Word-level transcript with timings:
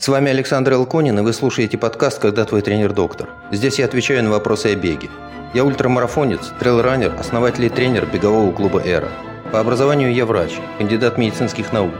С 0.00 0.08
вами 0.08 0.30
Александр 0.30 0.72
Элконин, 0.72 1.18
и 1.18 1.22
вы 1.22 1.34
слушаете 1.34 1.76
подкаст 1.76 2.20
«Когда 2.20 2.46
твой 2.46 2.62
тренер 2.62 2.94
доктор». 2.94 3.28
Здесь 3.50 3.78
я 3.78 3.84
отвечаю 3.84 4.24
на 4.24 4.30
вопросы 4.30 4.72
о 4.72 4.74
беге. 4.74 5.10
Я 5.52 5.62
ультрамарафонец, 5.62 6.54
трейлранер, 6.58 7.14
основатель 7.20 7.66
и 7.66 7.68
тренер 7.68 8.06
бегового 8.06 8.50
клуба 8.50 8.80
«Эра». 8.82 9.10
По 9.52 9.60
образованию 9.60 10.10
я 10.14 10.24
врач, 10.24 10.52
кандидат 10.78 11.18
медицинских 11.18 11.74
наук. 11.74 11.92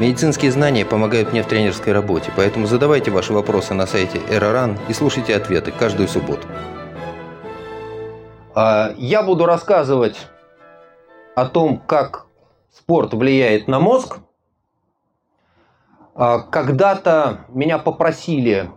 Медицинские 0.00 0.50
знания 0.50 0.86
помогают 0.86 1.32
мне 1.32 1.42
в 1.42 1.46
тренерской 1.46 1.92
работе, 1.92 2.32
поэтому 2.34 2.66
задавайте 2.66 3.10
ваши 3.10 3.34
вопросы 3.34 3.74
на 3.74 3.86
сайте 3.86 4.18
«Эроран» 4.30 4.78
и 4.88 4.94
слушайте 4.94 5.36
ответы 5.36 5.72
каждую 5.72 6.08
субботу. 6.08 6.48
А, 8.54 8.94
я 8.96 9.22
буду 9.22 9.44
рассказывать 9.44 10.16
о 11.34 11.44
том, 11.44 11.82
как 11.86 12.24
спорт 12.72 13.12
влияет 13.12 13.68
на 13.68 13.78
мозг, 13.78 14.20
когда-то 16.16 17.46
меня 17.48 17.78
попросили 17.78 18.70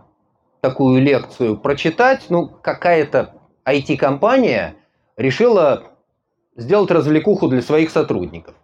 такую 0.60 1.00
лекцию 1.00 1.56
прочитать, 1.56 2.26
ну, 2.28 2.48
какая-то 2.48 3.34
IT-компания 3.66 4.76
решила 5.16 5.84
сделать 6.56 6.90
развлекуху 6.90 7.48
для 7.48 7.62
своих 7.62 7.90
сотрудников. 7.90 8.54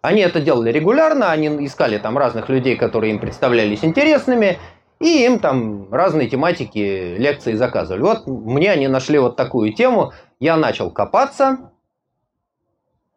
Они 0.00 0.20
это 0.20 0.40
делали 0.40 0.70
регулярно, 0.70 1.30
они 1.30 1.48
искали 1.66 1.98
там 1.98 2.18
разных 2.18 2.48
людей, 2.48 2.76
которые 2.76 3.12
им 3.12 3.20
представлялись 3.20 3.84
интересными, 3.84 4.58
и 5.00 5.24
им 5.24 5.38
там 5.40 5.92
разные 5.92 6.28
тематики 6.28 7.16
лекции 7.16 7.54
заказывали. 7.54 8.02
Вот 8.02 8.26
мне 8.26 8.70
они 8.70 8.88
нашли 8.88 9.18
вот 9.18 9.36
такую 9.36 9.72
тему, 9.72 10.12
я 10.38 10.56
начал 10.56 10.90
копаться, 10.90 11.72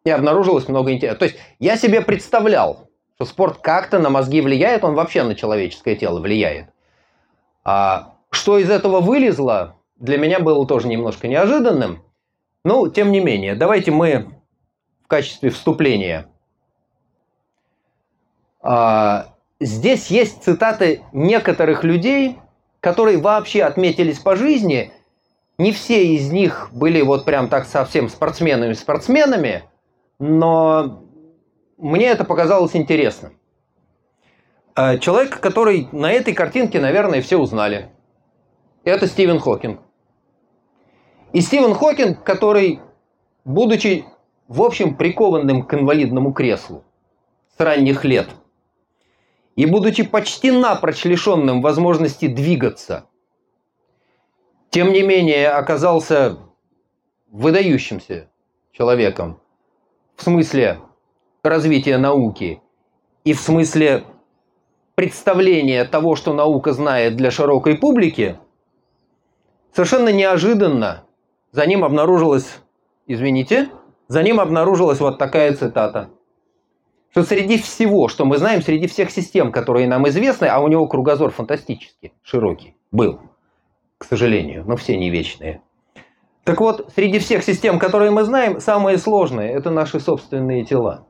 и 0.04 0.10
обнаружилось 0.10 0.68
много 0.68 0.92
интересного. 0.92 1.18
То 1.18 1.24
есть 1.26 1.38
я 1.58 1.76
себе 1.76 2.00
представлял, 2.00 2.85
что 3.16 3.24
спорт 3.24 3.58
как-то 3.62 3.98
на 3.98 4.10
мозги 4.10 4.42
влияет, 4.42 4.84
он 4.84 4.94
вообще 4.94 5.22
на 5.22 5.34
человеческое 5.34 5.96
тело 5.96 6.20
влияет. 6.20 6.68
А 7.64 8.14
что 8.30 8.58
из 8.58 8.70
этого 8.70 9.00
вылезло, 9.00 9.76
для 9.96 10.18
меня 10.18 10.38
было 10.38 10.66
тоже 10.66 10.86
немножко 10.86 11.26
неожиданным. 11.26 12.04
Ну, 12.62 12.88
тем 12.88 13.10
не 13.12 13.20
менее, 13.20 13.54
давайте 13.54 13.90
мы 13.90 14.28
в 15.02 15.08
качестве 15.08 15.48
вступления. 15.48 16.28
А, 18.60 19.34
здесь 19.60 20.08
есть 20.08 20.42
цитаты 20.44 21.02
некоторых 21.12 21.84
людей, 21.84 22.38
которые 22.80 23.16
вообще 23.16 23.62
отметились 23.62 24.18
по 24.18 24.36
жизни. 24.36 24.92
Не 25.56 25.72
все 25.72 26.04
из 26.14 26.30
них 26.30 26.68
были 26.72 27.00
вот 27.00 27.24
прям 27.24 27.48
так 27.48 27.64
совсем 27.64 28.10
спортсменами-спортсменами, 28.10 29.64
но 30.18 31.05
мне 31.76 32.06
это 32.06 32.24
показалось 32.24 32.74
интересным. 32.74 33.38
А, 34.74 34.98
человек, 34.98 35.40
который 35.40 35.88
на 35.92 36.12
этой 36.12 36.34
картинке, 36.34 36.80
наверное, 36.80 37.22
все 37.22 37.38
узнали. 37.38 37.90
Это 38.84 39.06
Стивен 39.06 39.38
Хокинг. 39.38 39.80
И 41.32 41.40
Стивен 41.40 41.74
Хокинг, 41.74 42.22
который, 42.22 42.80
будучи, 43.44 44.04
в 44.48 44.62
общем, 44.62 44.96
прикованным 44.96 45.62
к 45.64 45.74
инвалидному 45.74 46.32
креслу 46.32 46.84
с 47.56 47.60
ранних 47.60 48.04
лет, 48.04 48.28
и 49.54 49.66
будучи 49.66 50.02
почти 50.02 50.50
напрочь 50.50 51.04
лишенным 51.04 51.62
возможности 51.62 52.26
двигаться, 52.26 53.06
тем 54.70 54.92
не 54.92 55.02
менее 55.02 55.48
оказался 55.48 56.38
выдающимся 57.28 58.28
человеком 58.72 59.40
в 60.16 60.22
смысле 60.22 60.80
развития 61.48 61.98
науки 61.98 62.60
и 63.24 63.32
в 63.32 63.40
смысле 63.40 64.04
представления 64.94 65.84
того, 65.84 66.16
что 66.16 66.32
наука 66.32 66.72
знает 66.72 67.16
для 67.16 67.30
широкой 67.30 67.76
публики, 67.76 68.38
совершенно 69.72 70.10
неожиданно 70.10 71.04
за 71.52 71.66
ним 71.66 71.84
обнаружилась, 71.84 72.58
извините, 73.06 73.68
за 74.08 74.22
ним 74.22 74.40
обнаружилась 74.40 75.00
вот 75.00 75.18
такая 75.18 75.54
цитата. 75.54 76.10
Что 77.10 77.24
среди 77.24 77.58
всего, 77.58 78.08
что 78.08 78.24
мы 78.24 78.36
знаем, 78.36 78.62
среди 78.62 78.86
всех 78.86 79.10
систем, 79.10 79.50
которые 79.50 79.88
нам 79.88 80.06
известны, 80.08 80.46
а 80.46 80.60
у 80.60 80.68
него 80.68 80.86
кругозор 80.86 81.30
фантастически 81.30 82.12
широкий 82.22 82.76
был, 82.92 83.20
к 83.98 84.04
сожалению, 84.04 84.64
но 84.66 84.76
все 84.76 84.96
не 84.96 85.10
вечные. 85.10 85.62
Так 86.44 86.60
вот, 86.60 86.92
среди 86.94 87.18
всех 87.18 87.42
систем, 87.42 87.78
которые 87.78 88.10
мы 88.10 88.22
знаем, 88.22 88.60
самые 88.60 88.98
сложные– 88.98 89.52
это 89.52 89.70
наши 89.70 89.98
собственные 89.98 90.64
тела. 90.64 91.06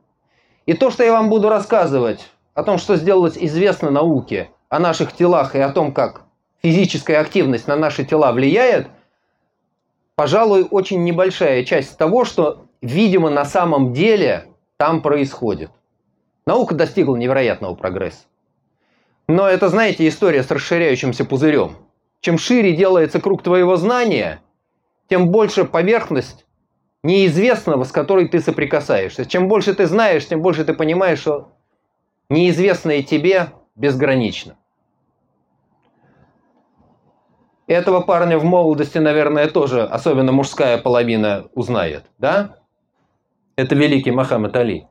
И 0.66 0.74
то, 0.74 0.90
что 0.90 1.04
я 1.04 1.12
вам 1.12 1.30
буду 1.30 1.48
рассказывать 1.48 2.28
о 2.54 2.64
том, 2.64 2.78
что 2.78 2.96
сделалось 2.96 3.38
известно 3.38 3.90
науке, 3.90 4.50
о 4.68 4.80
наших 4.80 5.12
телах 5.12 5.54
и 5.54 5.60
о 5.60 5.70
том, 5.70 5.92
как 5.92 6.22
физическая 6.62 7.20
активность 7.20 7.68
на 7.68 7.76
наши 7.76 8.04
тела 8.04 8.32
влияет, 8.32 8.88
пожалуй, 10.16 10.66
очень 10.68 11.04
небольшая 11.04 11.64
часть 11.64 11.96
того, 11.96 12.24
что, 12.24 12.64
видимо, 12.82 13.30
на 13.30 13.44
самом 13.44 13.92
деле 13.92 14.46
там 14.76 15.02
происходит. 15.02 15.70
Наука 16.46 16.74
достигла 16.74 17.16
невероятного 17.16 17.74
прогресса. 17.74 18.24
Но 19.28 19.48
это, 19.48 19.68
знаете, 19.68 20.06
история 20.08 20.42
с 20.42 20.50
расширяющимся 20.50 21.24
пузырем. 21.24 21.76
Чем 22.20 22.38
шире 22.38 22.74
делается 22.74 23.20
круг 23.20 23.42
твоего 23.42 23.76
знания, 23.76 24.40
тем 25.08 25.28
больше 25.28 25.64
поверхность 25.64 26.45
неизвестного, 27.06 27.84
с 27.84 27.92
которой 27.92 28.28
ты 28.28 28.40
соприкасаешься. 28.40 29.24
Чем 29.24 29.48
больше 29.48 29.74
ты 29.74 29.86
знаешь, 29.86 30.26
тем 30.26 30.42
больше 30.42 30.64
ты 30.64 30.74
понимаешь, 30.74 31.20
что 31.20 31.52
неизвестное 32.28 33.02
тебе 33.02 33.52
безгранично. 33.76 34.56
Этого 37.68 38.00
парня 38.00 38.38
в 38.38 38.44
молодости, 38.44 38.98
наверное, 38.98 39.48
тоже, 39.48 39.82
особенно 39.82 40.32
мужская 40.32 40.78
половина, 40.78 41.48
узнает, 41.54 42.04
да? 42.18 42.56
Это 43.56 43.74
великий 43.74 44.10
Мохаммед 44.10 44.56
Али. 44.56 44.86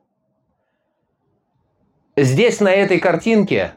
Здесь, 2.17 2.59
на 2.61 2.71
этой 2.71 2.99
картинке, 2.99 3.75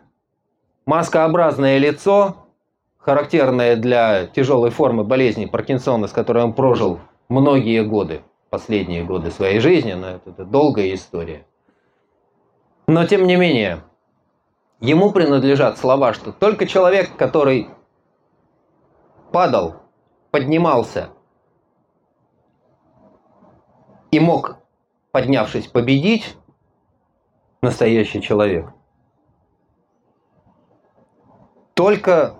маскообразное 0.87 1.79
лицо, 1.79 2.49
характерное 2.99 3.77
для 3.77 4.27
тяжелой 4.27 4.71
формы 4.71 5.05
болезни 5.05 5.47
Паркинсона, 5.47 6.07
с 6.07 6.13
которой 6.13 6.45
он 6.45 6.53
прожил 6.53 7.01
многие 7.29 7.85
годы, 7.85 8.23
последние 8.51 9.05
годы 9.05 9.31
своей 9.31 9.61
жизни, 9.61 9.93
но 9.93 10.11
это, 10.11 10.31
это 10.31 10.45
долгая 10.45 10.95
история. 10.95 11.47
Но 12.87 13.07
тем 13.07 13.27
не 13.27 13.37
менее, 13.37 13.85
ему 14.81 15.13
принадлежат 15.13 15.79
слова, 15.79 16.15
что 16.15 16.33
только 16.33 16.67
человек, 16.67 17.17
который 17.17 17.69
падал, 19.33 19.83
поднимался 20.31 21.11
и 24.11 24.21
мог, 24.21 24.57
поднявшись, 25.11 25.67
победить, 25.67 26.37
настоящий 27.61 28.23
человек. 28.23 28.73
Только 31.75 32.37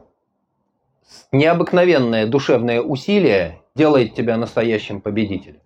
необыкновенное 1.31 2.27
душевное 2.27 2.81
усилие 2.81 3.63
делает 3.75 4.15
тебя 4.15 4.37
настоящим 4.37 5.01
победителем. 5.01 5.61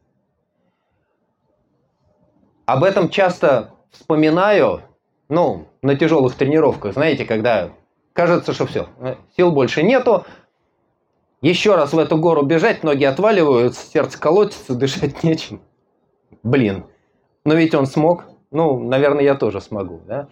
Об 2.73 2.85
этом 2.85 3.11
часто 3.11 3.69
вспоминаю, 3.91 4.81
ну, 5.29 5.67
на 5.83 5.95
тяжелых 5.95 6.35
тренировках, 6.37 6.95
знаете, 6.95 7.27
когда 7.27 7.69
кажется, 8.15 8.55
что 8.55 8.65
все, 8.65 8.89
сил 9.37 9.53
больше 9.53 9.83
нету, 9.83 10.25
еще 11.43 11.75
раз 11.75 11.93
в 11.93 11.99
эту 11.99 12.17
гору 12.17 12.41
бежать, 12.47 12.83
ноги 12.83 13.05
отваливаются, 13.05 13.87
сердце 13.87 14.19
колотится, 14.19 14.75
дышать 14.79 15.23
нечем. 15.23 15.61
Блин, 16.43 16.87
но 17.45 17.53
ведь 17.53 17.75
он 17.75 17.85
смог, 17.85 18.25
ну, 18.51 18.79
наверное, 18.79 19.23
я 19.23 19.35
тоже 19.35 19.61
смогу, 19.61 20.01
да? 20.07 20.29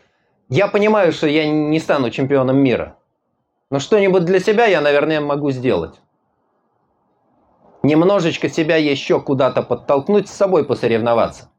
Я 0.48 0.66
понимаю, 0.66 1.12
что 1.12 1.26
я 1.26 1.46
не 1.46 1.78
стану 1.78 2.08
чемпионом 2.08 2.56
мира, 2.56 2.96
но 3.68 3.80
что-нибудь 3.80 4.24
для 4.24 4.40
себя 4.40 4.64
я, 4.64 4.80
наверное, 4.80 5.20
могу 5.20 5.50
сделать 5.50 6.00
немножечко 7.82 8.48
себя 8.48 8.76
еще 8.76 9.20
куда-то 9.20 9.62
подтолкнуть, 9.62 10.28
с 10.28 10.32
собой 10.32 10.64
посоревноваться. 10.64 11.49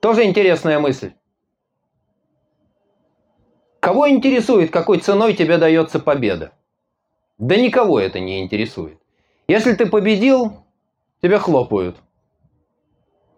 Тоже 0.00 0.24
интересная 0.24 0.78
мысль. 0.78 1.12
Кого 3.80 4.08
интересует, 4.08 4.70
какой 4.70 4.98
ценой 4.98 5.34
тебе 5.34 5.58
дается 5.58 6.00
победа? 6.00 6.52
Да 7.38 7.56
никого 7.56 8.00
это 8.00 8.18
не 8.18 8.42
интересует. 8.42 8.98
Если 9.46 9.74
ты 9.74 9.86
победил, 9.86 10.64
тебя 11.22 11.38
хлопают. 11.38 11.96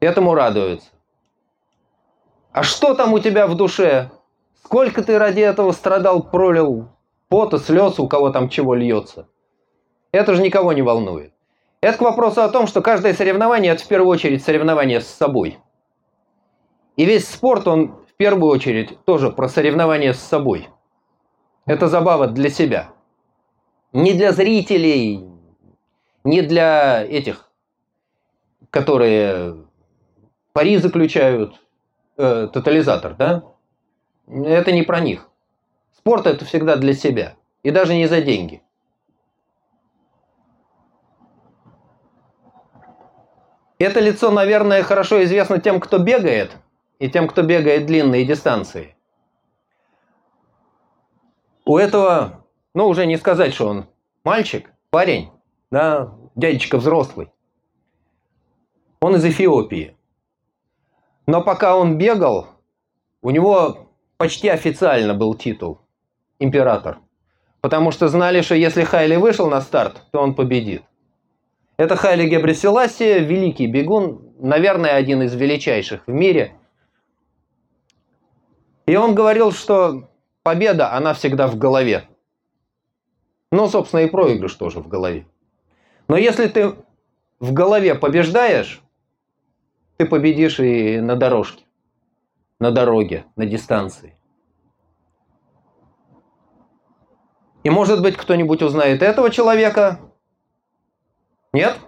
Этому 0.01 0.35
радуются. 0.35 0.89
А 2.53 2.63
что 2.63 2.95
там 2.95 3.13
у 3.13 3.19
тебя 3.19 3.47
в 3.47 3.57
душе? 3.57 4.11
Сколько 4.65 5.03
ты 5.03 5.19
ради 5.19 5.41
этого 5.41 5.73
страдал, 5.73 6.23
пролил 6.23 6.89
пота, 7.29 7.59
слез, 7.59 7.99
у 7.99 8.09
кого 8.09 8.31
там 8.31 8.49
чего 8.49 8.75
льется? 8.75 9.29
Это 10.13 10.35
же 10.35 10.43
никого 10.43 10.73
не 10.73 10.83
волнует. 10.83 11.33
Это 11.81 11.99
к 11.99 12.03
вопросу 12.03 12.43
о 12.43 12.49
том, 12.49 12.67
что 12.67 12.83
каждое 12.83 13.15
соревнование– 13.15 13.73
это 13.75 13.83
в 13.83 13.89
первую 13.89 14.11
очередь 14.11 14.45
соревнование 14.45 15.01
с 15.01 15.07
собой. 15.07 15.59
И 16.97 17.05
весь 17.05 17.29
спорт, 17.29 17.67
он 17.67 17.97
в 18.07 18.15
первую 18.17 18.51
очередь 18.51 18.99
тоже 19.05 19.31
про 19.31 19.49
соревнование 19.49 20.15
с 20.15 20.21
собой. 20.21 20.69
Это 21.67 21.89
забава 21.89 22.27
для 22.27 22.51
себя. 22.51 22.91
Не 23.93 24.15
для 24.15 24.33
зрителей, 24.33 25.25
не 26.25 26.43
для 26.43 27.03
этих, 27.05 27.51
которые 28.71 29.65
пари 30.53 30.77
заключают, 30.79 31.61
э, 32.17 32.49
тотализатор, 32.53 33.15
да? 33.15 33.45
Это 34.27 34.73
не 34.73 34.83
про 34.83 35.01
них. 35.01 35.29
Спорт 35.97 36.27
это 36.27 36.45
всегда 36.45 36.77
для 36.77 36.95
себя. 36.95 37.37
И 37.63 37.71
даже 37.71 37.95
не 37.95 38.07
за 38.07 38.21
деньги. 38.21 38.63
Это 43.79 44.01
лицо, 44.01 44.31
наверное, 44.31 44.83
хорошо 44.83 45.25
известно 45.25 45.61
тем, 45.61 45.81
кто 45.81 45.99
бегает, 45.99 46.57
и 47.03 47.11
тем, 47.11 47.27
кто 47.27 47.43
бегает 47.43 47.87
длинные 47.87 48.25
дистанции. 48.25 48.95
У 51.65 51.77
этого, 51.77 52.47
ну, 52.75 52.87
уже 52.87 53.07
не 53.07 53.17
сказать, 53.17 53.55
что 53.55 53.67
он 53.67 53.87
мальчик, 54.23 54.71
парень, 54.91 55.33
да, 55.73 56.15
дядечка 56.37 56.79
взрослый. 56.79 57.33
Он 59.01 59.17
из 59.17 59.25
Эфиопии. 59.25 59.97
Но 61.27 61.43
пока 61.43 61.77
он 61.77 61.99
бегал, 61.99 62.47
у 63.21 63.31
него 63.31 63.91
почти 64.17 64.49
официально 64.49 65.13
был 65.13 65.35
титул 65.35 65.81
император. 66.39 67.01
Потому 67.61 67.91
что 67.91 68.07
знали, 68.07 68.43
что 68.43 68.55
если 68.55 68.85
Хайли 68.85 69.17
вышел 69.17 69.51
на 69.51 69.61
старт, 69.61 70.05
то 70.13 70.21
он 70.21 70.37
победит. 70.37 70.85
Это 71.79 71.97
Хайли 71.97 72.29
Гебресиласи, 72.29 73.19
великий 73.19 73.67
бегун, 73.67 74.35
наверное, 74.39 74.95
один 74.95 75.23
из 75.23 75.35
величайших 75.35 76.07
в 76.07 76.13
мире. 76.13 76.59
И 78.93 78.97
он 78.97 79.15
говорил, 79.15 79.53
что 79.53 80.11
победа, 80.43 80.93
она 80.93 81.15
всегда 81.15 81.47
в 81.47 81.57
голове. 81.57 82.11
Ну, 83.51 83.67
собственно, 83.67 84.01
и 84.01 84.07
проигрыш 84.07 84.55
тоже 84.55 84.81
в 84.81 84.89
голове. 84.89 85.27
Но 86.09 86.19
если 86.19 86.47
ты 86.47 86.77
в 87.41 87.55
голове 87.55 87.95
побеждаешь, 87.95 88.83
ты 89.97 90.05
победишь 90.05 90.61
и 90.61 91.01
на 91.01 91.17
дорожке, 91.17 91.65
на 92.61 92.71
дороге, 92.71 93.25
на 93.35 93.47
дистанции. 93.47 94.15
И 97.65 97.71
может 97.71 98.03
быть 98.03 98.19
кто-нибудь 98.19 98.61
узнает 98.61 99.01
этого 99.01 99.31
человека, 99.31 100.01
нет? 101.55 101.79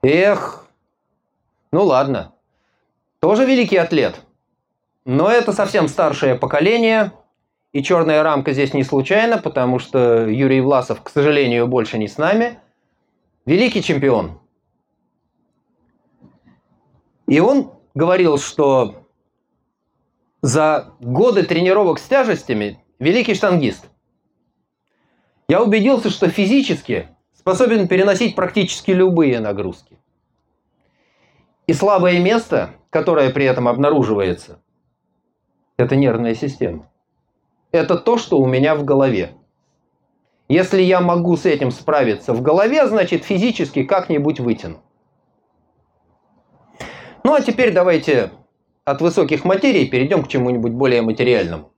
Эх, 0.00 0.66
ну 1.70 1.84
ладно. 1.84 2.32
Тоже 3.20 3.44
великий 3.44 3.76
атлет. 3.76 4.23
Но 5.04 5.30
это 5.30 5.52
совсем 5.52 5.88
старшее 5.88 6.34
поколение. 6.34 7.12
И 7.72 7.82
черная 7.82 8.22
рамка 8.22 8.52
здесь 8.52 8.72
не 8.72 8.84
случайно, 8.84 9.38
потому 9.38 9.78
что 9.78 10.26
Юрий 10.26 10.60
Власов, 10.60 11.02
к 11.02 11.08
сожалению, 11.10 11.66
больше 11.66 11.98
не 11.98 12.08
с 12.08 12.18
нами. 12.18 12.58
Великий 13.46 13.82
чемпион. 13.82 14.38
И 17.26 17.40
он 17.40 17.72
говорил, 17.94 18.38
что 18.38 19.08
за 20.40 20.92
годы 21.00 21.42
тренировок 21.42 21.98
с 21.98 22.02
тяжестями 22.02 22.82
великий 22.98 23.34
штангист. 23.34 23.86
Я 25.48 25.62
убедился, 25.62 26.10
что 26.10 26.28
физически 26.28 27.08
способен 27.32 27.88
переносить 27.88 28.36
практически 28.36 28.92
любые 28.92 29.40
нагрузки. 29.40 29.98
И 31.66 31.72
слабое 31.72 32.20
место, 32.20 32.70
которое 32.90 33.30
при 33.30 33.44
этом 33.44 33.68
обнаруживается, 33.68 34.60
это 35.76 35.96
нервная 35.96 36.34
система. 36.34 36.88
Это 37.72 37.96
то, 37.96 38.18
что 38.18 38.38
у 38.38 38.46
меня 38.46 38.74
в 38.74 38.84
голове. 38.84 39.32
Если 40.48 40.82
я 40.82 41.00
могу 41.00 41.36
с 41.36 41.46
этим 41.46 41.70
справиться 41.70 42.32
в 42.32 42.42
голове, 42.42 42.86
значит 42.86 43.24
физически 43.24 43.82
как-нибудь 43.82 44.40
вытяну. 44.40 44.82
Ну 47.24 47.34
а 47.34 47.40
теперь 47.40 47.72
давайте 47.72 48.30
от 48.84 49.00
высоких 49.00 49.44
материй 49.44 49.88
перейдем 49.88 50.22
к 50.22 50.28
чему-нибудь 50.28 50.72
более 50.72 51.02
материальному. 51.02 51.72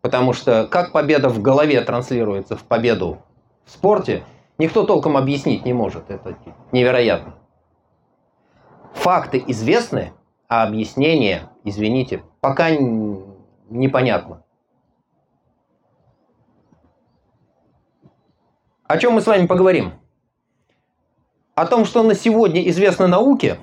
Потому 0.00 0.32
что 0.32 0.66
как 0.66 0.92
победа 0.92 1.28
в 1.28 1.42
голове 1.42 1.80
транслируется 1.82 2.56
в 2.56 2.64
победу 2.64 3.18
в 3.64 3.70
спорте– 3.70 4.22
никто 4.58 4.84
толком 4.84 5.16
объяснить 5.16 5.64
не 5.64 5.72
может. 5.72 6.10
Это 6.10 6.36
невероятно. 6.72 7.34
Факты 8.94 9.42
известны, 9.46 10.12
а 10.48 10.64
объяснение, 10.64 11.50
извините, 11.64 12.22
пока 12.40 12.70
непонятно. 13.68 14.42
О 18.84 18.98
чем 18.98 19.14
мы 19.14 19.20
с 19.20 19.26
вами 19.26 19.46
поговорим? 19.46 19.94
О 21.54 21.66
том, 21.66 21.84
что 21.84 22.02
на 22.02 22.14
сегодня 22.14 22.68
известно 22.68 23.06
науке, 23.06 23.58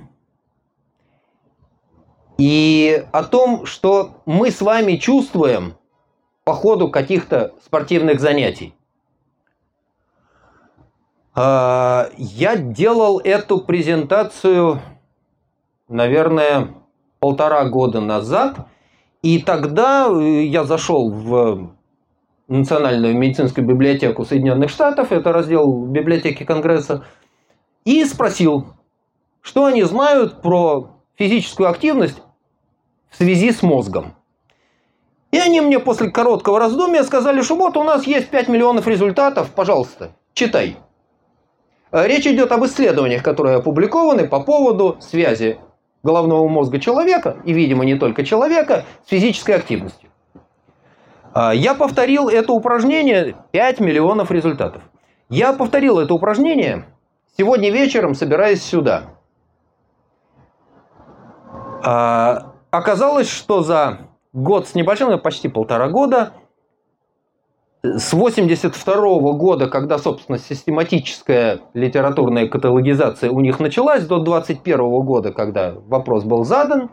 и 2.38 3.06
о 3.12 3.24
том, 3.24 3.66
что 3.66 4.22
мы 4.26 4.52
с 4.52 4.62
вами 4.62 4.96
чувствуем 4.96 5.76
по 6.44 6.54
ходу 6.54 6.90
каких-то 6.90 7.54
спортивных 7.64 8.20
занятий. 8.20 8.76
А, 11.36 12.10
я 12.18 12.58
делал 12.58 13.20
эту 13.20 13.60
презентацию, 13.60 14.82
наверное, 15.88 16.74
полтора 17.20 17.64
года 17.70 18.02
назад. 18.02 18.68
И 19.24 19.40
тогда 19.40 20.10
э, 20.10 20.44
я 20.44 20.66
зашел 20.66 21.10
в 21.10 21.72
Национальную 22.50 23.18
медицинскую 23.18 23.66
библиотеку 23.66 24.26
Соединенных 24.26 24.70
Штатов, 24.70 25.14
это 25.14 25.32
раздел 25.32 25.86
библиотеки 25.86 26.44
Конгресса, 26.44 27.06
и 27.86 28.04
спросил, 28.04 28.68
что 29.42 29.66
они 29.66 29.84
знают 29.84 30.42
про 30.42 30.92
физическую 31.16 31.70
активность 31.70 32.22
в 33.10 33.16
связи 33.16 33.52
с 33.52 33.64
мозгом. 33.64 34.14
И 35.32 35.38
они 35.38 35.62
мне 35.62 35.80
после 35.80 36.12
короткого 36.12 36.60
раздумья 36.60 37.04
сказали, 37.04 37.42
что 37.42 37.56
вот 37.56 37.78
у 37.78 37.84
нас 37.84 38.06
есть 38.06 38.30
5 38.30 38.50
миллионов 38.50 38.88
результатов, 38.88 39.52
пожалуйста, 39.56 40.12
читай. 40.34 40.76
Э, 41.94 42.06
речь 42.06 42.28
идет 42.28 42.52
об 42.52 42.66
исследованиях, 42.66 43.24
которые 43.24 43.56
опубликованы 43.56 44.28
по 44.28 44.42
поводу 44.42 44.98
связи 45.00 45.60
головного 46.04 46.48
мозга 46.48 46.80
человека, 46.80 47.38
и, 47.46 47.54
видимо, 47.54 47.86
не 47.86 47.96
только 47.96 48.24
человека, 48.24 48.84
с 49.06 49.10
физической 49.10 49.56
активностью. 49.56 50.10
А, 51.34 51.54
я 51.54 51.74
повторил 51.74 52.30
это 52.30 52.52
упражнение 52.54 53.36
5 53.52 53.80
миллионов 53.80 54.30
результатов. 54.30 54.84
Я 55.30 55.54
повторил 55.54 56.00
это 56.00 56.14
упражнение 56.14 56.86
сегодня 57.38 57.72
вечером, 57.72 58.14
собираясь 58.14 58.62
сюда. 58.62 59.04
А, 61.84 62.54
оказалось, 62.70 63.30
что 63.30 63.64
за 63.64 64.00
год 64.34 64.68
с 64.68 64.76
небольшим, 64.76 65.18
почти 65.20 65.48
полтора 65.48 65.90
года, 65.90 66.34
с 67.84 68.14
82 68.14 69.34
года, 69.34 69.68
когда, 69.68 69.98
собственно, 69.98 70.38
систематическая 70.38 71.60
литературная 71.74 72.48
каталогизация 72.48 73.30
у 73.30 73.42
них 73.42 73.60
началась, 73.60 74.06
до 74.06 74.20
21 74.20 74.78
года, 75.02 75.34
когда 75.34 75.74
вопрос 75.88 76.24
был 76.24 76.46
задан, 76.46 76.92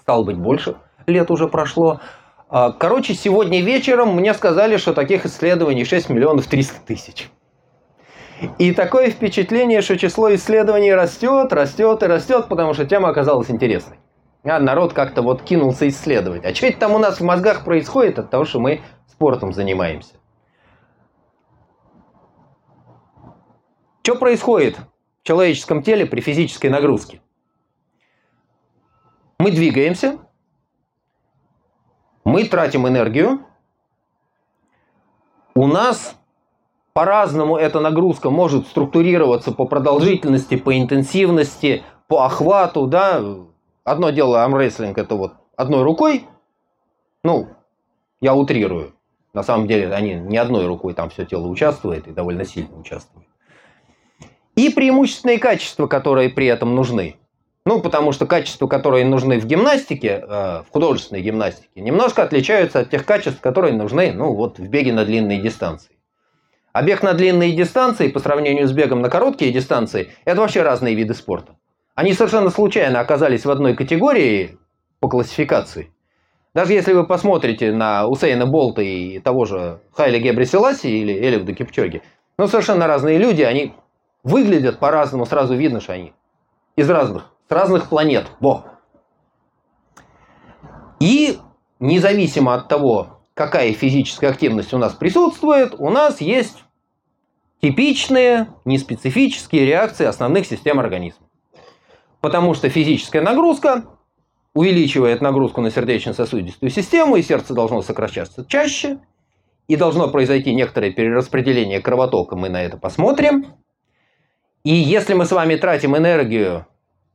стало 0.00 0.22
быть, 0.22 0.38
больше 0.38 0.76
лет 1.08 1.30
уже 1.32 1.48
прошло. 1.48 2.00
А, 2.48 2.70
короче, 2.70 3.14
сегодня 3.14 3.60
вечером 3.60 4.14
мне 4.14 4.34
сказали, 4.34 4.76
что 4.76 4.94
таких 4.94 5.26
исследований 5.26 5.84
6 5.84 6.10
миллионов 6.10 6.46
300 6.46 6.80
тысяч. 6.86 7.28
И 8.58 8.72
такое 8.72 9.10
впечатление, 9.10 9.82
что 9.82 9.98
число 9.98 10.32
исследований 10.32 10.94
растет, 10.94 11.52
растет 11.52 12.04
и 12.04 12.06
растет, 12.06 12.46
потому 12.48 12.72
что 12.72 12.86
тема 12.86 13.08
оказалась 13.08 13.50
интересной. 13.50 13.96
А 14.44 14.60
народ 14.60 14.92
как-то 14.92 15.22
вот 15.22 15.42
кинулся 15.42 15.88
исследовать. 15.88 16.44
А 16.44 16.54
что 16.54 16.68
это 16.68 16.78
там 16.78 16.94
у 16.94 16.98
нас 16.98 17.18
в 17.18 17.24
мозгах 17.24 17.64
происходит 17.64 18.20
от 18.20 18.30
того, 18.30 18.44
что 18.44 18.60
мы 18.60 18.80
спортом 19.18 19.52
занимаемся. 19.52 20.14
Что 24.04 24.14
происходит 24.14 24.78
в 24.78 25.26
человеческом 25.26 25.82
теле 25.82 26.06
при 26.06 26.20
физической 26.20 26.68
нагрузке? 26.68 27.20
Мы 29.40 29.50
двигаемся, 29.50 30.18
мы 32.24 32.44
тратим 32.44 32.86
энергию, 32.86 33.44
у 35.54 35.66
нас 35.66 36.16
по-разному 36.92 37.56
эта 37.56 37.80
нагрузка 37.80 38.30
может 38.30 38.68
структурироваться 38.68 39.50
по 39.50 39.64
продолжительности, 39.64 40.56
по 40.56 40.78
интенсивности, 40.78 41.82
по 42.06 42.24
охвату, 42.24 42.86
да. 42.86 43.20
Одно 43.82 44.10
дело 44.10 44.44
армрестлинг 44.44 44.96
это 44.96 45.16
вот 45.16 45.34
одной 45.56 45.82
рукой, 45.82 46.24
ну, 47.24 47.48
я 48.20 48.34
утрирую. 48.34 48.94
На 49.34 49.42
самом 49.42 49.66
деле 49.66 49.92
они 49.92 50.14
не 50.14 50.36
одной 50.36 50.66
рукой 50.66 50.94
там 50.94 51.10
все 51.10 51.24
тело 51.24 51.46
участвует 51.46 52.06
и 52.06 52.12
довольно 52.12 52.44
сильно 52.44 52.76
участвует. 52.76 53.26
И 54.56 54.70
преимущественные 54.70 55.38
качества, 55.38 55.86
которые 55.86 56.30
при 56.30 56.46
этом 56.46 56.74
нужны. 56.74 57.16
Ну, 57.64 57.80
потому 57.80 58.12
что 58.12 58.26
качества, 58.26 58.66
которые 58.66 59.04
нужны 59.04 59.38
в 59.38 59.44
гимнастике, 59.44 60.24
э, 60.26 60.62
в 60.62 60.66
художественной 60.72 61.20
гимнастике, 61.20 61.68
немножко 61.80 62.22
отличаются 62.22 62.80
от 62.80 62.90
тех 62.90 63.04
качеств, 63.04 63.40
которые 63.40 63.74
нужны, 63.74 64.12
ну, 64.12 64.32
вот 64.32 64.58
в 64.58 64.68
беге 64.68 64.92
на 64.92 65.04
длинные 65.04 65.40
дистанции. 65.40 65.98
А 66.72 66.82
бег 66.82 67.02
на 67.02 67.12
длинные 67.12 67.52
дистанции 67.52 68.08
по 68.08 68.20
сравнению 68.20 68.66
с 68.68 68.72
бегом 68.72 69.02
на 69.02 69.10
короткие 69.10 69.52
дистанции– 69.52 70.12
это 70.24 70.40
вообще 70.40 70.62
разные 70.62 70.94
виды 70.94 71.12
спорта. 71.12 71.56
Они 71.94 72.12
совершенно 72.12 72.50
случайно 72.50 73.00
оказались 73.00 73.44
в 73.44 73.50
одной 73.50 73.74
категории 73.74 74.56
по 75.00 75.08
классификации. 75.08 75.92
Даже 76.58 76.72
если 76.72 76.92
вы 76.92 77.06
посмотрите 77.06 77.70
на 77.70 78.08
Усейна 78.08 78.44
Болта 78.44 78.82
и 78.82 79.20
того 79.20 79.44
же 79.44 79.80
Хайли 79.92 80.18
Гебриселаси 80.18 80.88
или 80.88 81.12
Элевда 81.12 81.52
Кипчоги, 81.54 82.02
ну, 82.36 82.48
совершенно 82.48 82.88
разные 82.88 83.16
люди, 83.16 83.42
они 83.42 83.74
выглядят 84.24 84.80
по-разному, 84.80 85.24
сразу 85.24 85.54
видно, 85.54 85.80
что 85.80 85.92
они 85.92 86.14
из 86.74 86.90
разных 86.90 87.30
с 87.48 87.52
разных 87.52 87.88
планет. 87.88 88.26
Во. 88.40 88.64
И 90.98 91.38
независимо 91.78 92.54
от 92.54 92.66
того, 92.66 93.20
какая 93.34 93.72
физическая 93.72 94.30
активность 94.30 94.74
у 94.74 94.78
нас 94.78 94.94
присутствует, 94.94 95.76
у 95.78 95.90
нас 95.90 96.20
есть 96.20 96.64
типичные, 97.62 98.48
неспецифические 98.64 99.64
реакции 99.64 100.06
основных 100.06 100.44
систем 100.44 100.80
организма. 100.80 101.24
Потому 102.20 102.54
что 102.54 102.68
физическая 102.68 103.22
нагрузка 103.22 103.84
увеличивает 104.58 105.20
нагрузку 105.20 105.60
на 105.60 105.70
сердечно-сосудистую 105.70 106.70
систему, 106.70 107.14
и 107.14 107.22
сердце 107.22 107.54
должно 107.54 107.80
сокращаться 107.82 108.44
чаще, 108.48 108.98
и 109.68 109.76
должно 109.76 110.08
произойти 110.08 110.52
некоторое 110.52 110.90
перераспределение 110.90 111.80
кровотока, 111.80 112.34
мы 112.34 112.48
на 112.48 112.62
это 112.62 112.76
посмотрим. 112.76 113.46
И 114.64 114.74
если 114.74 115.14
мы 115.14 115.26
с 115.26 115.30
вами 115.30 115.54
тратим 115.54 115.96
энергию 115.96 116.66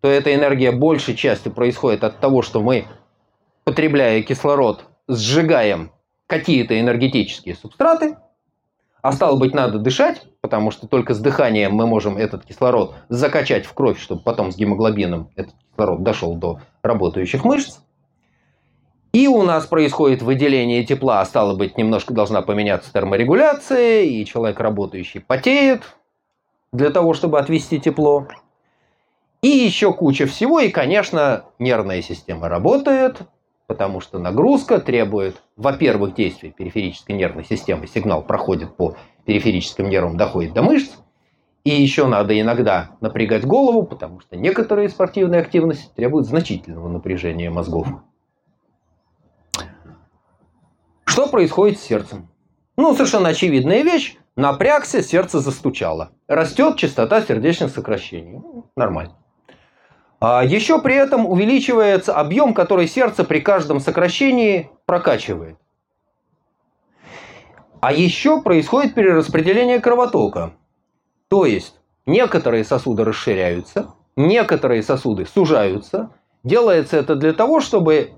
то 0.03 0.09
эта 0.09 0.35
энергия 0.35 0.73
большей 0.73 1.15
частью 1.15 1.53
происходит 1.53 2.03
от 2.03 2.19
того, 2.19 2.41
что 2.41 2.61
мы, 2.61 2.85
потребляя 3.63 4.21
кислород, 4.21 4.83
сжигаем 5.07 5.93
какие-то 6.27 6.77
энергетические 6.77 7.55
субстраты, 7.55 8.17
а 9.01 9.13
стало 9.13 9.37
быть, 9.37 9.53
надо 9.53 9.79
дышать, 9.79 10.23
потому 10.41 10.71
что 10.71 10.87
только 10.87 11.13
с 11.13 11.19
дыханием 11.19 11.73
мы 11.73 11.87
можем 11.87 12.17
этот 12.17 12.45
кислород 12.45 12.95
закачать 13.07 13.65
в 13.65 13.73
кровь, 13.73 13.97
чтобы 13.97 14.21
потом 14.23 14.51
с 14.51 14.57
гемоглобином 14.57 15.29
этот 15.37 15.55
кислород 15.71 16.03
дошел 16.03 16.35
до 16.35 16.59
работающих 16.83 17.45
мышц. 17.45 17.79
И 19.13 19.27
у 19.27 19.43
нас 19.43 19.65
происходит 19.67 20.21
выделение 20.21 20.83
тепла, 20.83 21.21
а 21.21 21.25
стало 21.25 21.55
быть, 21.55 21.77
немножко 21.77 22.13
должна 22.13 22.41
поменяться 22.41 22.91
терморегуляция, 22.91 24.01
и 24.01 24.25
человек 24.25 24.59
работающий 24.59 25.21
потеет 25.21 25.83
для 26.71 26.89
того, 26.89 27.13
чтобы 27.13 27.39
отвести 27.39 27.79
тепло. 27.79 28.27
И 29.41 29.47
еще 29.47 29.93
куча 29.93 30.25
всего, 30.25 30.59
и, 30.59 30.69
конечно, 30.69 31.45
нервная 31.59 32.01
система 32.01 32.49
работает, 32.49 33.21
потому 33.67 34.01
что 34.01 34.17
нагрузка 34.17 34.79
требует, 34.79 35.41
во-первых, 35.55 36.15
действия 36.15 36.51
периферической 36.51 37.15
нервной 37.15 37.45
системы, 37.45 37.87
сигнал 37.87 38.23
проходит 38.23 38.75
по 38.75 38.95
периферическим 39.25 39.89
нервам, 39.89 40.17
доходит 40.17 40.53
до 40.53 40.63
мышц, 40.63 40.91
и 41.63 41.69
еще 41.69 42.07
надо 42.07 42.39
иногда 42.39 42.91
напрягать 42.99 43.45
голову, 43.45 43.83
потому 43.83 44.19
что 44.19 44.35
некоторые 44.35 44.89
спортивные 44.89 45.41
активности 45.41 45.89
требуют 45.95 46.27
значительного 46.27 46.89
напряжения 46.89 47.49
мозгов. 47.49 47.87
Что 51.05 51.27
происходит 51.27 51.79
с 51.79 51.83
сердцем? 51.83 52.27
Ну, 52.75 52.93
совершенно 52.93 53.29
очевидная 53.29 53.83
вещь. 53.83 54.17
Напрягся, 54.35 55.03
сердце 55.03 55.39
застучало. 55.39 56.11
Растет 56.27 56.77
частота 56.77 57.21
сердечных 57.21 57.69
сокращений. 57.69 58.33
Ну, 58.33 58.65
нормально. 58.75 59.15
А 60.19 60.43
еще 60.43 60.81
при 60.81 60.95
этом 60.95 61.25
увеличивается 61.27 62.15
объем, 62.15 62.53
который 62.53 62.87
сердце 62.87 63.23
при 63.23 63.41
каждом 63.41 63.79
сокращении 63.79 64.71
прокачивает. 64.85 65.57
А 67.79 67.93
еще 67.93 68.41
происходит 68.41 68.95
перераспределение 68.95 69.79
кровотока. 69.79 70.53
То 71.33 71.47
есть 71.47 71.73
некоторые 72.05 72.63
сосуды 72.63 73.03
расширяются, 73.03 73.95
некоторые 74.15 74.83
сосуды 74.83 75.25
сужаются. 75.25 76.11
Делается 76.43 76.95
это 76.95 77.15
для 77.15 77.33
того, 77.33 77.59
чтобы 77.59 78.11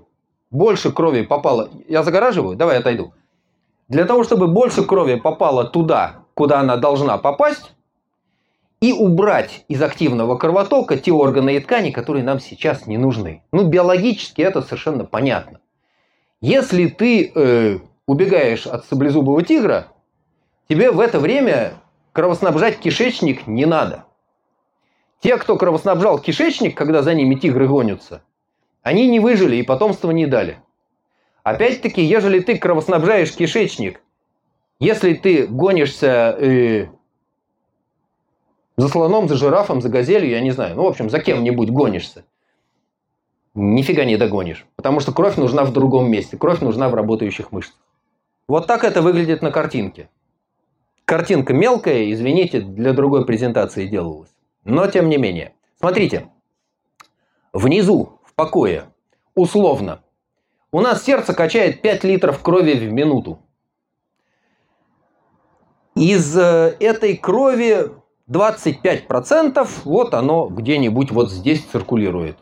больше 0.50 0.92
крови 0.92 1.22
попало... 1.22 1.70
Я 1.88 2.02
загораживаю? 2.02 2.58
Давай 2.58 2.76
отойду. 2.76 3.14
Для 3.88 4.04
того, 4.04 4.22
чтобы 4.22 4.48
больше 4.48 4.84
крови 4.84 5.14
попало 5.14 5.64
туда, 5.64 6.26
куда 6.34 6.60
она 6.60 6.76
должна 6.76 7.16
попасть, 7.16 7.72
и 8.82 8.92
убрать 8.92 9.64
из 9.66 9.80
активного 9.80 10.36
кровотока 10.36 10.98
те 10.98 11.10
органы 11.10 11.56
и 11.56 11.60
ткани, 11.60 11.92
которые 11.92 12.22
нам 12.22 12.38
сейчас 12.38 12.86
не 12.86 12.98
нужны. 12.98 13.42
Ну, 13.50 13.66
биологически 13.66 14.42
это 14.42 14.60
совершенно 14.60 15.06
понятно. 15.06 15.60
Если 16.42 16.88
ты 16.88 17.32
э, 17.34 17.78
убегаешь 18.06 18.66
от 18.66 18.84
саблезубого 18.84 19.42
тигра, 19.42 19.86
тебе 20.68 20.90
в 20.90 21.00
это 21.00 21.18
время 21.18 21.80
кровоснабжать 22.16 22.78
кишечник 22.78 23.46
не 23.46 23.66
надо. 23.66 24.06
Те, 25.20 25.36
кто 25.36 25.58
кровоснабжал 25.58 26.18
кишечник, 26.18 26.74
когда 26.74 27.02
за 27.02 27.12
ними 27.12 27.34
тигры 27.34 27.68
гонятся, 27.68 28.22
они 28.82 29.06
не 29.06 29.20
выжили 29.20 29.56
и 29.56 29.62
потомства 29.62 30.10
не 30.12 30.26
дали. 30.26 30.56
Опять-таки, 31.42 32.02
ежели 32.02 32.40
ты 32.40 32.56
кровоснабжаешь 32.56 33.32
кишечник, 33.32 34.00
если 34.80 35.12
ты 35.12 35.46
гонишься 35.46 36.34
э, 36.40 36.86
за 38.78 38.88
слоном, 38.88 39.28
за 39.28 39.36
жирафом, 39.36 39.82
за 39.82 39.90
газелью, 39.90 40.30
я 40.30 40.40
не 40.40 40.52
знаю. 40.52 40.74
Ну, 40.74 40.84
в 40.84 40.86
общем, 40.86 41.10
за 41.10 41.18
кем-нибудь 41.18 41.68
гонишься. 41.68 42.24
Нифига 43.54 44.06
не 44.06 44.16
догонишь. 44.16 44.64
Потому 44.76 45.00
что 45.00 45.12
кровь 45.12 45.36
нужна 45.36 45.64
в 45.64 45.72
другом 45.74 46.10
месте. 46.10 46.38
Кровь 46.38 46.62
нужна 46.62 46.88
в 46.88 46.94
работающих 46.94 47.52
мышцах. 47.52 47.76
Вот 48.48 48.66
так 48.66 48.84
это 48.84 49.02
выглядит 49.02 49.42
на 49.42 49.50
картинке. 49.50 50.08
Картинка 51.06 51.54
мелкая, 51.54 52.10
извините, 52.10 52.60
для 52.60 52.92
другой 52.92 53.24
презентации 53.24 53.86
делалась. 53.86 54.34
Но 54.64 54.88
тем 54.88 55.08
не 55.08 55.18
менее. 55.18 55.54
Смотрите. 55.78 56.28
Внизу, 57.52 58.18
в 58.24 58.34
покое, 58.34 58.86
условно, 59.36 60.02
у 60.72 60.80
нас 60.80 61.04
сердце 61.04 61.32
качает 61.32 61.80
5 61.80 62.02
литров 62.02 62.42
крови 62.42 62.74
в 62.74 62.92
минуту. 62.92 63.38
Из 65.94 66.36
э, 66.36 66.76
этой 66.80 67.16
крови 67.16 67.92
25% 68.28 69.66
вот 69.84 70.12
оно 70.12 70.48
где-нибудь 70.48 71.12
вот 71.12 71.30
здесь 71.30 71.64
циркулирует. 71.64 72.36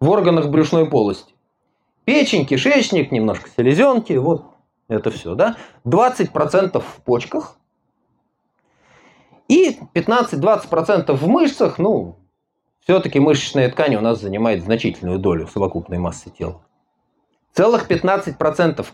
В 0.00 0.10
органах 0.10 0.50
брюшной 0.50 0.90
полости. 0.90 1.34
Печень, 2.04 2.46
кишечник, 2.46 3.12
немножко 3.12 3.48
селезенки, 3.56 4.14
вот 4.14 4.44
это 4.88 5.12
все, 5.12 5.36
да? 5.36 5.56
20% 5.84 6.80
в 6.80 7.02
почках. 7.04 7.59
И 9.50 9.80
15-20% 9.94 11.12
в 11.12 11.28
мышцах, 11.28 11.78
ну, 11.78 12.20
все-таки 12.84 13.18
мышечная 13.18 13.68
ткань 13.68 13.96
у 13.96 14.00
нас 14.00 14.20
занимает 14.20 14.62
значительную 14.62 15.18
долю 15.18 15.48
совокупной 15.48 15.98
массы 15.98 16.30
тела. 16.30 16.62
Целых 17.52 17.90
15% 17.90 18.86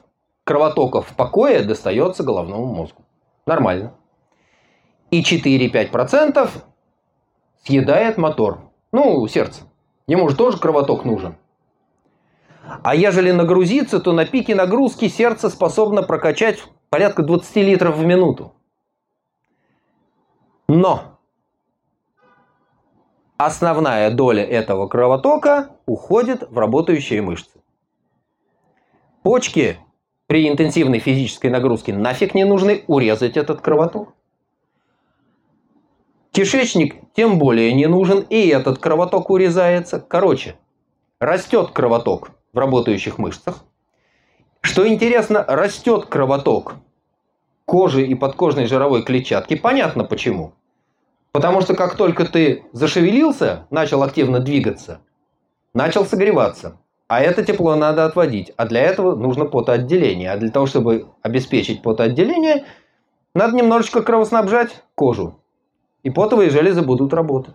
кровотоков 0.44 1.08
в 1.10 1.14
покое 1.14 1.62
достается 1.62 2.22
головному 2.22 2.75
мозгу. 2.75 3.04
Нормально 3.44 3.92
и 5.10 5.22
4-5% 5.22 6.48
съедает 7.64 8.16
мотор. 8.16 8.70
Ну, 8.92 9.26
сердце. 9.28 9.62
Ему 10.06 10.28
же 10.28 10.36
тоже 10.36 10.58
кровоток 10.58 11.04
нужен. 11.04 11.36
А 12.82 12.94
ежели 12.94 13.30
нагрузиться, 13.30 14.00
то 14.00 14.12
на 14.12 14.25
пике 14.25 14.54
нагрузки 14.54 15.08
сердце 15.08 15.50
способно 15.50 16.02
прокачать 16.02 16.64
порядка 16.90 17.22
20 17.22 17.56
литров 17.56 17.96
в 17.96 18.04
минуту. 18.04 18.55
Но 20.68 21.18
основная 23.37 24.11
доля 24.11 24.44
этого 24.44 24.88
кровотока 24.88 25.70
уходит 25.87 26.49
в 26.50 26.58
работающие 26.58 27.23
мышцы. 27.23 27.61
Почки 29.23 29.78
при 30.26 30.49
интенсивной 30.49 30.99
физической 30.99 31.50
нагрузке 31.50 31.94
нафиг 31.94 32.35
не 32.35 32.44
нужны, 32.44 32.82
урезать 32.88 33.37
этот 33.37 33.61
кровоток. 33.61 34.14
Кишечник 36.32 36.96
тем 37.14 37.38
более 37.38 37.73
не 37.73 37.87
нужен, 37.87 38.20
и 38.28 38.49
этот 38.49 38.78
кровоток 38.78 39.30
урезается. 39.30 40.00
Короче, 40.00 40.56
растет 41.20 41.70
кровоток 41.70 42.30
в 42.52 42.58
работающих 42.58 43.18
мышцах. 43.18 43.64
Что 44.61 44.87
интересно, 44.87 45.44
растет 45.46 46.06
кровоток 46.06 46.75
кожи 47.66 48.06
и 48.06 48.14
подкожной 48.14 48.66
жировой 48.66 49.02
клетчатки. 49.02 49.56
Понятно 49.56 50.04
почему. 50.04 50.54
Потому 51.32 51.61
что 51.61 51.75
как 51.75 51.96
только 51.96 52.25
ты 52.25 52.64
зашевелился, 52.73 53.66
начал 53.68 54.02
активно 54.02 54.40
двигаться, 54.40 55.00
начал 55.75 56.06
согреваться. 56.06 56.78
А 57.08 57.20
это 57.20 57.44
тепло 57.44 57.76
надо 57.76 58.06
отводить. 58.06 58.52
А 58.56 58.66
для 58.66 58.80
этого 58.80 59.14
нужно 59.14 59.44
потоотделение. 59.44 60.32
А 60.32 60.38
для 60.38 60.50
того, 60.50 60.66
чтобы 60.66 61.08
обеспечить 61.23 61.82
потоотделение, 61.82 62.64
надо 63.35 63.54
немножечко 63.54 64.02
кровоснабжать 64.02 64.82
кожу 64.94 65.38
и 66.02 66.11
потовые 66.11 66.50
железы 66.50 66.82
будут 66.82 67.12
работать. 67.12 67.54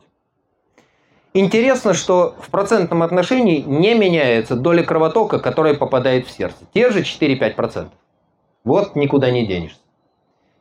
Интересно, 1.34 1.94
что 1.94 2.36
в 2.39 2.50
процентном 2.50 3.01
отношении 3.03 3.62
не 3.62 3.94
меняется 3.94 4.56
доля 4.56 4.84
кровотока, 4.84 5.39
которая 5.39 5.74
попадает 5.74 6.27
в 6.27 6.32
сердце. 6.32 6.58
Те 6.74 6.91
же 6.91 7.01
4-5%. 7.01 7.88
Вот 8.63 8.96
никуда 8.96 9.32
не 9.32 9.48
денешься. 9.48 9.81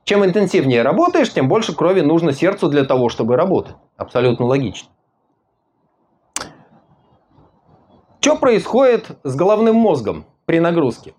Чем 0.04 0.24
интенсивнее 0.24 0.82
работаешь, 0.82 1.32
тем 1.32 1.48
больше 1.48 1.74
крови 1.74 2.00
нужно 2.00 2.32
сердцу 2.32 2.68
для 2.68 2.84
того, 2.84 3.08
чтобы 3.08 3.36
работать. 3.36 3.76
Абсолютно 3.96 4.46
логично. 4.46 4.88
Что 8.20 8.36
происходит 8.36 9.18
с 9.24 9.34
головным 9.34 9.76
мозгом 9.76 10.26
при 10.44 10.60
нагрузке? 10.60 11.14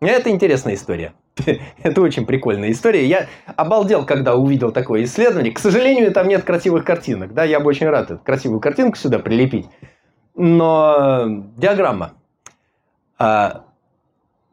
Это 0.00 0.30
интересная 0.30 0.74
история. 0.74 1.12
Это 1.82 2.00
очень 2.00 2.26
прикольная 2.26 2.70
история. 2.70 3.06
Я 3.06 3.28
обалдел, 3.56 4.04
когда 4.04 4.34
увидел 4.34 4.72
такое 4.72 5.04
исследование. 5.04 5.52
К 5.52 5.58
сожалению, 5.58 6.12
там 6.12 6.26
нет 6.26 6.42
красивых 6.44 6.84
картинок. 6.84 7.34
Да, 7.34 7.44
я 7.44 7.60
бы 7.60 7.68
очень 7.68 7.88
рад 7.88 8.10
эту 8.10 8.24
красивую 8.24 8.60
картинку 8.60 8.96
сюда 8.96 9.18
прилепить. 9.18 9.68
Но 10.34 11.26
диаграмма. 11.56 12.14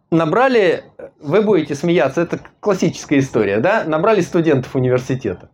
Набрали, 0.10 0.86
вы 1.20 1.42
будете 1.42 1.76
смеяться, 1.76 2.22
это 2.22 2.40
классическая 2.62 3.20
история, 3.20 3.60
да? 3.60 3.84
Набрали 3.84 4.22
студентов 4.22 4.74
университета. 4.76 5.50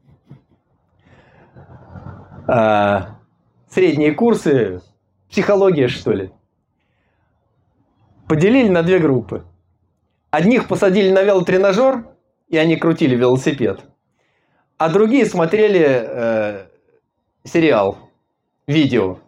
А, 2.47 3.19
средние 3.69 4.13
курсы, 4.13 4.81
психология, 5.29 5.87
что 5.87 6.11
ли. 6.11 6.31
Поделили 8.27 8.69
на 8.69 8.83
две 8.83 8.99
группы. 8.99 9.43
Одних 10.29 10.67
посадили 10.67 11.09
на 11.09 11.23
велотренажер, 11.23 12.05
и 12.47 12.57
они 12.57 12.75
крутили 12.75 13.15
велосипед. 13.15 13.81
А 14.77 14.89
другие 14.89 15.25
смотрели 15.25 15.81
э, 15.83 16.65
сериал, 17.43 17.97
видео. 18.67 19.19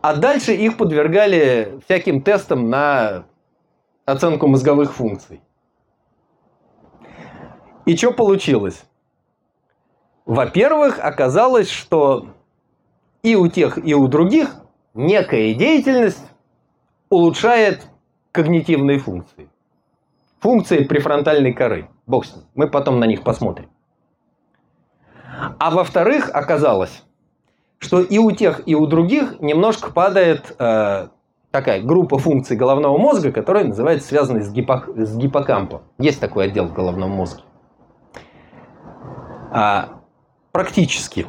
А 0.00 0.14
дальше 0.16 0.52
их 0.52 0.76
подвергали 0.76 1.80
всяким 1.84 2.22
тестам 2.22 2.70
на 2.70 3.24
оценку 4.04 4.46
мозговых 4.46 4.92
функций. 4.92 5.40
И 7.86 7.96
что 7.96 8.12
получилось? 8.12 8.84
Во-первых, 10.24 10.98
оказалось, 11.00 11.68
что 11.68 12.26
и 13.22 13.34
у 13.34 13.48
тех, 13.48 13.84
и 13.84 13.94
у 13.94 14.06
других 14.06 14.54
некая 14.94 15.54
деятельность 15.54 16.24
улучшает 17.08 17.86
когнитивные 18.30 18.98
функции. 18.98 19.48
Функции 20.40 20.84
префронтальной 20.84 21.52
коры. 21.52 21.88
Бог 22.06 22.24
с 22.24 22.34
ним. 22.34 22.44
Мы 22.54 22.68
потом 22.68 22.98
на 22.98 23.04
них 23.04 23.22
посмотрим. 23.22 23.70
А 25.58 25.70
во-вторых, 25.70 26.30
оказалось, 26.32 27.02
что 27.78 28.00
и 28.00 28.18
у 28.18 28.30
тех, 28.32 28.62
и 28.66 28.74
у 28.74 28.86
других 28.86 29.40
немножко 29.40 29.92
падает 29.92 30.54
э, 30.58 31.08
такая 31.52 31.82
группа 31.82 32.18
функций 32.18 32.56
головного 32.56 32.98
мозга, 32.98 33.30
которая 33.30 33.64
называется 33.64 34.08
связанной 34.08 34.42
с, 34.42 34.50
гипо, 34.50 34.84
с 34.96 35.16
гиппокампом. 35.16 35.82
Есть 35.98 36.18
такой 36.18 36.46
отдел 36.46 36.66
в 36.66 36.72
головном 36.72 37.10
мозге. 37.10 37.42
А, 39.52 40.00
практически. 40.50 41.26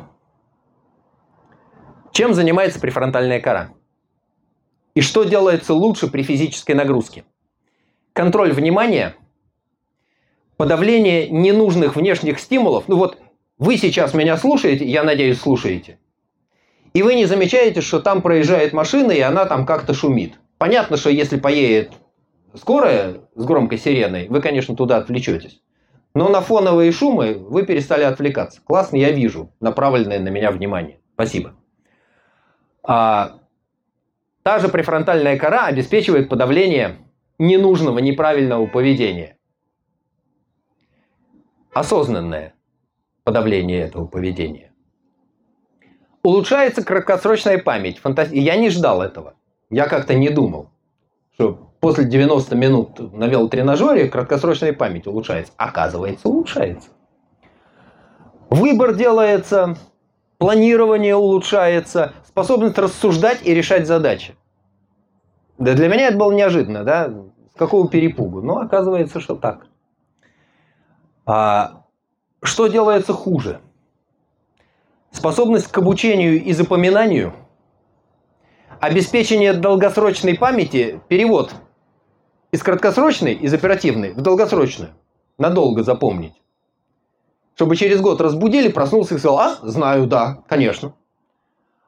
Чем 2.11 2.33
занимается 2.33 2.79
префронтальная 2.79 3.41
кора? 3.41 3.71
И 4.95 5.01
что 5.01 5.23
делается 5.23 5.73
лучше 5.73 6.07
при 6.07 6.23
физической 6.23 6.71
нагрузке? 6.71 7.25
Контроль 8.13 8.53
внимания, 8.53 9.15
подавление 10.55 11.27
ненужных 11.29 11.95
внешних 11.95 12.39
стимулов. 12.39 12.87
Ну 12.87 12.95
вот 12.95 13.17
вы 13.57 13.77
сейчас 13.77 14.13
меня 14.13 14.37
слушаете, 14.37 14.85
я 14.85 15.03
надеюсь, 15.03 15.41
слушаете. 15.41 15.99
И 16.93 17.01
вы 17.01 17.15
не 17.15 17.25
замечаете, 17.25 17.81
что 17.81 17.99
там 17.99 18.21
проезжает 18.21 18.73
машина, 18.73 19.11
и 19.11 19.19
она 19.19 19.45
там 19.45 19.65
как-то 19.65 19.93
шумит. 19.93 20.33
Понятно, 20.57 20.97
что 20.97 21.09
если 21.09 21.39
поедет 21.39 21.91
скорая 22.55 23.21
с 23.35 23.45
громкой 23.45 23.79
сиреной, 23.79 24.27
вы, 24.27 24.41
конечно, 24.41 24.75
туда 24.75 24.97
отвлечетесь. 24.97 25.61
Но 26.13 26.29
на 26.29 26.41
фоновые 26.41 26.91
шумы 26.91 27.33
вы 27.33 27.65
перестали 27.65 28.03
отвлекаться. 28.03 28.61
Классно, 28.63 28.97
я 28.97 29.11
вижу 29.11 29.51
направленное 29.59 30.19
на 30.19 30.29
меня 30.29 30.51
внимание. 30.51 30.99
Спасибо. 31.15 31.55
А 32.83 33.39
Та 34.43 34.59
же 34.59 34.67
префронтальная 34.67 35.39
кора 35.39 35.67
обеспечивает 35.67 36.27
подавление 36.27 36.97
ненужного, 37.39 37.99
неправильного 37.99 38.67
поведения. 38.67 39.37
Осознанное 41.73 42.53
подавление 43.23 43.79
этого 43.79 44.05
поведения. 44.05 44.72
Улучшается 46.23 46.83
краткосрочная 46.83 47.57
память. 47.57 47.99
Фанта... 47.99 48.23
Я 48.31 48.55
не 48.55 48.69
ждал 48.69 49.01
этого. 49.01 49.33
Я 49.69 49.87
как-то 49.87 50.13
не 50.13 50.29
думал, 50.29 50.69
что 51.33 51.71
после 51.81 52.05
90 52.05 52.55
минут 52.55 53.13
на 53.13 53.27
велотренажере 53.27 54.07
краткосрочная 54.07 54.71
память 54.71 55.05
улучшается. 55.05 55.51
Оказывается, 55.57 56.29
улучшается. 56.29 56.89
Выбор 58.49 58.93
делается, 58.93 59.75
планирование 60.37 61.15
улучшается, 61.15 62.13
способность 62.25 62.77
рассуждать 62.77 63.39
и 63.43 63.53
решать 63.53 63.85
задачи. 63.85 64.35
Да 65.57 65.73
для 65.73 65.89
меня 65.89 66.07
это 66.07 66.17
было 66.17 66.31
неожиданно, 66.31 66.83
да, 66.83 67.13
с 67.53 67.57
какого 67.57 67.89
перепугу. 67.89 68.41
Но 68.41 68.59
оказывается, 68.59 69.19
что 69.19 69.35
так. 69.35 69.67
А 71.25 71.83
что 72.41 72.67
делается 72.67 73.11
хуже? 73.11 73.59
Способность 75.13 75.67
к 75.67 75.77
обучению 75.77 76.43
и 76.43 76.51
запоминанию, 76.53 77.33
обеспечение 78.81 79.53
долгосрочной 79.53 80.35
памяти, 80.35 80.99
перевод 81.07 81.53
из 82.51 82.61
краткосрочной, 82.63 83.33
из 83.33 83.53
оперативной 83.53 84.13
в 84.13 84.21
долгосрочную. 84.21 84.91
Надолго 85.37 85.83
запомнить. 85.83 86.33
Чтобы 87.55 87.75
через 87.75 88.01
год 88.01 88.19
разбудили, 88.21 88.69
проснулся 88.69 89.15
и 89.15 89.19
сказал, 89.19 89.39
а, 89.39 89.59
знаю, 89.61 90.07
да, 90.07 90.43
конечно. 90.49 90.95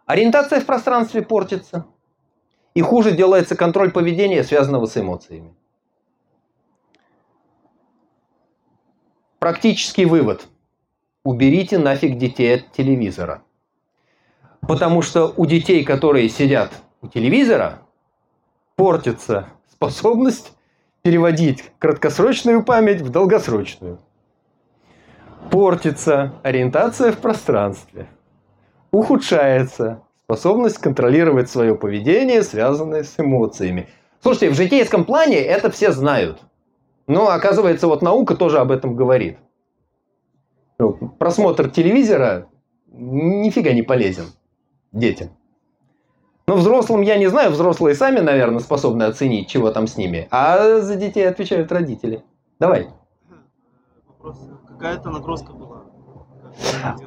Ориентация 0.05 0.61
в 0.61 0.65
пространстве 0.65 1.23
портится. 1.23 1.85
И 2.75 2.81
хуже 2.81 3.11
делается 3.11 3.55
контроль 3.55 3.91
поведения, 3.91 4.43
связанного 4.43 4.85
с 4.85 4.95
эмоциями. 4.97 5.55
Практический 9.39 10.05
вывод. 10.05 10.47
Уберите 11.25 11.77
нафиг 11.77 12.17
детей 12.17 12.55
от 12.55 12.71
телевизора. 12.71 13.43
Потому 14.61 15.01
что 15.01 15.33
у 15.35 15.45
детей, 15.45 15.83
которые 15.83 16.29
сидят 16.29 16.71
у 17.01 17.09
телевизора, 17.09 17.81
портится 18.77 19.47
способность 19.69 20.53
переводить 21.01 21.65
краткосрочную 21.79 22.63
память 22.63 23.01
в 23.01 23.09
долгосрочную. 23.09 23.99
Портится 25.51 26.33
ориентация 26.43 27.11
в 27.11 27.17
пространстве 27.17 28.07
ухудшается 28.95 30.03
способность 30.23 30.77
контролировать 30.77 31.49
свое 31.49 31.75
поведение, 31.75 32.43
связанное 32.43 33.03
с 33.03 33.19
эмоциями. 33.19 33.89
Слушайте, 34.21 34.51
в 34.51 34.55
житейском 34.55 35.05
плане 35.05 35.38
это 35.38 35.69
все 35.69 35.91
знают. 35.91 36.39
Но 37.07 37.29
оказывается, 37.29 37.88
вот 37.88 38.01
наука 38.01 38.35
тоже 38.35 38.59
об 38.59 38.71
этом 38.71 38.95
говорит. 38.95 39.38
Ну, 40.77 40.93
просмотр 40.93 41.69
телевизора 41.69 42.47
нифига 42.88 43.73
не 43.73 43.81
полезен 43.81 44.25
детям. 44.91 45.29
Но 46.47 46.55
взрослым 46.55 47.01
я 47.01 47.17
не 47.17 47.27
знаю, 47.27 47.51
взрослые 47.51 47.95
сами, 47.95 48.19
наверное, 48.19 48.59
способны 48.59 49.03
оценить, 49.03 49.49
чего 49.49 49.71
там 49.71 49.88
с 49.88 49.97
ними. 49.97 50.27
А 50.31 50.79
за 50.79 50.95
детей 50.95 51.27
отвечают 51.27 51.71
родители. 51.71 52.23
Давай. 52.59 52.89
Вопрос. 54.07 54.38
Какая-то 54.67 55.09
нагрузка 55.09 55.53
была 55.53 55.85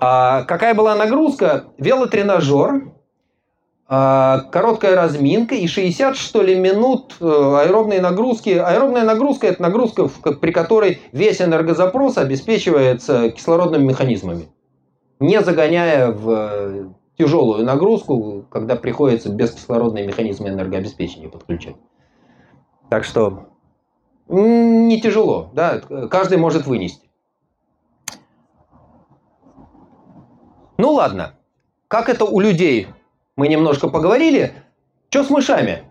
а, 0.00 0.44
какая 0.44 0.74
была 0.74 0.94
нагрузка? 0.94 1.68
Велотренажер, 1.78 2.92
короткая 3.88 4.94
разминка 4.96 5.54
и 5.54 5.66
60, 5.66 6.14
что 6.14 6.42
ли, 6.42 6.54
минут 6.54 7.16
э, 7.20 7.24
аэробной 7.24 8.00
нагрузки. 8.00 8.50
Аэробная 8.50 9.02
нагрузка– 9.02 9.46
это 9.48 9.62
нагрузка, 9.62 10.08
при 10.08 10.52
которой 10.52 11.00
весь 11.12 11.40
энергозапрос 11.40 12.18
обеспечивается 12.18 13.30
кислородными 13.30 13.84
механизмами, 13.84 14.50
не 15.20 15.40
загоняя 15.40 16.12
в 16.12 16.30
э, 16.30 16.88
тяжелую 17.16 17.64
нагрузку, 17.64 18.44
когда 18.50 18.76
приходится 18.76 19.30
бескислородные 19.30 20.06
механизмы 20.06 20.50
энергообеспечения 20.50 21.30
подключать. 21.30 21.76
Так 22.90 23.04
что 23.04 23.48
не 24.28 25.00
тяжело, 25.00 25.48
да, 25.54 25.80
каждый 26.10 26.36
может 26.36 26.66
вынести. 26.66 27.08
Ну 30.76 30.92
ладно, 30.92 31.34
как 31.88 32.10
это 32.10 32.26
у 32.26 32.38
людей? 32.38 32.88
Мы 33.38 33.46
немножко 33.46 33.88
поговорили. 33.88 34.52
Что 35.10 35.22
с 35.22 35.30
мышами? 35.30 35.84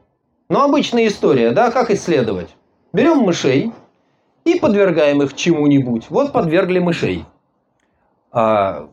Ну, 0.49 0.59
обычная 0.59 1.07
история, 1.07 1.51
да, 1.51 1.71
как 1.71 1.89
исследовать? 1.89 2.53
Берем 2.91 3.19
мышей 3.19 3.71
и 4.43 4.59
подвергаем 4.59 5.23
их 5.23 5.33
чему-нибудь. 5.33 6.09
Вот 6.09 6.33
подвергли 6.33 6.79
мышей. 6.79 7.23
А, 8.33 8.89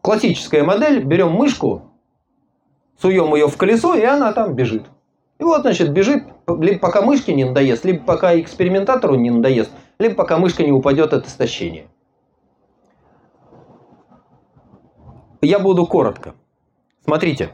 классическая 0.00 0.64
модель, 0.64 1.04
берем 1.04 1.32
мышку, 1.32 1.82
суем 2.98 3.34
ее 3.34 3.48
в 3.48 3.56
колесо, 3.58 3.94
и 3.94 4.02
она 4.02 4.32
там 4.32 4.54
бежит. 4.54 4.84
И 5.38 5.44
вот, 5.44 5.60
значит, 5.60 5.90
бежит, 5.90 6.24
либо 6.48 6.78
пока 6.78 7.02
мышке 7.02 7.34
не 7.34 7.44
надоест, 7.44 7.84
либо 7.84 8.02
пока 8.02 8.40
экспериментатору 8.40 9.14
не 9.14 9.28
надоест, 9.28 9.70
либо 9.98 10.14
пока 10.14 10.38
мышка 10.38 10.64
не 10.64 10.72
упадет 10.72 11.12
от 11.12 11.26
истощения. 11.26 11.86
Я 15.42 15.58
буду 15.58 15.84
коротко. 15.86 16.34
Смотрите, 17.06 17.50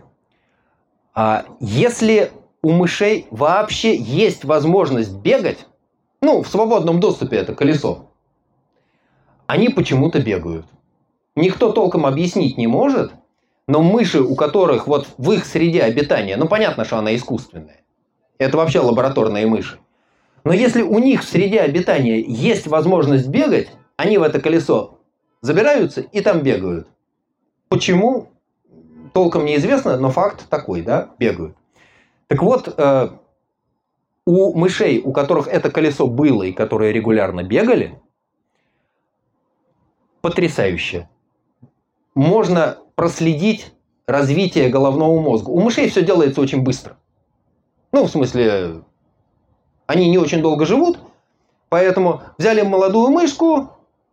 а 1.14 1.44
если 1.60 2.32
у 2.62 2.70
мышей 2.72 3.26
вообще 3.30 3.94
есть 3.94 4.44
возможность 4.44 5.14
бегать, 5.14 5.66
ну, 6.22 6.42
в 6.42 6.48
свободном 6.48 7.00
доступе 7.00 7.36
это 7.36 7.54
колесо, 7.54 8.08
они 9.46 9.68
почему-то 9.68 10.20
бегают. 10.22 10.64
Никто 11.36 11.70
толком 11.70 12.06
объяснить 12.06 12.56
не 12.56 12.66
может, 12.66 13.12
но 13.68 13.82
мыши, 13.82 14.22
у 14.22 14.34
которых 14.36 14.86
вот 14.86 15.06
в 15.18 15.32
их 15.32 15.44
среде 15.44 15.82
обитания, 15.82 16.38
ну 16.38 16.48
понятно, 16.48 16.86
что 16.86 16.96
она 16.96 17.14
искусственная, 17.14 17.82
это 18.38 18.56
вообще 18.56 18.80
лабораторные 18.80 19.46
мыши. 19.46 19.78
Но 20.44 20.54
если 20.54 20.80
у 20.80 20.98
них 20.98 21.24
в 21.24 21.28
среде 21.28 21.60
обитания 21.60 22.22
есть 22.22 22.66
возможность 22.66 23.28
бегать, 23.28 23.68
они 23.98 24.16
в 24.16 24.22
это 24.22 24.40
колесо 24.40 24.98
забираются 25.42 26.00
и 26.00 26.22
там 26.22 26.40
бегают. 26.40 26.88
Почему? 27.68 28.31
Толком 29.12 29.44
неизвестно, 29.44 29.96
но 29.96 30.10
факт 30.10 30.48
такой, 30.48 30.82
да, 30.82 31.10
бегают. 31.18 31.56
Так 32.28 32.42
вот, 32.42 32.74
э, 32.76 33.08
у 34.24 34.58
мышей, 34.58 35.00
у 35.04 35.12
которых 35.12 35.48
это 35.48 35.70
колесо 35.70 36.06
было 36.06 36.44
и 36.44 36.52
которые 36.52 36.92
регулярно 36.92 37.42
бегали, 37.42 38.00
потрясающе. 40.22 41.08
Можно 42.14 42.78
проследить 42.94 43.72
развитие 44.06 44.68
головного 44.68 45.20
мозга. 45.20 45.50
У 45.50 45.60
мышей 45.60 45.88
все 45.90 46.02
делается 46.02 46.40
очень 46.40 46.62
быстро. 46.62 46.96
Ну, 47.92 48.04
в 48.06 48.10
смысле, 48.10 48.82
они 49.86 50.08
не 50.08 50.18
очень 50.18 50.40
долго 50.40 50.64
живут, 50.64 50.98
поэтому 51.68 52.22
взяли 52.38 52.62
молодую 52.62 53.10
мышку, 53.10 53.70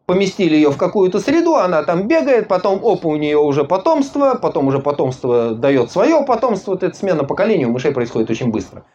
поместили 0.10 0.56
ее 0.56 0.72
в 0.72 0.78
какую-то 0.78 1.20
среду, 1.20 1.54
она 1.54 1.84
там 1.84 2.08
бегает, 2.08 2.48
потом 2.48 2.80
оп, 2.84 3.06
у 3.06 3.16
нее 3.16 3.38
уже 3.38 3.64
потомство, 3.64 4.34
потом 4.42 4.66
уже 4.66 4.80
потомство 4.80 5.52
дает 5.52 5.92
свое 5.92 6.24
потомство, 6.26 6.72
вот 6.72 6.82
эта 6.82 6.98
смена 6.98 7.24
поколений 7.24 7.68
у 7.68 7.72
мышей 7.72 7.92
происходит 7.92 8.32
очень 8.32 8.50
быстро. 8.50 8.86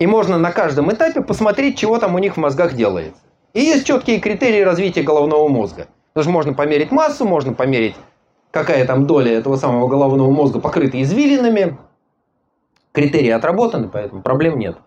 И 0.00 0.08
можно 0.08 0.36
на 0.36 0.50
каждом 0.50 0.92
этапе 0.92 1.20
посмотреть, 1.20 1.78
чего 1.78 2.00
там 2.00 2.16
у 2.16 2.18
них 2.18 2.34
в 2.34 2.40
мозгах 2.40 2.74
делается. 2.74 3.20
И 3.52 3.60
есть 3.60 3.86
четкие 3.86 4.18
критерии 4.18 4.62
развития 4.62 5.02
головного 5.02 5.46
мозга. 5.46 5.86
Потому 6.12 6.24
что 6.24 6.32
можно 6.32 6.52
померить 6.52 6.90
массу, 6.90 7.24
можно 7.24 7.52
померить 7.52 7.94
какая 8.50 8.84
там 8.86 9.06
доля 9.06 9.38
этого 9.38 9.54
самого 9.54 9.86
головного 9.86 10.32
мозга 10.32 10.58
покрыта 10.58 11.00
извилинами. 11.00 11.78
Критерии 12.90 13.30
отработаны, 13.30 13.88
поэтому 13.88 14.20
проблем 14.20 14.58
нет. 14.58 14.78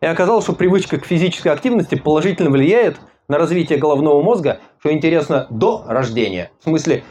И 0.00 0.06
оказалось, 0.06 0.42
что 0.42 0.54
привычка 0.54 0.98
к 0.98 1.06
физической 1.06 1.52
активности 1.52 1.94
положительно 1.94 2.50
влияет 2.50 2.98
на 3.28 3.38
развитие 3.38 3.78
головного 3.78 4.22
мозга, 4.22 4.60
что 4.78 4.92
интересно, 4.92 5.46
до 5.50 5.84
рождения. 5.86 6.50
В 6.60 6.64
смысле, 6.64 7.04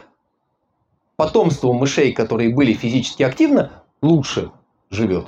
потомство 1.16 1.72
мышей, 1.72 2.12
которые 2.12 2.54
были 2.54 2.72
физически 2.72 3.22
активны, 3.22 3.70
лучше 4.02 4.50
живет. 4.90 5.26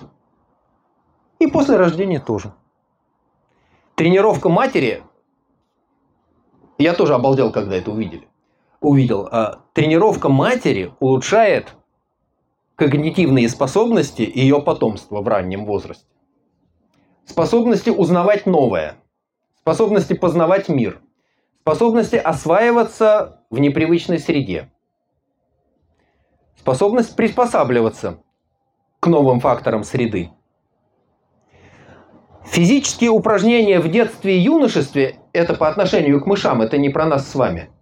И 1.38 1.46
после 1.46 1.76
рождения 1.76 2.20
тоже. 2.20 2.52
Тренировка 3.94 4.48
матери, 4.48 5.02
я 6.78 6.94
тоже 6.94 7.14
обалдел, 7.14 7.52
когда 7.52 7.76
это 7.76 7.90
увидели 7.90 8.30
увидел, 8.80 9.28
а 9.30 9.60
тренировка 9.72 10.28
матери 10.28 10.92
улучшает 11.00 11.74
когнитивные 12.76 13.48
способности 13.48 14.22
ее 14.22 14.60
потомства 14.60 15.20
в 15.20 15.28
раннем 15.28 15.66
возрасте. 15.66 16.06
Способности 17.26 17.90
узнавать 17.90 18.46
новое, 18.46 18.96
способности 19.62 20.14
познавать 20.14 20.68
мир, 20.68 21.00
способности 21.62 22.16
осваиваться 22.16 23.42
в 23.50 23.58
непривычной 23.58 24.18
среде, 24.18 24.70
способность 26.56 27.16
приспосабливаться 27.16 28.22
к 29.00 29.06
новым 29.06 29.40
факторам 29.40 29.84
среды. 29.84 30.30
Физические 32.46 33.10
упражнения 33.10 33.80
в 33.80 33.90
детстве 33.90 34.38
и 34.38 34.40
юношестве– 34.40 35.20
это 35.32 35.54
по 35.54 35.68
отношению 35.68 36.20
к 36.20 36.26
мышам, 36.26 36.62
это 36.62 36.78
не 36.78 36.88
про 36.88 37.06
нас 37.06 37.28
с 37.28 37.34
вами– 37.34 37.70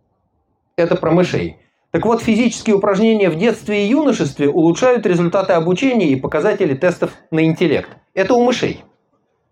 это 0.78 0.96
про 0.96 1.10
мышей. 1.10 1.58
Так 1.90 2.06
вот, 2.06 2.22
физические 2.22 2.76
упражнения 2.76 3.30
в 3.30 3.36
детстве 3.36 3.84
и 3.84 3.88
юношестве 3.88 4.48
улучшают 4.48 5.04
результаты 5.06 5.54
обучения 5.54 6.08
и 6.08 6.16
показатели 6.16 6.74
тестов 6.74 7.12
на 7.30 7.44
интеллект. 7.44 7.90
Это 8.14 8.34
у 8.34 8.44
мышей. 8.44 8.84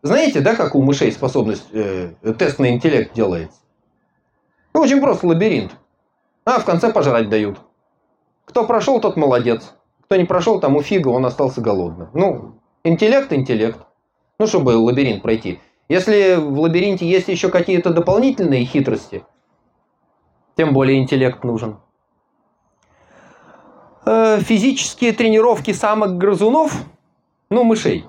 Знаете, 0.06 0.40
да, 0.40 0.54
как 0.54 0.74
у 0.74 0.82
мышей 0.82 1.12
способность, 1.12 1.66
э, 1.72 2.12
тест 2.38 2.58
на 2.58 2.70
интеллект 2.70 3.14
делается? 3.14 3.58
Ну, 4.74 4.80
очень 4.80 5.00
просто 5.00 5.26
лабиринт. 5.26 5.72
А 6.44 6.58
в 6.58 6.64
конце 6.64 6.92
пожрать 6.92 7.28
дают. 7.28 7.58
Кто 8.44 8.64
прошел, 8.64 9.00
тот 9.00 9.16
молодец. 9.16 9.74
Кто 10.04 10.16
не 10.16 10.24
прошел, 10.24 10.60
тому 10.60 10.82
фига, 10.82 11.08
он 11.08 11.26
остался 11.26 11.60
голодным. 11.60 12.08
Ну, 12.14 12.54
интеллект, 12.84 13.32
интеллект. 13.32 13.78
Ну, 14.38 14.46
чтобы 14.46 14.70
лабиринт 14.70 15.22
пройти. 15.22 15.60
Если 15.88 16.36
в 16.36 16.58
лабиринте 16.60 17.08
есть 17.08 17.28
еще 17.28 17.48
какие-то 17.48 17.90
дополнительные 17.90 18.64
хитрости– 18.64 19.24
тем 20.56 20.72
более 20.72 20.98
интеллект 20.98 21.44
нужен. 21.44 21.76
Э, 24.06 24.40
физические 24.40 25.12
тренировки 25.12 25.72
самок 25.72 26.16
грызунов, 26.16 26.72
ну 27.50 27.64
мышей, 27.64 28.06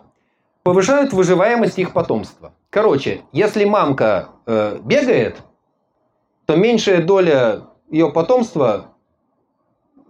повышают 0.67 1.13
выживаемость 1.13 1.79
их 1.79 1.93
потомства. 1.93 2.51
Короче, 2.69 3.21
если 3.31 3.63
мамка 3.63 4.31
э, 4.45 4.79
бегает, 4.83 5.37
то 6.45 6.57
меньшая 6.57 7.01
доля 7.01 7.61
ее 7.89 8.11
потомства 8.11 8.87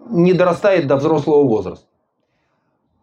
не 0.09 0.33
дорастает 0.33 0.87
до 0.87 0.95
взрослого 0.95 1.43
возраста. 1.43 1.85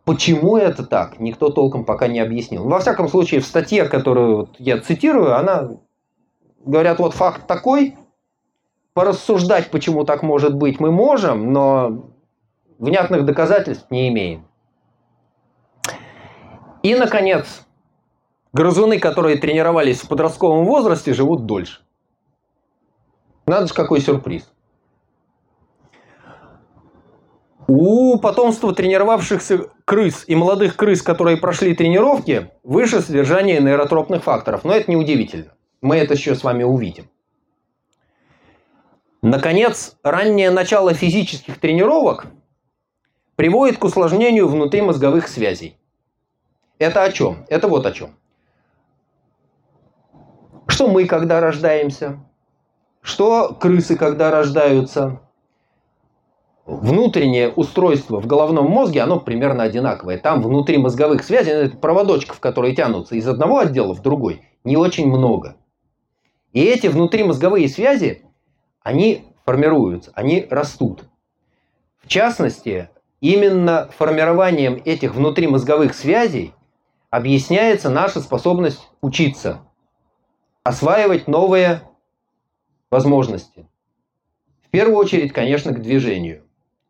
Почему 0.05 0.57
это 0.57 0.85
так, 0.85 1.21
никто 1.21 1.49
толком 1.49 1.85
пока 1.85 2.09
не 2.09 2.19
объяснил. 2.19 2.65
Во 2.65 2.81
всяком 2.81 3.07
случае, 3.07 3.41
в 3.41 3.47
статье, 3.47 3.85
которую 3.85 4.49
я 4.59 4.81
цитирую, 4.81 5.37
она 5.37 5.77
говорят, 6.65 6.99
вот 6.99 7.15
факт 7.15 7.47
такой, 7.47 7.97
порассуждать, 8.95 9.71
почему 9.71 10.05
так 10.05 10.25
может 10.25 10.57
быть, 10.57 10.81
мы 10.81 10.91
можем, 10.91 11.53
но 11.53 12.11
внятных 12.81 13.25
доказательств 13.25 13.93
не 13.93 14.09
имеем. 14.09 14.45
И, 16.85 16.95
наконец, 16.95 17.67
грызуны, 18.53 18.99
которые 18.99 19.39
тренировались 19.39 20.03
в 20.03 20.09
подростковом 20.09 20.67
возрасте, 20.67 21.15
живут 21.15 21.47
дольше. 21.47 21.81
Надо 23.47 23.69
же, 23.69 23.73
какой 23.73 24.03
сюрприз. 24.03 24.53
У 27.67 28.19
потомства 28.19 28.75
тренировавшихся 28.75 29.71
крыс 29.87 30.25
и 30.27 30.35
молодых 30.35 30.77
крыс, 30.77 31.01
которые 31.01 31.39
прошли 31.39 31.75
тренировки, 31.75 32.51
выше 32.63 33.01
содержание 33.01 33.61
нейротропных 33.61 34.23
факторов. 34.23 34.63
Но 34.63 34.75
это 34.75 34.91
не 34.91 34.99
удивительно. 34.99 35.55
Мы 35.81 35.97
это 35.97 36.13
еще 36.13 36.35
с 36.35 36.45
вами 36.45 36.65
увидим. 36.65 37.09
Наконец, 39.23 39.97
раннее 40.03 40.51
начало 40.51 40.93
физических 40.93 41.59
тренировок 41.59 42.27
приводит 43.37 43.79
к 43.79 43.85
усложнению 43.85 44.49
внутримозговых 44.49 45.29
связей. 45.29 45.79
Это 46.85 47.03
о 47.03 47.11
чем? 47.11 47.47
Это 47.49 47.67
вот 47.67 47.87
о 47.87 47.93
чем. 47.93 48.11
Что 50.67 50.87
мы, 50.87 51.07
когда 51.07 51.41
рождаемся? 51.41 52.19
Что 53.01 53.55
крысы, 53.59 53.97
когда 53.97 54.31
рождаются? 54.31 55.23
Внутреннее 56.67 57.49
устройство 57.49 58.21
в 58.21 58.27
головном 58.27 58.67
мозге, 58.67 59.01
оно 59.01 59.19
примерно 59.19 59.63
одинаковое. 59.63 60.19
Там 60.19 60.43
внутри 60.43 60.77
мозговых 60.77 61.25
связей, 61.25 61.71
проводочков, 61.71 62.39
которые 62.39 62.77
тянутся 62.77 63.15
из 63.15 63.27
одного 63.27 63.61
отдела 63.61 63.95
в 63.95 64.03
другой, 64.03 64.43
не 64.63 64.77
очень 64.77 65.09
много. 65.09 65.57
И 66.53 66.63
эти 66.63 66.89
внутримозговые 66.89 67.71
связи 67.71 68.27
они 68.83 69.25
формируются, 69.47 70.13
они 70.15 70.47
растут. 70.51 71.05
В 72.03 72.09
частности, 72.09 72.91
именно 73.23 73.89
формированием 73.97 74.83
этих 74.85 75.15
внутримозговых 75.15 75.95
связей 75.95 76.53
объясняется 77.15 77.91
наша 77.91 78.21
способность 78.21 78.89
учиться, 79.01 79.61
осваивать 80.65 81.29
новые 81.29 81.83
возможности. 82.91 83.69
В 84.63 84.71
первую 84.71 84.97
очередь, 84.97 85.33
конечно, 85.33 85.73
к 85.73 85.81
движению. 85.81 86.43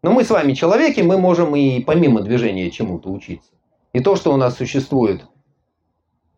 Но 0.03 0.13
мы 0.13 0.25
с 0.25 0.31
вами 0.31 0.55
человеки, 0.55 1.03
мы 1.03 1.19
можем 1.19 1.55
и 1.55 1.81
помимо 1.81 2.23
движения 2.23 2.71
чему-то 2.71 3.11
учиться. 3.11 3.53
И 3.93 4.01
то, 4.01 4.17
что 4.17 4.33
у 4.33 4.39
нас 4.39 4.57
существует, 4.57 5.27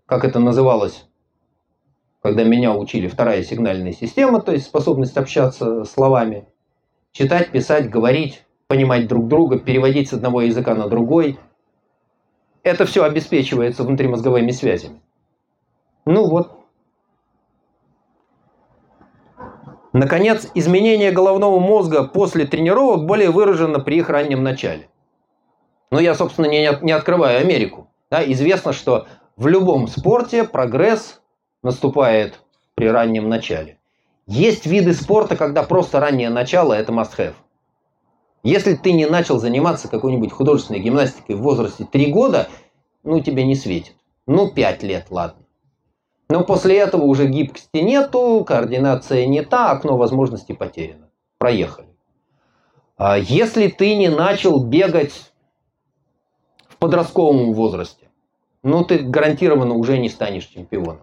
как 0.07 0.25
это 0.25 0.40
называлось 0.40 1.07
когда 2.22 2.42
меня 2.42 2.75
учили 2.75 3.07
вторая 3.07 3.44
сигнальная 3.44 3.92
система, 3.92 4.40
то 4.40 4.51
есть 4.51 4.66
способность 4.66 5.16
общаться 5.16 5.85
словами, 5.85 6.49
читать, 7.12 7.53
писать, 7.53 7.88
говорить, 7.88 8.42
понимать 8.66 9.07
друг 9.07 9.29
друга, 9.29 9.61
переводить 9.61 10.09
с 10.09 10.14
одного 10.14 10.42
языка 10.42 10.75
на 10.75 10.88
другой. 10.88 11.38
Это 12.66 12.85
все 12.85 13.05
обеспечивается 13.05 13.85
внутримозговыми 13.85 14.50
связями. 14.50 15.00
Ну 16.05 16.29
вот. 16.29 16.50
Наконец, 19.92 20.50
изменение 20.52 21.12
головного 21.12 21.61
мозга 21.61 22.02
после 22.02 22.44
тренировок 22.44 23.07
более 23.07 23.31
выражено 23.31 23.79
при 23.79 23.98
их 23.98 24.09
раннем 24.09 24.42
начале. 24.42 24.88
Но 25.92 26.00
я, 26.00 26.16
собственно, 26.16 26.46
не, 26.46 26.68
не 26.83 26.90
открываю 26.90 27.38
Америку. 27.38 27.88
Да, 28.11 28.29
известно, 28.33 28.72
что 28.72 29.07
в 29.37 29.46
любом 29.46 29.87
спорте 29.87 30.42
прогресс 30.42 31.20
наступает 31.62 32.40
при 32.74 32.88
раннем 32.88 33.29
начале. 33.29 33.79
Есть 34.26 34.66
виды 34.66 34.92
спорта, 34.92 35.37
когда 35.37 35.62
просто 35.62 36.00
раннее 36.00 36.31
начало– 36.31 36.72
это 36.74 36.90
must-have. 36.90 37.35
Если 38.42 38.75
ты 38.75 38.92
не 38.92 39.07
начал 39.07 39.38
заниматься 39.38 39.88
какой-нибудь 39.88 40.33
художественной 40.33 40.81
гимнастикой 40.81 41.37
в 41.37 41.42
возрасте 41.42 41.85
3 41.85 42.12
года, 42.12 42.49
ну, 43.03 43.20
тебе 43.20 43.44
не 43.44 43.55
светит. 43.55 43.94
Ну, 44.27 44.51
5 44.51 44.83
лет, 44.83 45.07
ладно. 45.11 45.42
Но 46.29 46.44
после 46.44 46.79
этого 46.79 47.05
уже 47.05 47.27
гибкости 47.27 47.79
нету, 47.79 48.44
координация 48.46 49.27
не 49.27 49.42
та, 49.42 49.70
окно 49.70 49.96
возможностей 49.96 50.55
потеряно. 50.55 51.09
Проехали. 51.38 51.88
А 52.96 53.18
если 53.18 53.68
ты 53.68 53.94
не 53.94 54.09
начал 54.09 54.64
бегать 54.64 55.33
в 56.68 56.77
подростковом 56.79 57.53
возрасте, 57.53 58.09
ну 58.62 58.85
ты 58.85 58.99
гарантированно 58.99 59.75
уже 59.75 59.99
не 59.99 60.09
станешь 60.09 60.46
чемпионом. 60.46 61.01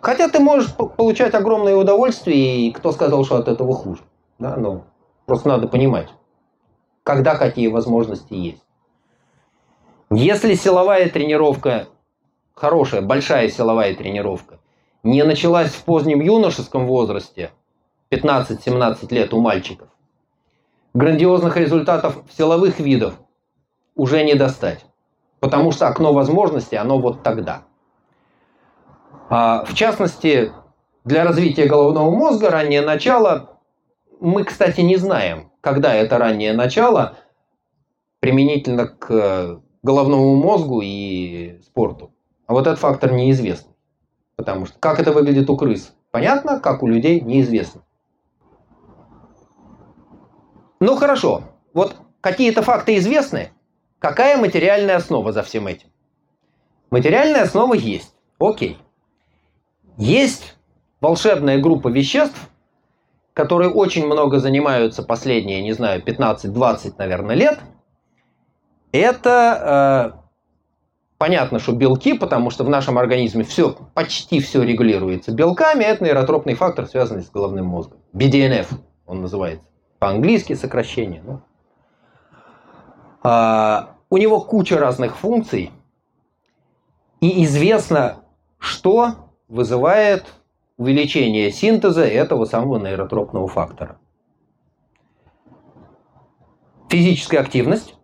Хотя 0.00 0.28
ты 0.28 0.40
можешь 0.40 0.74
получать 0.74 1.34
огромное 1.34 1.76
удовольствие, 1.76 2.60
и 2.60 2.72
кто 2.72 2.92
сказал, 2.92 3.24
что 3.24 3.36
от 3.36 3.48
этого 3.48 3.74
хуже. 3.74 4.02
Да? 4.38 4.56
Но 4.56 4.84
просто 5.26 5.48
надо 5.48 5.68
понимать, 5.68 6.08
когда 7.02 7.36
какие 7.36 7.68
возможности 7.68 8.34
есть. 8.34 8.62
Если 10.10 10.54
силовая 10.54 11.08
тренировка, 11.08 11.88
хорошая, 12.54 13.00
большая 13.00 13.48
силовая 13.48 13.94
тренировка, 13.94 14.58
не 15.02 15.22
началась 15.22 15.70
в 15.70 15.84
позднем 15.84 16.20
юношеском 16.20 16.86
возрасте, 16.86 17.52
15-17 18.10 19.14
лет 19.14 19.32
у 19.32 19.40
мальчиков, 19.40 19.88
грандиозных 20.94 21.56
результатов 21.56 22.22
в 22.28 22.36
силовых 22.36 22.80
видах 22.80 23.14
уже 23.94 24.24
не 24.24 24.34
достать. 24.34 24.84
Потому 25.38 25.72
что 25.72 25.88
окно 25.88 26.12
возможностей, 26.12 26.76
оно 26.76 26.98
вот 26.98 27.22
тогда. 27.22 27.62
А, 29.30 29.64
в 29.64 29.74
частности, 29.74 30.52
для 31.04 31.24
развития 31.24 31.66
головного 31.66 32.10
мозга 32.10 32.50
раннее 32.50 32.82
начало, 32.82 33.58
мы, 34.20 34.44
кстати, 34.44 34.80
не 34.80 34.96
знаем, 34.96 35.49
когда 35.60 35.94
это 35.94 36.18
раннее 36.18 36.52
начало 36.52 37.16
применительно 38.20 38.86
к 38.86 39.60
головному 39.82 40.36
мозгу 40.36 40.80
и 40.82 41.60
спорту. 41.64 42.12
А 42.46 42.52
вот 42.52 42.66
этот 42.66 42.78
фактор 42.78 43.12
неизвестный. 43.12 43.74
Потому 44.36 44.66
что 44.66 44.78
как 44.78 45.00
это 45.00 45.12
выглядит 45.12 45.48
у 45.50 45.56
крыс, 45.56 45.94
понятно, 46.10 46.60
как 46.60 46.82
у 46.82 46.86
людей 46.86 47.20
неизвестно. 47.20 47.82
Ну 50.80 50.96
хорошо, 50.96 51.44
вот 51.74 51.96
какие-то 52.20 52.62
факты 52.62 52.96
известны, 52.96 53.50
Какая 54.00 54.38
материальная 54.38 54.96
основа 54.96 55.30
за 55.30 55.42
всем 55.42 55.66
этим? 55.66 55.88
Материальная 56.90 57.42
основа 57.42 57.74
есть. 57.74 58.14
Окей. 58.38 58.78
Есть 59.98 60.56
волшебная 61.02 61.60
группа 61.60 61.88
веществ, 61.88 62.48
которые 63.34 63.70
очень 63.70 64.06
много 64.06 64.38
занимаются 64.38 65.02
последние, 65.02 65.62
не 65.62 65.72
знаю, 65.72 66.02
15-20, 66.02 66.94
наверное, 66.98 67.36
лет. 67.36 67.60
Это 68.92 70.14
э, 70.14 70.20
понятно, 71.18 71.58
что 71.58 71.72
белки, 71.72 72.14
потому 72.14 72.50
что 72.50 72.64
в 72.64 72.68
нашем 72.68 72.98
организме 72.98 73.44
все, 73.44 73.76
почти 73.94 74.40
все 74.40 74.62
регулируется 74.62 75.32
белками. 75.32 75.84
Это 75.84 76.02
нейротропный 76.04 76.54
фактор, 76.54 76.86
связанный 76.86 77.22
с 77.22 77.30
головным 77.30 77.66
мозгом. 77.66 77.98
BDNF 78.14 78.68
он 79.06 79.20
называется. 79.20 79.64
По-английски 79.98 80.54
сокращение. 80.54 81.22
Ну, 81.24 81.42
а, 83.22 83.96
у 84.08 84.16
него 84.16 84.40
куча 84.40 84.78
разных 84.78 85.16
функций, 85.16 85.70
и 87.20 87.44
известно, 87.44 88.24
что 88.58 89.30
вызывает 89.48 90.24
увеличение 90.80 91.52
синтеза 91.52 92.06
этого 92.06 92.46
самого 92.46 92.78
нейротропного 92.78 93.46
фактора. 93.46 93.98
Физическая 96.88 97.42
активность, 97.42 97.94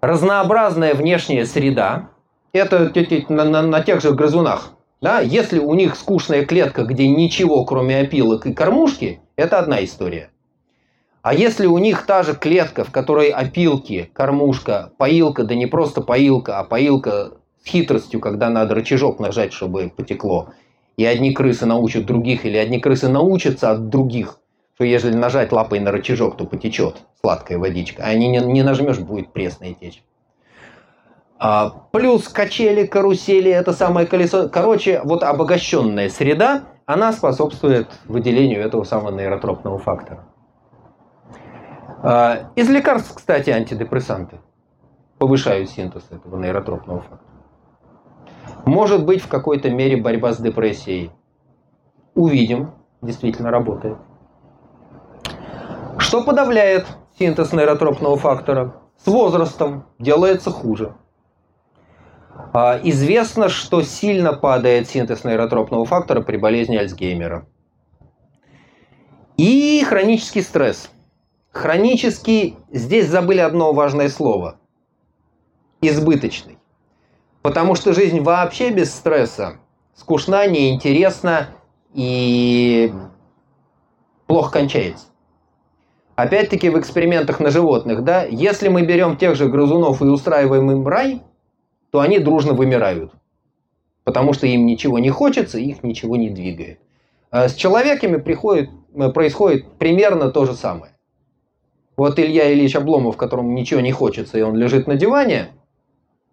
разнообразная 0.00 0.92
внешняя 0.92 1.46
среда, 1.46 2.10
это 2.52 2.92
на, 3.28 3.44
на, 3.44 3.62
на 3.62 3.80
тех 3.80 4.02
же 4.02 4.12
грызунах. 4.12 4.72
Да? 5.00 5.20
Если 5.20 5.60
у 5.60 5.72
них 5.74 5.94
скучная 5.94 6.44
клетка, 6.44 6.82
где 6.82 7.06
ничего, 7.06 7.64
кроме 7.64 8.00
опилок 8.00 8.46
и 8.46 8.52
кормушки, 8.52 9.20
это 9.36 9.60
одна 9.60 9.84
история. 9.84 10.30
А 11.22 11.32
если 11.32 11.66
у 11.66 11.78
них 11.78 12.06
та 12.06 12.24
же 12.24 12.34
клетка, 12.34 12.82
в 12.82 12.90
которой 12.90 13.28
опилки, 13.28 14.10
кормушка, 14.12 14.92
поилка, 14.98 15.44
да 15.44 15.54
не 15.54 15.66
просто 15.66 16.00
поилка, 16.00 16.58
а 16.58 16.64
поилка 16.64 17.34
с 17.62 17.68
хитростью, 17.68 18.18
когда 18.18 18.50
надо 18.50 18.74
рычажок 18.74 19.20
нажать, 19.20 19.52
чтобы 19.52 19.92
потекло, 19.96 20.48
и 21.00 21.04
одни 21.06 21.32
крысы 21.32 21.64
научат 21.64 22.04
других, 22.04 22.44
или 22.44 22.58
одни 22.58 22.78
крысы 22.78 23.08
научатся 23.08 23.70
от 23.70 23.88
других, 23.88 24.38
что 24.74 24.84
если 24.84 25.10
нажать 25.10 25.50
лапой 25.50 25.80
на 25.80 25.90
рычажок, 25.92 26.36
то 26.36 26.44
потечет 26.44 26.98
сладкая 27.22 27.56
водичка, 27.56 28.02
а 28.04 28.12
не, 28.12 28.28
не 28.28 28.62
нажмешь, 28.62 28.98
будет 28.98 29.32
пресная 29.32 29.72
течь. 29.72 30.04
А, 31.38 31.70
плюс 31.90 32.28
качели, 32.28 32.84
карусели, 32.84 33.50
это 33.50 33.72
самое 33.72 34.06
колесо. 34.06 34.50
Короче, 34.50 35.00
вот 35.02 35.22
обогащенная 35.22 36.10
среда, 36.10 36.64
она 36.84 37.14
способствует 37.14 37.88
выделению 38.04 38.60
этого 38.60 38.84
самого 38.84 39.16
нейротропного 39.16 39.78
фактора. 39.78 40.26
А, 42.02 42.50
из 42.56 42.68
лекарств, 42.68 43.14
кстати, 43.14 43.48
антидепрессанты 43.48 44.38
повышают 45.16 45.70
синтез 45.70 46.02
этого 46.10 46.38
нейротропного 46.38 47.00
фактора. 47.00 47.29
Может 48.66 49.04
быть 49.04 49.22
в 49.22 49.28
какой-то 49.28 49.70
мере 49.70 49.96
борьба 49.96 50.32
с 50.32 50.38
депрессией. 50.38 51.10
Увидим, 52.14 52.72
действительно 53.02 53.50
работает. 53.50 53.98
Что 55.98 56.22
подавляет 56.22 56.86
синтез 57.18 57.52
нейротропного 57.52 58.16
фактора? 58.16 58.74
С 58.96 59.06
возрастом 59.06 59.86
делается 59.98 60.50
хуже. 60.50 60.94
А, 62.52 62.78
известно, 62.82 63.48
что 63.48 63.82
сильно 63.82 64.32
падает 64.32 64.88
синтез 64.88 65.24
нейротропного 65.24 65.84
фактора 65.84 66.20
при 66.20 66.36
болезни 66.36 66.76
Альцгеймера. 66.76 67.46
И 69.36 69.82
хронический 69.84 70.42
стресс– 70.42 70.90
Хронический, 71.52 72.56
здесь 72.70 73.08
забыли 73.08 73.40
одно 73.40 73.72
важное 73.72 74.08
слово. 74.08 74.60
Избыточный. 75.80 76.58
Потому 77.42 77.74
что 77.74 77.92
жизнь 77.92 78.20
вообще 78.20 78.70
без 78.70 78.94
стресса 78.94 79.56
скучна, 79.94 80.46
неинтересна 80.46 81.48
и 81.94 82.92
плохо 84.26 84.52
кончается. 84.52 85.06
Опять-таки 86.16 86.68
в 86.68 86.78
экспериментах 86.78 87.40
на 87.40 87.50
животных, 87.50 88.04
да, 88.04 88.24
если 88.24 88.68
мы 88.68 88.82
берем 88.82 89.16
тех 89.16 89.36
же 89.36 89.48
грызунов 89.48 90.02
и 90.02 90.04
устраиваем 90.04 90.70
им 90.70 90.86
рай, 90.86 91.22
то 91.90 92.00
они 92.00 92.18
дружно 92.18 92.52
вымирают. 92.52 93.12
Потому 94.04 94.34
что 94.34 94.46
им 94.46 94.66
ничего 94.66 94.98
не 94.98 95.10
хочется, 95.10 95.58
их 95.58 95.82
ничего 95.82 96.16
не 96.16 96.28
двигает. 96.28 96.78
А 97.30 97.48
с 97.48 97.54
человеками 97.54 98.18
приходит, 98.18 98.70
происходит 99.14 99.66
примерно 99.78 100.30
то 100.30 100.44
же 100.44 100.54
самое. 100.54 100.92
Вот 101.96 102.18
Илья 102.18 102.52
Ильич 102.52 102.76
Обломов, 102.76 103.16
которому 103.16 103.52
ничего 103.52 103.80
не 103.80 103.92
хочется, 103.92 104.38
и 104.38 104.42
он 104.42 104.56
лежит 104.56 104.86
на 104.86 104.96
диване, 104.96 105.48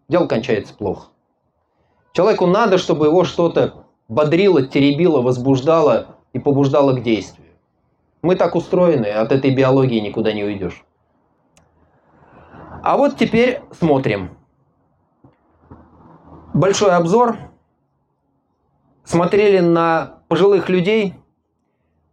дело 0.08 0.28
кончается 0.28 0.74
плохо. 0.74 1.10
Человеку 2.14 2.46
надо, 2.48 2.78
чтобы 2.78 3.06
его 3.08 3.24
что-то 3.24 3.86
бодрило, 4.08 4.66
теребило, 4.66 5.22
возбуждало 5.22 6.18
и 6.34 6.40
побуждало 6.40 6.94
к 6.94 7.04
действию. 7.04 7.48
Мы 8.22 8.36
так 8.36 8.56
устроены, 8.56 9.08
от 9.08 9.32
этой 9.32 9.54
биологии 9.54 10.00
никуда 10.00 10.34
не 10.34 10.44
уйдешь. 10.44 10.84
А 12.84 12.98
вот 12.98 13.18
теперь 13.18 13.62
смотрим. 13.72 14.38
Большой 16.54 16.92
обзор. 16.92 17.38
Смотрели 19.04 19.60
на 19.60 20.20
пожилых 20.28 20.70
людей 20.70 21.14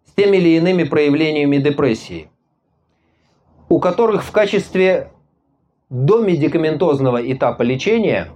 с 0.04 0.12
теми 0.12 0.36
или 0.36 0.56
иными 0.56 0.84
проявлениями 0.84 1.56
депрессии 1.56 2.30
у 3.68 3.80
которых 3.80 4.22
в 4.22 4.30
качестве 4.30 5.10
домедикаментозного 5.94 7.30
этапа 7.32 7.62
лечения 7.62 8.32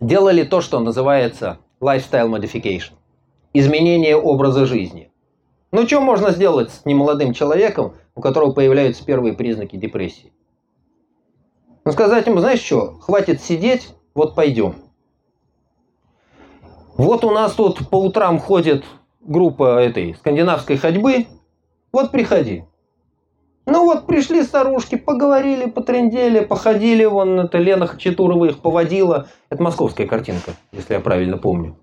делали 0.00 0.42
то, 0.42 0.60
что 0.60 0.80
называется 0.80 1.58
lifestyle 1.80 2.28
modification– 2.28 2.92
изменение 3.54 4.16
образа 4.16 4.66
жизни. 4.66 5.10
Ну, 5.70 5.86
что 5.86 6.02
можно 6.02 6.30
сделать 6.30 6.70
с 6.70 6.84
немолодым 6.84 7.32
человеком, 7.32 7.94
у 8.14 8.20
которого 8.20 8.52
появляются 8.52 9.02
первые 9.02 9.32
признаки 9.32 9.76
депрессии. 9.76 10.34
Ну, 11.86 11.92
сказать 11.92 12.26
ему, 12.26 12.40
знаешь 12.40 12.60
что, 12.60 12.98
хватит 13.00 13.40
сидеть, 13.40 13.94
вот 14.14 14.34
пойдем. 14.34 14.74
Вот 16.98 17.24
у 17.24 17.30
нас 17.30 17.54
тут 17.54 17.88
по 17.88 17.96
утрам 17.96 18.38
ходит 18.38 18.84
группа 19.22 19.78
этой 19.78 20.14
скандинавской 20.16 20.76
ходьбы, 20.76 21.28
вот 21.92 22.10
приходи. 22.10 22.66
Ну 23.64 23.84
вот 23.84 24.06
пришли 24.06 24.42
старушки, 24.42 24.96
поговорили, 24.96 25.66
потрендели, 25.66 26.40
походили, 26.40 27.04
вон 27.04 27.38
это 27.40 27.58
Лена 27.58 27.86
Хачатурова 27.86 28.46
их 28.46 28.58
поводила. 28.58 29.28
Это 29.50 29.62
московская 29.62 30.06
картинка, 30.06 30.52
если 30.72 30.94
я 30.94 31.00
правильно 31.00 31.38
помню. 31.38 31.76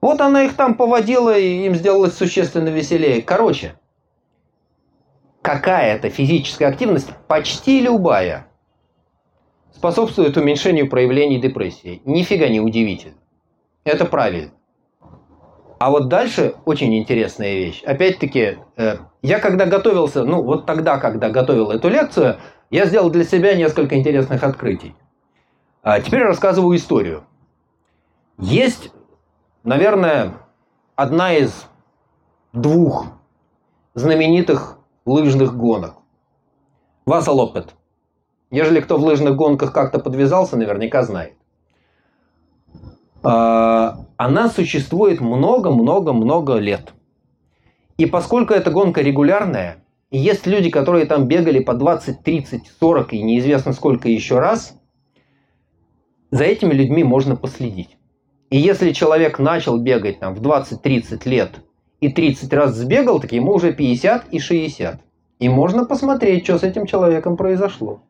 Вот 0.00 0.20
она 0.20 0.44
их 0.44 0.54
там 0.54 0.74
поводила, 0.74 1.36
и 1.36 1.66
им 1.66 1.74
сделалось 1.74 2.14
существенно 2.14 2.68
веселее. 2.68 3.22
Короче, 3.22 3.74
какая-то 5.42 6.08
физическая 6.08 6.68
активность, 6.68 7.10
почти 7.28 7.80
любая, 7.80 8.46
способствует 9.72 10.36
уменьшению 10.36 10.88
проявлений 10.88 11.40
депрессии. 11.40 12.00
Нифига 12.04 12.48
не 12.48 12.60
удивительно. 12.60 13.16
Это 13.84 14.06
правильно. 14.06 14.52
А 15.78 15.90
вот 15.90 16.08
дальше 16.08 16.54
очень 16.64 16.96
интересная 16.96 17.54
вещь. 17.54 17.82
Опять-таки, 17.84 18.58
э, 18.76 18.96
я 19.26 19.40
когда 19.40 19.66
готовился, 19.66 20.22
ну 20.22 20.40
вот 20.40 20.66
тогда, 20.66 20.98
когда 20.98 21.30
готовил 21.30 21.72
эту 21.72 21.88
лекцию, 21.88 22.36
я 22.70 22.86
сделал 22.86 23.10
для 23.10 23.24
себя 23.24 23.56
несколько 23.56 23.96
интересных 23.98 24.44
открытий. 24.44 24.94
А 25.82 26.00
теперь 26.00 26.22
рассказываю 26.22 26.76
историю. 26.76 27.24
Есть, 28.38 28.92
наверное, 29.64 30.34
одна 30.94 31.34
из 31.34 31.66
двух 32.52 33.06
знаменитых 33.94 34.78
лыжных 35.04 35.56
гонок. 35.56 35.94
Васа 37.04 37.32
Лопет. 37.32 37.74
Ежели 38.52 38.80
кто 38.80 38.96
в 38.96 39.04
лыжных 39.04 39.34
гонках 39.34 39.72
как-то 39.72 39.98
подвязался, 39.98 40.56
наверняка 40.56 41.02
знает. 41.02 41.34
А, 43.24 44.04
она 44.16 44.48
существует 44.50 45.20
много-много-много 45.20 46.58
лет. 46.58 46.92
И 47.96 48.06
поскольку 48.06 48.52
эта 48.52 48.70
гонка 48.70 49.00
регулярная, 49.00 49.84
и 50.10 50.18
есть 50.18 50.46
люди, 50.46 50.70
которые 50.70 51.06
там 51.06 51.26
бегали 51.26 51.60
по 51.60 51.74
20, 51.74 52.22
30, 52.22 52.70
40 52.78 53.12
и 53.14 53.22
неизвестно 53.22 53.72
сколько 53.72 54.08
еще 54.08 54.38
раз, 54.38 54.78
за 56.30 56.44
этими 56.44 56.74
людьми 56.74 57.04
можно 57.04 57.36
последить. 57.36 57.96
И 58.50 58.58
если 58.58 58.92
человек 58.92 59.38
начал 59.38 59.78
бегать 59.78 60.20
там 60.20 60.34
в 60.34 60.42
20-30 60.42 61.28
лет 61.28 61.60
и 62.00 62.08
30 62.10 62.52
раз 62.52 62.74
сбегал, 62.74 63.20
так 63.20 63.32
ему 63.32 63.52
уже 63.52 63.72
50 63.72 64.28
и 64.30 64.38
60. 64.38 65.00
И 65.38 65.48
можно 65.48 65.84
посмотреть, 65.84 66.44
что 66.44 66.58
с 66.58 66.62
этим 66.62 66.86
человеком 66.86 67.36
произошло. 67.36 68.02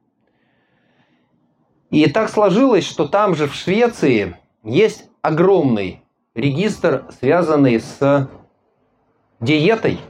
И 1.90 2.08
так 2.10 2.28
сложилось, 2.28 2.84
что 2.84 3.06
там 3.06 3.34
же 3.34 3.46
в 3.46 3.54
Швеции 3.54 4.36
есть 4.64 5.08
огромный 5.22 6.02
регистр, 6.34 7.06
связанный 7.18 7.80
с 7.80 8.28
диетой 9.40 10.00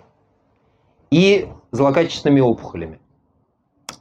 и 1.11 1.49
злокачественными 1.73 2.41
опухолями. 2.41 3.01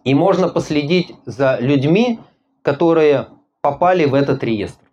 И 0.04 0.14
можно 0.14 0.50
последить 0.50 1.14
за 1.26 1.58
людьми, 1.60 2.20
которые 2.62 3.28
попали 3.62 4.06
в 4.06 4.14
этот 4.14 4.44
реестр. 4.44 4.84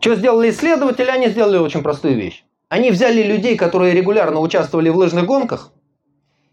Что 0.00 0.14
сделали 0.14 0.50
исследователи? 0.50 1.08
Они 1.10 1.28
сделали 1.28 1.58
очень 1.58 1.82
простую 1.82 2.16
вещь. 2.16 2.44
Они 2.70 2.90
взяли 2.90 3.22
людей, 3.22 3.56
которые 3.56 3.92
регулярно 3.94 4.40
участвовали 4.40 4.88
в 4.88 4.96
лыжных 4.96 5.26
гонках, 5.26 5.72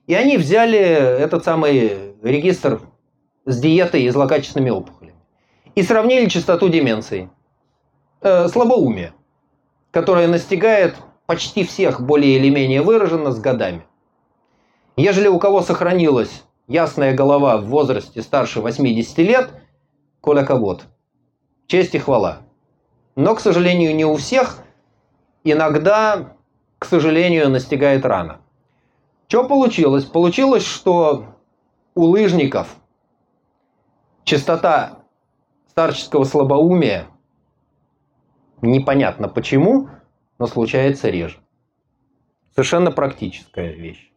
и 0.08 0.14
они 0.14 0.38
взяли 0.38 0.80
этот 0.80 1.46
самый 1.46 2.16
регистр 2.24 2.82
с 3.46 3.60
диетой 3.60 4.04
и 4.04 4.10
злокачественными 4.10 4.72
опухолями. 4.72 5.16
И 5.76 5.84
сравнили 5.84 6.28
частоту 6.28 6.70
деменции 6.70 7.30
э, 8.22 8.48
слабоумие, 8.48 9.14
которое 9.92 10.28
настигает 10.28 10.96
почти 11.28 11.64
всех 11.64 12.02
более 12.02 12.38
или 12.38 12.50
менее 12.50 12.82
выраженно 12.82 13.32
с 13.32 13.40
годами. 13.40 13.86
Ежели 14.96 15.28
у 15.28 15.38
кого 15.38 15.62
сохранилась 15.62 16.44
ясная 16.68 17.14
голова 17.14 17.58
в 17.58 17.66
возрасте 17.66 18.24
старше 18.24 18.62
80 18.62 19.18
лет, 19.20 19.52
коля 20.22 20.44
кого 20.44 20.80
Честь 21.68 21.94
и 21.94 22.00
хвала. 22.00 22.40
Но, 23.16 23.36
к 23.36 23.42
сожалению, 23.42 23.96
не 23.96 24.06
у 24.06 24.16
всех. 24.16 24.64
Иногда, 25.44 26.36
к 26.80 26.86
сожалению, 26.86 27.50
настигает 27.50 28.06
рано. 28.06 28.40
Что 29.28 29.44
получилось? 29.44 30.06
Получилось, 30.06 30.66
что 30.66 31.36
у 31.94 32.04
лыжников 32.06 32.76
частота 34.24 35.00
старческого 35.70 36.24
слабоумия 36.24 37.08
Непонятно 38.62 39.28
почему, 39.28 39.90
но 40.40 40.48
случается 40.48 41.10
реже. 41.10 41.38
Совершенно 42.54 42.92
практическая 42.92 43.72
вещь. 43.72 44.12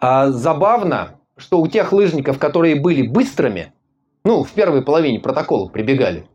А 0.00 0.30
забавно, 0.30 1.20
что 1.36 1.60
у 1.60 1.66
тех 1.66 1.92
лыжников, 1.92 2.38
которые 2.38 2.80
были 2.80 3.06
быстрыми, 3.06 3.72
ну, 4.24 4.44
в 4.44 4.52
первой 4.52 4.82
половине 4.82 5.20
протокола 5.20 5.68
прибегали, 5.68 6.26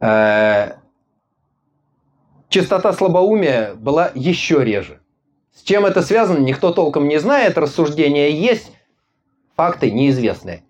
э, 0.00 0.74
частота 2.48 2.92
слабоумия 2.92 3.74
была 3.74 4.10
еще 4.14 4.64
реже. 4.64 5.00
С 5.52 5.62
чем 5.62 5.84
это 5.84 6.02
связано, 6.02 6.38
никто 6.38 6.72
толком 6.72 7.08
не 7.08 7.18
знает, 7.18 7.58
рассуждения 7.58 8.30
есть, 8.30 8.72
факты 9.56 9.90
неизвестны. 9.90 10.64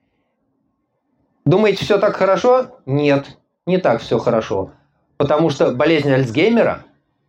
Думаете, 1.45 1.85
все 1.85 1.99
так 1.99 2.17
хорошо? 2.17 2.79
Нет 2.87 3.37
не 3.71 3.79
так 3.79 4.01
все 4.03 4.19
хорошо. 4.19 4.73
Потому 5.21 5.51
что 5.51 5.73
болезнь 5.73 6.11
Альцгеймера 6.11 6.85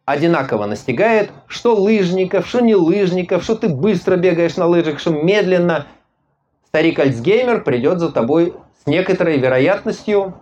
одинаково 0.06 0.65
настигает 0.65 1.30
что 1.47 1.75
лыжников, 1.75 2.47
что 2.47 2.62
не 2.62 2.73
лыжников, 2.73 3.43
что 3.43 3.56
ты 3.56 3.67
быстро 3.67 4.15
бегаешь 4.15 4.56
на 4.56 4.65
лыжах, 4.65 4.97
что 4.97 5.12
медленно. 5.12 5.88
Старик 6.67 6.99
Альцгеймер 6.99 7.65
придет 7.65 7.99
за 7.99 8.10
тобой 8.10 8.54
с 8.82 8.88
некоторой 8.88 9.39
вероятностью, 9.39 10.36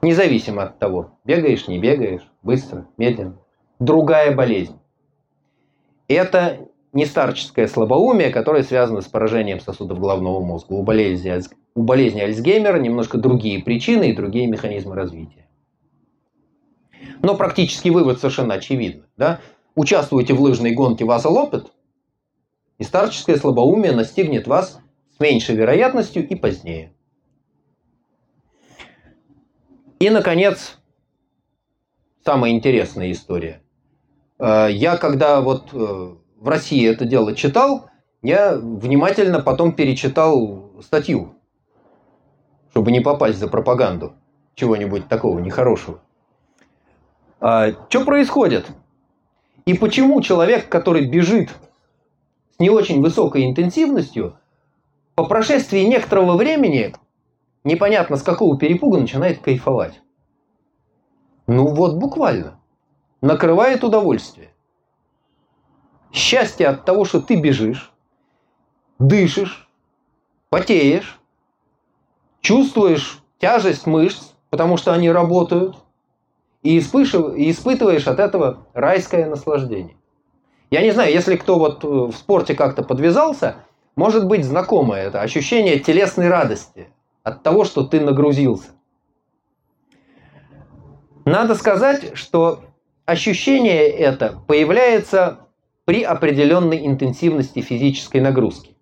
независимо 0.00 0.62
от 0.62 0.78
того, 0.78 1.10
бегаешь, 1.26 1.68
не 1.68 1.78
бегаешь, 1.78 2.26
быстро, 2.42 2.86
медленно. 2.96 3.36
Другая 3.78 4.34
болезнь. 4.34 4.78
Это 6.08 6.70
не 6.94 7.04
старческое 7.04 7.66
слабоумие, 7.66 8.30
которое 8.30 8.62
связано 8.62 9.02
с 9.02 9.08
поражением 9.08 9.60
сосудов 9.60 10.00
головного 10.00 10.42
мозга. 10.42 10.72
У 10.72 10.84
болезни 10.84 11.38
у 11.74 11.82
болезни 11.82 12.22
Альцгеймера 12.22 12.78
немножко 12.78 13.18
другие 13.18 13.62
причины 13.62 14.08
и 14.08 14.16
другие 14.16 14.46
механизмы 14.46 14.94
развития. 14.94 15.42
Но 17.22 17.36
практический 17.36 17.90
вывод 17.90 18.18
совершенно 18.18 18.54
очевидный. 18.54 19.04
Да? 19.16 19.40
Участвуйте 19.74 20.34
в 20.34 20.40
лыжной 20.42 20.72
гонке 20.72 21.04
Васа 21.04 21.28
Лопет, 21.28 21.72
и 22.78 22.84
старческое 22.84 23.36
слабоумие 23.36 23.92
настигнет 23.92 24.46
вас 24.46 24.80
с 25.16 25.20
меньшей 25.20 25.54
вероятностью 25.54 26.28
и 26.28 26.34
позднее. 26.34 26.92
И, 30.00 30.10
наконец, 30.10 30.78
самая 32.24 32.50
интересная 32.50 33.12
история. 33.12 33.62
Э, 34.38 34.68
я 34.70 34.96
когда 34.96 35.40
вот 35.40 35.72
э, 35.72 35.76
в 35.76 36.48
России 36.48 36.86
это 36.86 37.04
дело 37.04 37.34
читал, 37.36 37.88
я 38.20 38.56
внимательно 38.56 39.40
потом 39.40 39.72
перечитал 39.72 40.72
статью 40.82 41.36
чтобы 42.72 42.90
не 42.90 43.00
попасть 43.00 43.38
за 43.38 43.48
пропаганду 43.48 44.14
чего-нибудь 44.54 45.06
такого 45.08 45.38
нехорошего. 45.38 46.00
А, 47.44 47.72
что 47.88 48.04
происходит? 48.04 48.70
И 49.66 49.74
почему 49.74 50.20
человек, 50.22 50.68
который 50.68 51.08
бежит 51.08 51.50
с 52.52 52.60
не 52.60 52.70
очень 52.70 53.02
высокой 53.02 53.44
интенсивностью, 53.46 54.38
по 55.16 55.24
прошествии 55.24 55.80
некоторого 55.80 56.36
времени, 56.36 56.94
непонятно 57.64 58.16
с 58.16 58.22
какого 58.22 58.56
перепуга, 58.56 59.00
начинает 59.00 59.40
кайфовать? 59.40 60.00
Ну 61.48 61.66
вот 61.66 61.96
буквально. 61.96 62.60
Накрывает 63.20 63.82
удовольствие. 63.82 64.50
Счастье 66.12 66.68
от 66.68 66.84
того, 66.84 67.04
что 67.04 67.20
ты 67.20 67.34
бежишь, 67.34 67.92
дышишь, 69.00 69.68
потеешь, 70.48 71.18
чувствуешь 72.40 73.20
тяжесть 73.38 73.86
мышц, 73.86 74.30
потому 74.50 74.76
что 74.76 74.92
они 74.92 75.10
работают, 75.10 75.81
и 76.62 76.78
испытываешь 76.78 78.06
от 78.06 78.20
этого 78.20 78.66
райское 78.72 79.26
наслаждение. 79.26 79.96
Я 80.70 80.82
не 80.82 80.90
знаю, 80.90 81.12
если 81.12 81.36
кто 81.36 81.58
вот 81.58 81.84
в 81.84 82.12
спорте 82.12 82.54
как-то 82.54 82.82
подвязался, 82.82 83.56
может 83.94 84.26
быть 84.26 84.44
знакомо 84.44 84.96
это 84.96 85.20
ощущение 85.20 85.78
телесной 85.78 86.28
радости 86.28 86.88
от 87.22 87.42
того, 87.42 87.64
что 87.64 87.84
ты 87.84 88.00
нагрузился. 88.00 88.70
Надо 91.24 91.54
сказать, 91.54 92.16
что 92.16 92.64
ощущение 93.04 93.86
это 93.88 94.40
появляется 94.46 95.40
при 95.84 96.02
определенной 96.02 96.86
интенсивности 96.86 97.60
физической 97.60 98.20
нагрузки. 98.20 98.76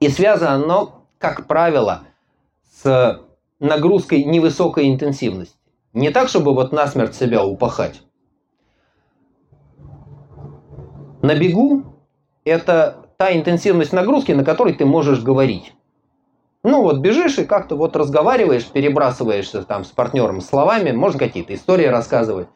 И 0.00 0.08
связано 0.08 0.52
оно, 0.52 1.06
как 1.18 1.46
правило, 1.46 2.04
с 2.70 3.20
нагрузкой 3.58 4.22
невысокой 4.24 4.88
интенсивности. 4.88 5.57
Не 5.92 6.10
так, 6.10 6.28
чтобы 6.28 6.54
вот 6.54 6.72
насмерть 6.72 7.14
себя 7.14 7.44
упахать. 7.44 8.02
На 11.22 11.34
бегу 11.34 11.84
это 12.44 13.06
та 13.16 13.36
интенсивность 13.36 13.92
нагрузки, 13.92 14.32
на 14.32 14.44
которой 14.44 14.74
ты 14.74 14.86
можешь 14.86 15.22
говорить. 15.22 15.72
Ну 16.62 16.82
вот 16.82 16.98
бежишь 16.98 17.38
и 17.38 17.44
как-то 17.44 17.76
вот 17.76 17.96
разговариваешь, 17.96 18.66
перебрасываешься 18.66 19.62
там 19.62 19.84
с 19.84 19.88
партнером 19.88 20.40
словами, 20.40 20.92
можно 20.92 21.18
какие-то 21.18 21.54
истории 21.54 21.86
рассказывать. 21.86 22.48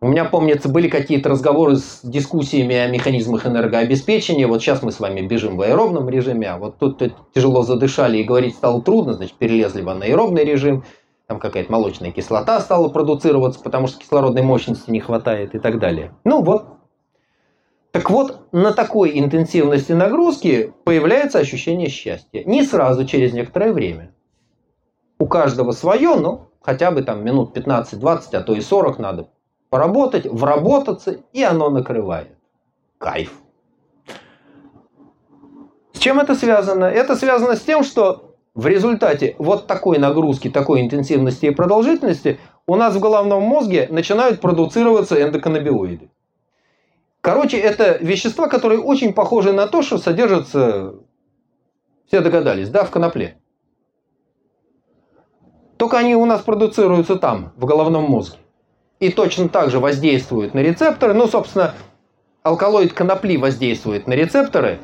У 0.00 0.08
меня, 0.08 0.26
помнится, 0.26 0.68
были 0.68 0.88
какие-то 0.88 1.30
разговоры 1.30 1.76
с 1.76 2.00
дискуссиями 2.02 2.76
о 2.76 2.88
механизмах 2.88 3.46
энергообеспечения. 3.46 4.46
Вот 4.46 4.60
сейчас 4.60 4.82
мы 4.82 4.92
с 4.92 5.00
вами 5.00 5.22
бежим 5.22 5.56
в 5.56 5.62
аэробном 5.62 6.10
режиме, 6.10 6.48
а 6.48 6.58
вот 6.58 6.78
тут 6.78 7.02
тяжело 7.34 7.62
задышали 7.62 8.18
и 8.18 8.24
говорить 8.24 8.54
стало 8.54 8.82
трудно, 8.82 9.14
значит, 9.14 9.38
перелезли 9.38 9.80
в 9.80 9.88
анаэробный 9.88 10.44
режим. 10.44 10.84
Там 11.26 11.38
какая-то 11.38 11.72
молочная 11.72 12.10
кислота 12.10 12.60
стала 12.60 12.88
продуцироваться, 12.88 13.60
потому 13.60 13.86
что 13.86 13.98
кислородной 13.98 14.42
мощности 14.42 14.90
не 14.90 15.00
хватает 15.00 15.54
и 15.54 15.58
так 15.58 15.78
далее. 15.78 16.14
Ну 16.24 16.42
вот. 16.42 16.66
Так 17.92 18.10
вот, 18.10 18.52
на 18.52 18.72
такой 18.72 19.18
интенсивности 19.18 19.92
нагрузки 19.92 20.74
появляется 20.84 21.38
ощущение 21.38 21.88
счастья. 21.88 22.42
Не 22.44 22.64
сразу, 22.64 23.06
через 23.06 23.32
некоторое 23.32 23.72
время. 23.72 24.12
У 25.18 25.26
каждого 25.26 25.70
свое, 25.70 26.16
но 26.16 26.50
хотя 26.60 26.90
бы 26.90 27.02
там 27.02 27.24
минут 27.24 27.56
15-20, 27.56 28.34
а 28.34 28.40
то 28.40 28.52
и 28.54 28.60
40 28.60 28.98
надо 28.98 29.28
поработать, 29.70 30.26
вработаться, 30.26 31.18
и 31.32 31.42
оно 31.42 31.70
накрывает. 31.70 32.36
Кайф. 32.98 33.32
С 35.92 35.98
чем 35.98 36.18
это 36.20 36.34
связано? 36.34 36.84
Это 36.84 37.16
связано 37.16 37.56
с 37.56 37.60
тем, 37.60 37.84
что 37.84 38.23
в 38.54 38.66
результате 38.66 39.34
вот 39.38 39.66
такой 39.66 39.98
нагрузки, 39.98 40.48
такой 40.48 40.80
интенсивности 40.80 41.46
и 41.46 41.50
продолжительности 41.50 42.38
у 42.66 42.76
нас 42.76 42.94
в 42.94 43.00
головном 43.00 43.42
мозге 43.42 43.88
начинают 43.90 44.40
продуцироваться 44.40 45.20
эндоканнабиоиды. 45.20 46.10
Короче, 47.20 47.58
это 47.58 47.98
вещества, 48.00 48.48
которые 48.48 48.80
очень 48.80 49.12
похожи 49.12 49.52
на 49.52 49.66
то, 49.66 49.82
что 49.82 49.98
содержатся, 49.98 50.94
все 52.06 52.20
догадались, 52.20 52.68
да, 52.68 52.84
в 52.84 52.90
конопле. 52.90 53.38
Только 55.76 55.98
они 55.98 56.14
у 56.14 56.24
нас 56.24 56.42
продуцируются 56.42 57.16
там, 57.16 57.52
в 57.56 57.64
головном 57.64 58.04
мозге 58.04 58.38
и 59.00 59.10
точно 59.10 59.48
так 59.48 59.70
же 59.70 59.80
воздействует 59.80 60.54
на 60.54 60.60
рецепторы. 60.60 61.14
Ну, 61.14 61.26
собственно, 61.26 61.74
алкалоид 62.42 62.92
конопли 62.92 63.36
воздействует 63.36 64.06
на 64.06 64.12
рецепторы, 64.12 64.78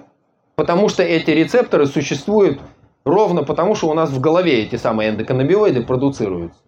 потому 0.56 0.88
что 0.88 1.02
эти 1.02 1.30
рецепторы 1.30 1.86
существуют 1.86 2.60
ровно 3.04 3.42
потому, 3.42 3.74
что 3.74 3.88
у 3.88 3.94
нас 3.94 4.10
в 4.10 4.20
голове 4.20 4.62
эти 4.62 4.76
самые 4.76 5.10
эндоканнабиоиды 5.10 5.82
продуцируются. 5.84 6.60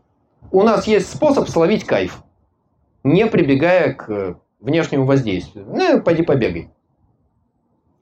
У 0.50 0.62
нас 0.62 0.86
есть 0.86 1.12
способ 1.12 1.48
словить 1.48 1.84
кайф, 1.84 2.22
не 3.04 3.26
прибегая 3.26 3.94
к 3.94 4.38
внешнему 4.60 5.06
воздействию. 5.06 5.66
Ну, 5.68 6.02
пойди 6.02 6.22
побегай. 6.22 6.70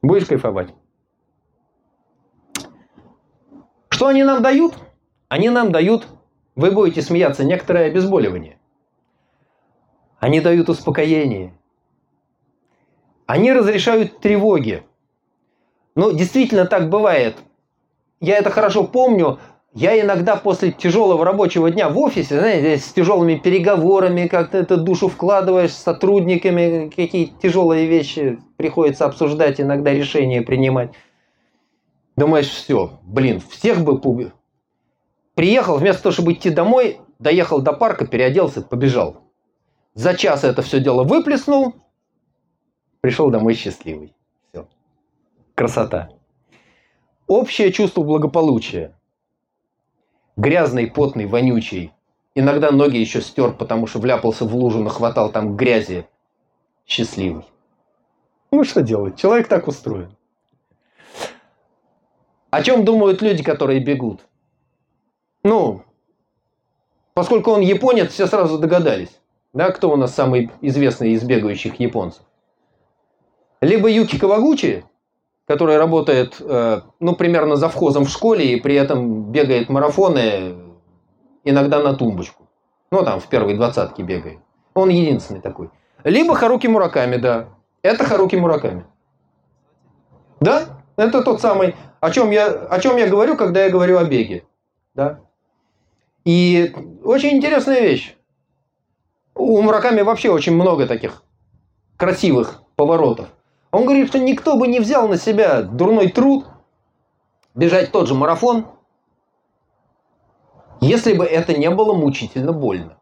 Будешь 0.03 0.27
кайфовать. 0.27 0.75
Что 3.89 4.07
они 4.07 4.23
нам 4.25 4.43
дают? 4.43 4.75
Они 5.29 5.49
нам 5.49 5.73
дают, 5.73 6.09
вы 6.57 6.71
будете 6.71 7.03
смеяться, 7.03 7.45
некоторое 7.45 7.87
обезболивание. 7.87 8.59
Они 10.19 10.41
дают 10.41 10.69
успокоение. 10.69 11.55
Они 13.27 13.53
разрешают 13.53 14.21
тревоги. 14.21 14.83
Ну, 15.95 16.13
действительно 16.13 16.67
так 16.67 16.91
бывает. 16.91 17.37
Я 18.21 18.37
это 18.37 18.51
хорошо 18.51 18.85
помню. 18.85 19.39
Я 19.73 19.99
иногда 20.01 20.37
после 20.37 20.73
тяжелого 20.73 21.25
рабочего 21.25 21.71
дня 21.71 21.89
в 21.89 21.99
офисе, 21.99 22.39
знаете, 22.39 22.77
с 22.77 22.93
тяжелыми 22.93 23.37
переговорами, 23.37 24.27
как-то 24.27 24.59
это 24.59 24.77
душу 24.77 25.09
вкладываешь, 25.09 25.73
с 25.73 25.83
сотрудниками, 25.83 26.91
какие 26.95 27.27
тяжелые 27.27 27.87
вещи 27.87 28.41
приходится 28.57 29.07
обсуждать, 29.07 29.61
иногда 29.61 29.93
решения 29.93 30.43
принимать. 30.43 30.91
Думаешь, 32.17 32.49
все, 32.49 32.99
блин, 33.03 33.41
всех 33.41 33.83
бы 33.83 33.99
пуг... 33.99 34.33
Приехал, 35.35 35.79
вместо 35.79 36.03
того, 36.03 36.13
чтобы 36.13 36.33
идти 36.33 36.51
домой, 36.51 36.99
доехал 37.21 37.63
до 37.63 37.73
парка, 37.73 38.07
переоделся, 38.07 38.61
побежал. 38.61 39.23
За 39.95 40.15
час 40.15 40.45
это 40.45 40.63
все 40.63 40.81
дело 40.81 41.05
выплеснул, 41.05 41.77
пришел 43.01 43.31
домой 43.31 43.55
счастливый. 43.55 44.15
Все. 44.51 44.69
Красота. 45.55 46.11
Общее 47.31 47.71
чувство 47.71 48.03
благополучия. 48.03 48.93
Грязный, 50.37 50.89
потный, 50.89 51.27
вонючий. 51.27 51.93
Иногда 52.35 52.73
ноги 52.73 52.97
еще 52.97 53.21
стер, 53.21 53.53
потому 53.53 53.87
что 53.87 54.01
вляпался 54.01 54.45
в 54.45 54.53
лужу, 54.53 54.83
нахватал 54.83 55.31
там 55.31 55.57
грязи. 55.57 56.09
Счастливый. 56.89 57.45
Ну 58.51 58.65
что 58.65 58.83
делать? 58.83 59.17
Человек 59.17 59.47
так 59.47 59.69
устроен. 59.69 60.11
О 62.51 62.65
чем 62.65 62.85
думают 62.85 63.23
люди, 63.23 63.45
которые 63.45 63.79
бегут? 63.79 64.23
Ну, 65.45 65.85
поскольку 67.15 67.53
он 67.53 67.61
японец, 67.61 68.11
все 68.11 68.27
сразу 68.27 68.59
догадались. 68.59 69.21
Да, 69.53 69.71
кто 69.71 69.93
у 69.93 69.97
нас 69.97 70.13
самый 70.17 70.51
известный 70.63 71.13
из 71.13 71.23
бегающих 71.23 71.79
японцев? 71.79 72.25
Либо 73.61 73.89
Юки 73.89 74.19
Кавагучи, 74.19 74.85
который 75.51 75.79
работает, 75.79 76.37
э, 76.39 76.81
ну, 77.01 77.17
примерно 77.17 77.57
за 77.57 77.69
вхозом 77.69 78.05
в 78.05 78.09
школе 78.09 78.53
и 78.53 78.61
при 78.61 78.77
этом 78.77 79.33
бегает 79.33 79.69
марафоны 79.69 80.55
иногда 81.43 81.83
на 81.83 81.95
тумбочку. 81.95 82.49
Ну, 82.93 83.03
там 83.05 83.19
в 83.19 83.27
первой 83.27 83.57
двадцатке 83.57 84.05
бегает. 84.05 84.39
Он 84.75 84.91
единственный 84.91 85.41
такой. 85.41 85.71
Либо 86.05 86.37
Харуки 86.37 86.69
Мураками, 86.69 87.17
да. 87.17 87.49
Это 87.83 88.05
Харуки 88.05 88.37
Мураками. 88.37 88.87
Да, 90.39 90.85
это 90.95 91.21
тот 91.21 91.41
самый, 91.41 91.75
о 91.99 92.13
чем 92.13 92.31
я, 92.31 92.47
о 92.47 92.79
чем 92.79 92.97
я 92.97 93.09
говорю, 93.09 93.37
когда 93.37 93.65
я 93.65 93.71
говорю 93.71 93.99
о 93.99 94.05
беге. 94.05 94.45
Да. 94.95 95.19
И 96.25 96.73
очень 97.03 97.31
интересная 97.31 97.81
вещь. 97.81 98.17
У 99.35 99.61
Мураками 99.61 100.03
вообще 100.03 100.31
очень 100.31 100.55
много 100.55 100.87
таких 100.87 101.25
красивых 101.97 102.63
поворотов. 102.77 103.31
Он 103.71 103.85
говорит, 103.85 104.09
что 104.09 104.19
никто 104.19 104.57
бы 104.57 104.67
не 104.67 104.81
взял 104.81 105.09
на 105.09 105.17
себя 105.17 105.63
дурной 105.63 106.11
труд 106.11 106.47
бежать 107.55 107.93
тот 107.93 108.09
же 108.09 108.15
марафон, 108.15 108.67
если 110.81 111.13
бы 111.13 111.25
это 111.25 111.57
не 111.57 111.71
было 111.71 111.93
мучительно 111.93 112.53
больно. 112.53 112.99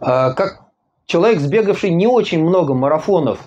А, 0.00 0.32
как 0.32 0.68
человек, 1.06 1.40
сбегавший 1.40 1.90
не 1.90 2.06
очень 2.06 2.42
много 2.42 2.74
марафонов, 2.74 3.40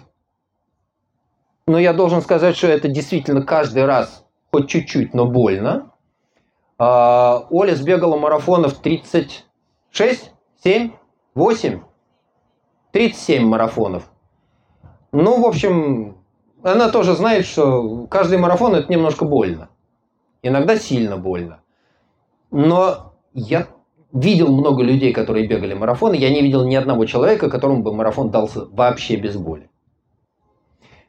но 1.67 1.80
я 1.80 1.93
должен 1.93 2.22
сказать, 2.22 2.55
что 2.55 2.67
это 2.67 2.88
действительно 2.88 3.43
каждый 3.43 3.86
раз 3.86 4.26
хоть 4.51 4.69
чуть-чуть, 4.69 5.13
но 5.13 5.26
больно. 5.26 5.91
А, 6.78 7.45
Оля 7.49 7.76
сбегала 7.76 8.17
марафонов 8.17 8.76
30 8.76 9.45
6, 9.91 10.32
7, 10.63 10.91
8, 11.36 11.82
37 12.91 13.45
марафонов. 13.45 14.11
Ну, 15.12 15.41
в 15.41 15.45
общем, 15.45 16.18
она 16.64 16.89
тоже 16.89 17.16
знает, 17.16 17.45
что 17.45 18.07
каждый 18.07 18.38
марафон 18.38 18.76
это 18.76 18.91
немножко 18.91 19.26
больно. 19.26 19.70
Иногда 20.41 20.78
сильно 20.78 21.18
больно. 21.18 21.62
Но 22.49 23.14
я 23.34 23.68
видел 24.14 24.51
много 24.51 24.84
людей, 24.84 25.14
которые 25.14 25.47
бегали 25.47 25.74
марафоны. 25.74 26.16
Я 26.16 26.30
не 26.30 26.41
видел 26.41 26.66
ни 26.66 26.76
одного 26.76 27.05
человека, 27.05 27.49
которому 27.49 27.84
бы 27.84 27.93
марафон 27.93 28.30
дался 28.30 28.66
вообще 28.66 29.16
без 29.16 29.36
боли. 29.36 29.70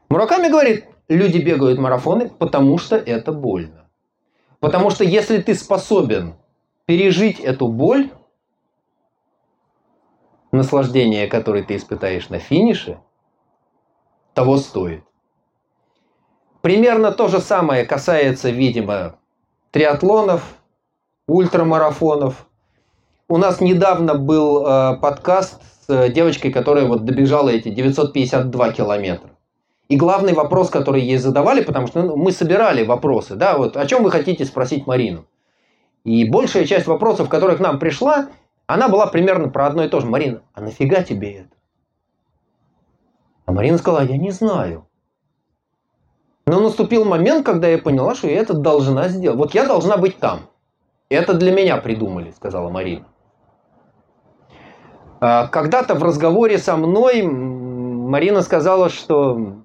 Мураками 0.09 0.49
говорит, 0.49 0.85
люди 1.07 1.39
бегают 1.39 1.79
марафоны, 1.79 2.29
потому 2.29 2.77
что 2.77 2.95
это 2.95 3.31
больно. 3.31 3.89
Потому 4.59 4.89
что 4.89 5.03
если 5.03 5.41
ты 5.41 5.55
способен 5.55 6.35
пережить 6.85 7.39
эту 7.39 7.67
боль, 7.67 8.11
наслаждение, 10.51 11.27
которое 11.27 11.63
ты 11.63 11.75
испытаешь 11.75 12.29
на 12.29 12.39
финише, 12.39 12.99
того 14.33 14.57
стоит. 14.57 15.03
Примерно 16.61 17.11
то 17.11 17.27
же 17.27 17.39
самое 17.39 17.85
касается, 17.85 18.49
видимо, 18.49 19.15
триатлонов, 19.71 20.43
ультрамарафонов. 21.27 22.47
У 23.27 23.37
нас 23.37 23.59
недавно 23.59 24.15
был 24.15 24.65
э, 24.65 24.97
подкаст 24.97 25.61
с 25.87 26.09
девочкой, 26.09 26.51
которая 26.51 26.85
вот 26.85 27.05
добежала 27.05 27.49
эти 27.49 27.69
952 27.69 28.71
километра. 28.71 29.31
И 29.89 29.97
главный 29.97 30.33
вопрос, 30.33 30.69
который 30.69 31.01
ей 31.01 31.17
задавали, 31.17 31.61
потому 31.61 31.87
что 31.87 32.01
ну, 32.01 32.15
мы 32.15 32.31
собирали 32.31 32.85
вопросы, 32.85 33.35
да, 33.35 33.57
вот 33.57 33.75
о 33.75 33.85
чем 33.85 34.03
вы 34.03 34.11
хотите 34.11 34.45
спросить 34.45 34.87
Марину. 34.87 35.25
И 36.05 36.29
большая 36.29 36.65
часть 36.65 36.87
вопросов, 36.87 37.29
которая 37.29 37.57
к 37.57 37.61
нам 37.61 37.79
пришла, 37.79 38.29
она 38.65 38.87
была 38.89 39.07
примерно 39.07 39.49
про 39.49 39.67
одно 39.67 39.83
и 39.83 39.89
то 39.89 39.99
же. 39.99 40.07
Марина, 40.07 40.41
а 40.53 40.61
нафига 40.61 41.03
тебе 41.03 41.33
это? 41.33 41.52
А 43.45 43.51
Марина 43.51 43.77
сказала, 43.77 44.03
я 44.03 44.17
не 44.17 44.31
знаю. 44.31 44.87
Но 46.45 46.59
наступил 46.59 47.05
момент, 47.05 47.45
когда 47.45 47.67
я 47.67 47.77
поняла, 47.77 48.15
что 48.15 48.27
я 48.27 48.39
это 48.39 48.53
должна 48.53 49.07
сделать. 49.07 49.37
Вот 49.37 49.53
я 49.53 49.65
должна 49.65 49.97
быть 49.97 50.17
там. 50.17 50.41
Это 51.09 51.33
для 51.33 51.51
меня 51.51 51.77
придумали, 51.77 52.31
сказала 52.31 52.69
Марина. 52.69 53.05
А, 55.21 55.47
когда-то 55.47 55.95
в 55.95 56.03
разговоре 56.03 56.57
со 56.57 56.75
мной 56.75 57.21
Марина 57.21 58.41
сказала, 58.41 58.89
что 58.89 59.57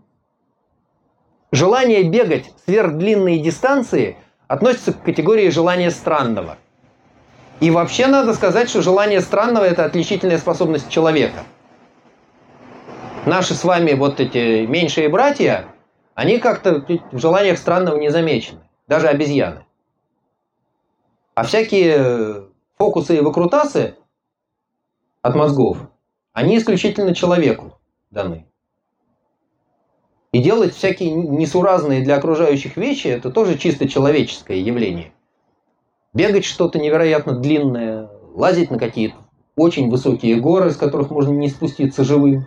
желание 1.51 2.05
бегать 2.05 2.53
сверхдлинные 2.65 3.41
дистанции 3.41 4.17
относится 4.47 4.93
к 4.93 5.03
категории 5.03 5.49
желания 5.51 5.91
странного. 5.91 6.59
И 7.61 7.71
вообще 7.73 8.07
надо 8.07 8.35
сказать, 8.35 8.71
что 8.71 8.83
желание 8.83 9.21
странного– 9.21 9.65
это 9.65 9.85
отличительная 9.85 10.39
способность 10.39 10.89
человека. 10.89 11.43
Наши 13.29 13.53
с 13.53 13.63
вами 13.63 13.93
вот 13.93 14.21
эти 14.21 14.65
меньшие 14.65 15.11
братья, 15.11 15.67
они 16.15 16.39
как-то 16.39 16.83
в 17.13 17.19
желаниях 17.19 17.59
странного 17.59 17.99
не 17.99 18.09
замечены. 18.09 18.61
Даже 18.87 19.09
обезьяны. 19.09 19.67
А 21.35 21.43
всякие 21.43 22.47
фокусы 22.79 23.19
и 23.19 23.21
выкрутасы 23.21 23.97
от 25.21 25.35
мозгов, 25.35 25.77
они 26.33 26.57
исключительно 26.57 27.15
человеку 27.15 27.79
даны. 28.11 28.47
И 30.33 30.43
делать 30.43 30.75
всякие 30.75 31.11
несуразные 31.11 32.01
для 32.01 32.17
окружающих 32.17 32.79
вещи– 32.79 33.07
это 33.09 33.31
тоже 33.31 33.59
чисто 33.59 33.87
человеческое 33.87 34.59
явление. 34.59 35.13
Бегать 36.15 36.47
что-то 36.47 36.79
невероятно 36.79 37.35
длинное, 37.35 38.09
лазить 38.35 38.71
на 38.71 38.79
какие-то 38.79 39.17
очень 39.55 39.91
высокие 39.91 40.41
горы, 40.41 40.71
с 40.71 40.77
которых 40.79 41.11
можно 41.11 41.33
не 41.33 41.51
спуститься 41.51 42.05
живым. 42.05 42.47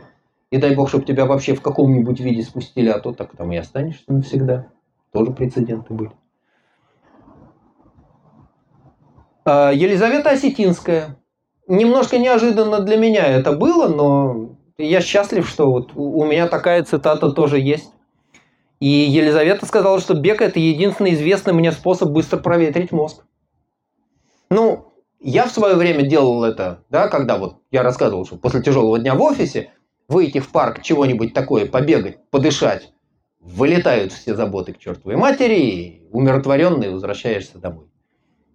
И 0.51 0.57
дай 0.57 0.75
бог, 0.75 0.89
чтобы 0.89 1.05
тебя 1.05 1.25
вообще 1.25 1.55
в 1.55 1.61
каком-нибудь 1.61 2.19
виде 2.19 2.43
спустили, 2.43 2.89
а 2.89 2.99
то 2.99 3.13
так 3.13 3.35
там 3.35 3.51
и 3.53 3.57
останешься 3.57 4.03
навсегда. 4.07 4.67
Тоже 5.13 5.31
прецеденты 5.31 5.93
были. 5.93 6.11
А, 9.45 9.71
Елизавета 9.71 10.31
Осетинская. 10.31 11.17
Немножко 11.67 12.17
неожиданно 12.17 12.81
для 12.81 12.97
меня 12.97 13.25
это 13.25 13.53
было, 13.53 13.87
но 13.87 14.57
я 14.77 14.99
счастлив, 14.99 15.47
что 15.47 15.71
вот 15.71 15.91
у 15.95 16.25
меня 16.25 16.47
такая 16.47 16.83
цитата 16.83 17.31
тоже 17.31 17.57
есть. 17.59 17.93
И 18.81 18.87
Елизавета 18.87 19.65
сказала, 19.65 20.01
что 20.01 20.15
бег– 20.15 20.41
это 20.41 20.59
единственный 20.59 21.13
известный 21.13 21.53
мне 21.53 21.71
способ 21.71 22.09
быстро 22.09 22.37
проветрить 22.37 22.91
мозг. 22.91 23.23
Ну, 24.49 24.91
я 25.21 25.45
в 25.45 25.51
свое 25.51 25.75
время 25.75 26.01
делал 26.01 26.43
это, 26.43 26.83
да, 26.89 27.07
когда 27.07 27.37
вот 27.37 27.57
я 27.69 27.83
рассказывал, 27.83 28.25
что 28.25 28.37
после 28.37 28.61
тяжелого 28.61 28.99
дня 28.99 29.13
в 29.13 29.21
офисе 29.21 29.71
выйти 30.11 30.39
в 30.39 30.49
парк, 30.49 30.81
чего-нибудь 30.81 31.33
такое, 31.33 31.65
побегать, 31.65 32.19
подышать, 32.29 32.91
вылетают 33.39 34.11
все 34.11 34.35
заботы 34.35 34.73
к 34.73 34.77
чертовой 34.77 35.15
матери, 35.15 35.59
и 35.59 36.07
умиротворенный 36.11 36.91
возвращаешься 36.91 37.57
домой. 37.57 37.87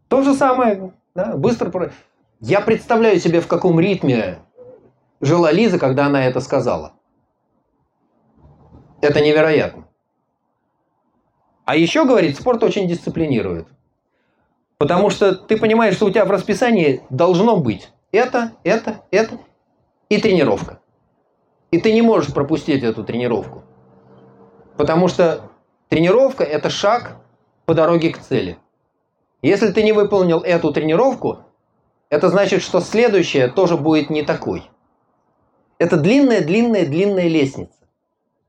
То 0.08 0.22
же 0.22 0.34
самое, 0.34 0.92
да, 1.14 1.36
быстро... 1.36 1.92
Я 2.40 2.60
представляю 2.60 3.18
себе, 3.18 3.40
в 3.40 3.46
каком 3.46 3.80
ритме 3.80 4.38
жила 5.20 5.50
Лиза, 5.50 5.78
когда 5.78 6.06
она 6.06 6.26
это 6.26 6.40
сказала. 6.40 6.92
Это 9.00 9.20
невероятно. 9.20 9.88
А 11.64 11.76
еще, 11.76 12.04
говорит, 12.04 12.36
спорт 12.36 12.62
очень 12.62 12.86
дисциплинирует. 12.86 13.66
Потому 14.78 15.08
что 15.10 15.34
ты 15.34 15.56
понимаешь, 15.56 15.94
что 15.94 16.06
у 16.06 16.10
тебя 16.10 16.26
в 16.26 16.30
расписании 16.30 17.02
должно 17.08 17.56
быть 17.56 17.90
это, 18.12 18.52
это, 18.62 19.04
это 19.10 19.38
и 20.10 20.20
тренировка. 20.20 20.80
И 21.70 21.80
ты 21.80 21.92
не 21.92 22.02
можешь 22.02 22.32
пропустить 22.32 22.82
эту 22.82 23.04
тренировку. 23.04 23.64
Потому 24.76 25.08
что 25.08 25.50
тренировка– 25.88 26.44
это 26.44 26.70
шаг 26.70 27.16
по 27.64 27.74
дороге 27.74 28.10
к 28.12 28.18
цели. 28.18 28.58
Если 29.42 29.72
ты 29.72 29.82
не 29.82 29.92
выполнил 29.92 30.40
эту 30.40 30.72
тренировку, 30.72 31.40
это 32.08 32.28
значит, 32.28 32.62
что 32.62 32.80
следующая 32.80 33.48
тоже 33.48 33.76
будет 33.76 34.10
не 34.10 34.22
такой. 34.22 34.70
Это 35.78 35.96
длинная, 35.96 36.40
длинная, 36.40 36.86
длинная 36.86 37.28
лестница, 37.28 37.74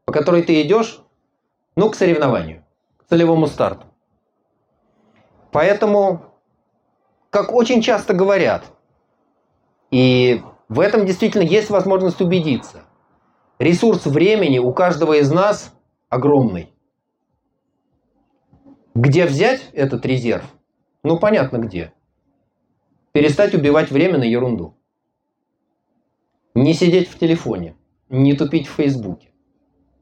по 0.06 0.14
которой 0.14 0.44
ты 0.44 0.62
идешь, 0.62 1.02
ну, 1.76 1.90
к 1.90 1.96
соревнованию, 1.96 2.64
к 2.98 3.10
целевому 3.10 3.48
старту. 3.48 3.88
Поэтому, 5.52 6.22
как 7.30 7.52
очень 7.54 7.82
часто 7.82 8.14
говорят, 8.14 8.66
и 9.92 10.42
в 10.70 10.80
этом 10.80 11.06
действительно 11.06 11.44
есть 11.44 11.70
возможность 11.70 12.22
убедиться, 12.22 12.84
ресурс 13.60 14.06
времени 14.06 14.60
у 14.60 14.74
каждого 14.74 15.14
из 15.14 15.32
нас 15.32 15.74
огромный. 16.10 16.70
Где 18.96 19.26
взять 19.26 19.70
этот 19.74 20.06
резерв? 20.06 20.46
Ну, 21.04 21.20
понятно 21.20 21.58
где. 21.58 21.94
Перестать 23.12 23.54
убивать 23.54 23.92
время 23.92 24.18
на 24.18 24.24
ерунду. 24.24 24.76
Не 26.56 26.74
сидеть 26.74 27.08
в 27.08 27.20
телефоне, 27.20 27.76
не 28.10 28.36
тупить 28.36 28.68
в 28.68 28.74
Фейсбуке, 28.74 29.30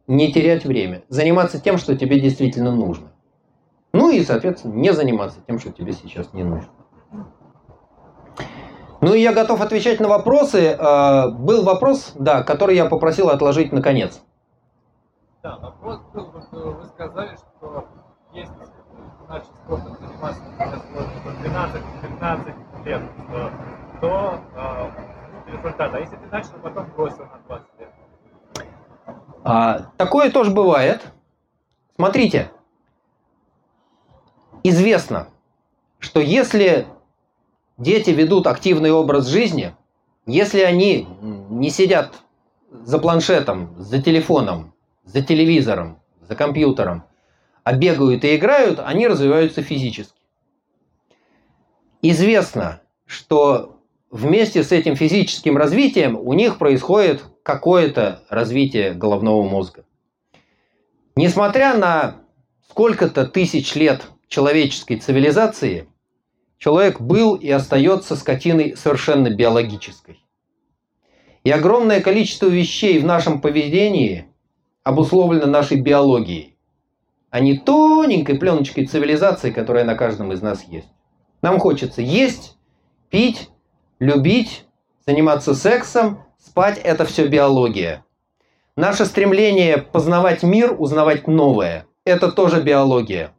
не 0.07 0.31
терять 0.31 0.63
время, 0.63 1.03
заниматься 1.09 1.59
тем, 1.59 1.77
что 1.77 1.97
тебе 1.97 2.19
действительно 2.19 2.73
нужно. 2.73 3.11
Ну 3.91 4.09
и, 4.09 4.23
соответственно, 4.23 4.73
не 4.73 4.93
заниматься 4.93 5.39
тем, 5.45 5.59
что 5.59 5.71
тебе 5.71 5.91
сейчас 5.91 6.33
не 6.33 6.43
нужно. 6.43 6.71
Ну 9.01 9.13
и 9.13 9.21
я 9.21 9.33
готов 9.33 9.61
отвечать 9.61 9.99
на 9.99 10.07
вопросы. 10.07 10.75
А, 10.79 11.29
был 11.29 11.63
вопрос, 11.63 12.13
да, 12.15 12.43
который 12.43 12.75
я 12.75 12.85
попросил 12.85 13.29
отложить 13.29 13.71
на 13.71 13.81
конец. 13.81 14.21
Да, 15.43 15.57
вопрос 15.57 15.99
был, 16.13 16.31
вы 16.51 16.85
сказали, 16.85 17.35
что 17.35 17.85
есть 18.33 18.51
начать 19.29 19.45
спортом 19.63 19.97
заниматься 19.99 20.41
12-15 21.43 22.85
лет, 22.85 23.01
то 24.01 24.39
результата. 25.47 25.97
А 25.97 25.99
если 25.99 26.15
ты 26.15 26.25
начал, 26.31 26.53
потом 26.63 26.89
бросил 26.95 27.25
на 27.25 27.39
20 27.47 27.67
лет? 27.79 27.89
А, 29.43 29.79
такое 29.97 30.31
тоже 30.31 30.51
бывает. 30.51 31.05
Смотрите, 31.95 32.51
известно, 34.63 35.27
что 35.99 36.19
если 36.19 36.87
дети 37.77 38.09
ведут 38.09 38.47
активный 38.47 38.91
образ 38.91 39.27
жизни, 39.27 39.75
если 40.25 40.61
они 40.61 41.07
не 41.49 41.69
сидят 41.69 42.21
за 42.71 42.99
планшетом, 42.99 43.75
за 43.77 44.01
телефоном, 44.01 44.73
за 45.03 45.21
телевизором, 45.21 45.99
за 46.21 46.35
компьютером, 46.35 47.03
а 47.63 47.73
бегают 47.73 48.23
и 48.23 48.35
играют, 48.35 48.79
они 48.79 49.07
развиваются 49.07 49.61
физически. 49.61 50.19
Известно, 52.01 52.81
что 53.05 53.79
вместе 54.11 54.63
с 54.63 54.71
этим 54.71 54.95
физическим 54.95 55.57
развитием 55.57 56.15
у 56.17 56.33
них 56.33 56.57
происходит 56.57 57.23
какое-то 57.43 58.23
развитие 58.29 58.93
головного 58.93 59.43
мозга. 59.43 59.85
Несмотря 61.15 61.75
на 61.77 62.17
сколько-то 62.69 63.25
тысяч 63.25 63.73
лет 63.75 64.07
человеческой 64.27 64.97
цивилизации, 64.97 65.87
человек 66.57 66.99
был 67.01 67.35
и 67.35 67.49
остается 67.49 68.15
скотиной 68.15 68.75
совершенно 68.75 69.29
биологической. 69.29 70.19
И 71.43 71.51
огромное 71.51 72.01
количество 72.01 72.47
вещей 72.47 72.99
в 72.99 73.05
нашем 73.05 73.39
поведении 73.39 74.27
обусловлено 74.83 75.45
нашей 75.45 75.79
биологией, 75.79 76.57
а 77.29 77.39
не 77.39 77.57
тоненькой 77.57 78.37
пленочкой 78.37 78.85
цивилизации, 78.85 79.51
которая 79.51 79.83
на 79.83 79.95
каждом 79.95 80.31
из 80.31 80.41
нас 80.41 80.63
есть. 80.63 80.87
Нам 81.41 81.59
хочется 81.59 82.01
есть, 82.01 82.57
пить, 83.09 83.49
любить, 83.99 84.65
заниматься 85.05 85.53
сексом, 85.53 86.23
спать– 86.37 86.79
это 86.83 87.05
все 87.05 87.27
биология. 87.27 88.03
Наше 88.75 89.05
стремление 89.05 89.77
познавать 89.77 90.43
мир, 90.43 90.75
узнавать 90.77 91.27
новое– 91.27 91.85
это 92.05 92.31
тоже 92.31 92.61
биология. 92.61 93.33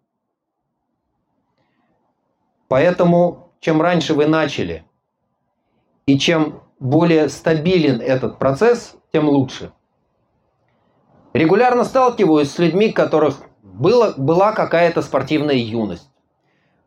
Поэтому, 2.68 3.52
чем 3.60 3.80
раньше 3.80 4.14
вы 4.14 4.26
начали, 4.26 4.84
и 6.06 6.18
чем 6.18 6.62
более 6.78 7.28
стабилен 7.28 8.00
этот 8.00 8.38
процесс, 8.38 8.96
тем 9.12 9.28
лучше. 9.28 9.72
Регулярно 11.32 11.84
сталкиваюсь 11.84 12.50
с 12.50 12.58
людьми, 12.58 12.88
у 12.88 12.92
которых 12.92 13.40
было, 13.62 14.14
была 14.16 14.52
какая-то 14.52 15.02
спортивная 15.02 15.56
юность. 15.56 16.08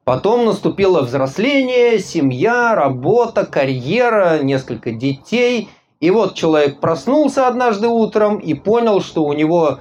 Потом 0.04 0.46
наступило 0.46 1.02
взросление, 1.02 2.00
семья, 2.00 2.74
работа, 2.74 3.46
карьера, 3.46 4.40
несколько 4.42 4.92
детей. 4.92 5.70
И 6.00 6.10
вот 6.10 6.34
человек 6.34 6.80
проснулся 6.80 7.48
однажды 7.48 7.88
утром 7.88 8.40
и 8.40 8.56
понял, 8.56 9.02
что 9.02 9.24
у 9.24 9.34
него 9.34 9.80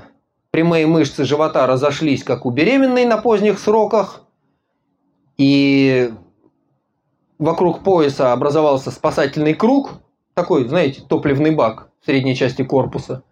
прямые 0.50 0.86
мышцы 0.86 1.24
живота 1.24 1.66
разошлись, 1.66 2.24
как 2.24 2.44
у 2.44 2.50
беременной 2.50 3.06
на 3.06 3.16
поздних 3.16 3.58
сроках. 3.58 4.22
И 5.38 6.12
вокруг 7.38 7.82
пояса 7.82 8.32
образовался 8.32 8.90
спасательный 8.90 9.54
круг, 9.54 9.94
такой, 10.34 10.68
знаете, 10.68 11.02
топливный 11.08 11.52
бак 11.52 11.88
в 12.00 12.06
средней 12.06 12.36
части 12.36 12.62
корпуса. 12.62 13.22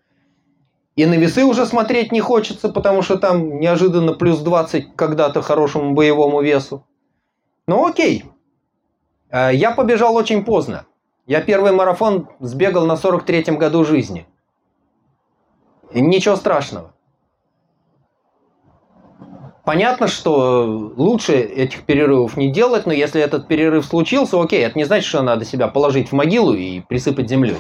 И 0.95 1.05
на 1.05 1.15
весы 1.15 1.45
уже 1.45 1.67
смотреть 1.67 2.11
не 2.11 2.21
хочется, 2.21 2.71
потому 2.71 3.03
что 3.03 3.19
там 3.19 3.61
неожиданно 3.61 4.15
плюс 4.15 4.41
20 4.41 4.97
когда-то 4.97 5.43
хорошему 5.43 5.95
боевому 5.95 6.41
весу. 6.41 6.87
Ну 7.67 7.87
окей. 7.87 8.25
А, 9.29 9.51
я 9.53 9.73
побежал 9.73 10.15
очень 10.15 10.45
поздно. 10.45 10.87
Я 11.27 11.43
первый 11.43 11.73
марафон 11.73 12.29
сбегал 12.39 12.87
на 12.87 12.93
43-м 12.93 13.59
году 13.59 13.85
жизни. 13.85 14.27
И 15.91 16.01
ничего 16.01 16.37
страшного. 16.37 16.95
Понятно, 19.67 20.07
что 20.07 20.93
лучше 20.97 21.33
этих 21.35 21.83
перерывов 21.83 22.37
не 22.37 22.53
делать, 22.53 22.87
но 22.87 22.93
если 22.93 23.21
этот 23.21 23.49
перерыв 23.49 23.85
случился, 23.85 24.41
окей, 24.41 24.65
это 24.65 24.79
не 24.79 24.85
значит, 24.85 25.09
что 25.09 25.23
надо 25.23 25.45
себя 25.45 25.67
положить 25.67 26.11
в 26.11 26.13
могилу 26.13 26.55
и 26.55 26.79
присыпать 26.79 27.29
землей. 27.29 27.57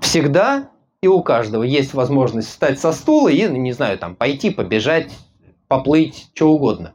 Всегда 0.00 0.68
и 1.02 1.08
у 1.08 1.20
каждого 1.24 1.64
есть 1.64 1.94
возможность 1.94 2.46
встать 2.46 2.78
со 2.78 2.92
стула 2.92 3.28
и, 3.28 3.48
не 3.48 3.72
знаю, 3.72 3.98
там, 3.98 4.14
пойти, 4.14 4.50
побежать, 4.50 5.10
поплыть, 5.66 6.30
что 6.32 6.52
угодно. 6.52 6.94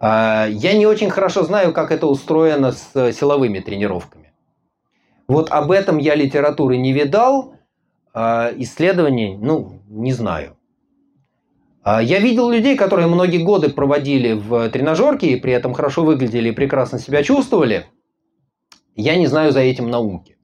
А, 0.00 0.48
я 0.48 0.76
не 0.76 0.86
очень 0.86 1.10
хорошо 1.10 1.44
знаю, 1.44 1.72
как 1.72 1.92
это 1.92 2.08
устроено 2.08 2.72
с 2.72 3.12
силовыми 3.12 3.60
тренировками. 3.60 4.32
Вот 5.28 5.52
об 5.52 5.70
этом 5.70 5.98
я 5.98 6.16
литературы 6.16 6.76
не 6.78 6.92
видал, 6.92 7.54
а, 8.12 8.50
исследований, 8.56 9.38
ну, 9.40 9.80
не 9.86 10.12
знаю. 10.12 10.55
А, 11.86 12.02
я 12.02 12.18
видел 12.18 12.50
людей, 12.50 12.76
которые 12.76 13.06
многие 13.06 13.44
годы 13.44 13.68
проводили 13.68 14.32
в 14.32 14.68
тренажерке 14.70 15.28
и 15.28 15.36
при 15.36 15.52
этом 15.52 15.72
хорошо 15.72 16.02
выглядели 16.02 16.48
и 16.48 16.52
прекрасно 16.52 16.98
себя 16.98 17.22
чувствовали. 17.22 17.86
Я 18.96 19.14
не 19.14 19.28
знаю 19.28 19.52
за 19.52 19.60
этим 19.60 19.88
науки. 19.88 20.36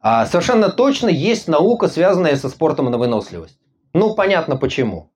А 0.00 0.24
совершенно 0.24 0.70
точно 0.70 1.08
есть 1.08 1.48
наука, 1.48 1.86
связанная 1.88 2.34
со 2.36 2.48
спортом 2.48 2.86
на 2.90 2.96
выносливость. 2.96 3.58
Ну, 3.92 4.14
понятно 4.14 4.56
почему. 4.56 5.12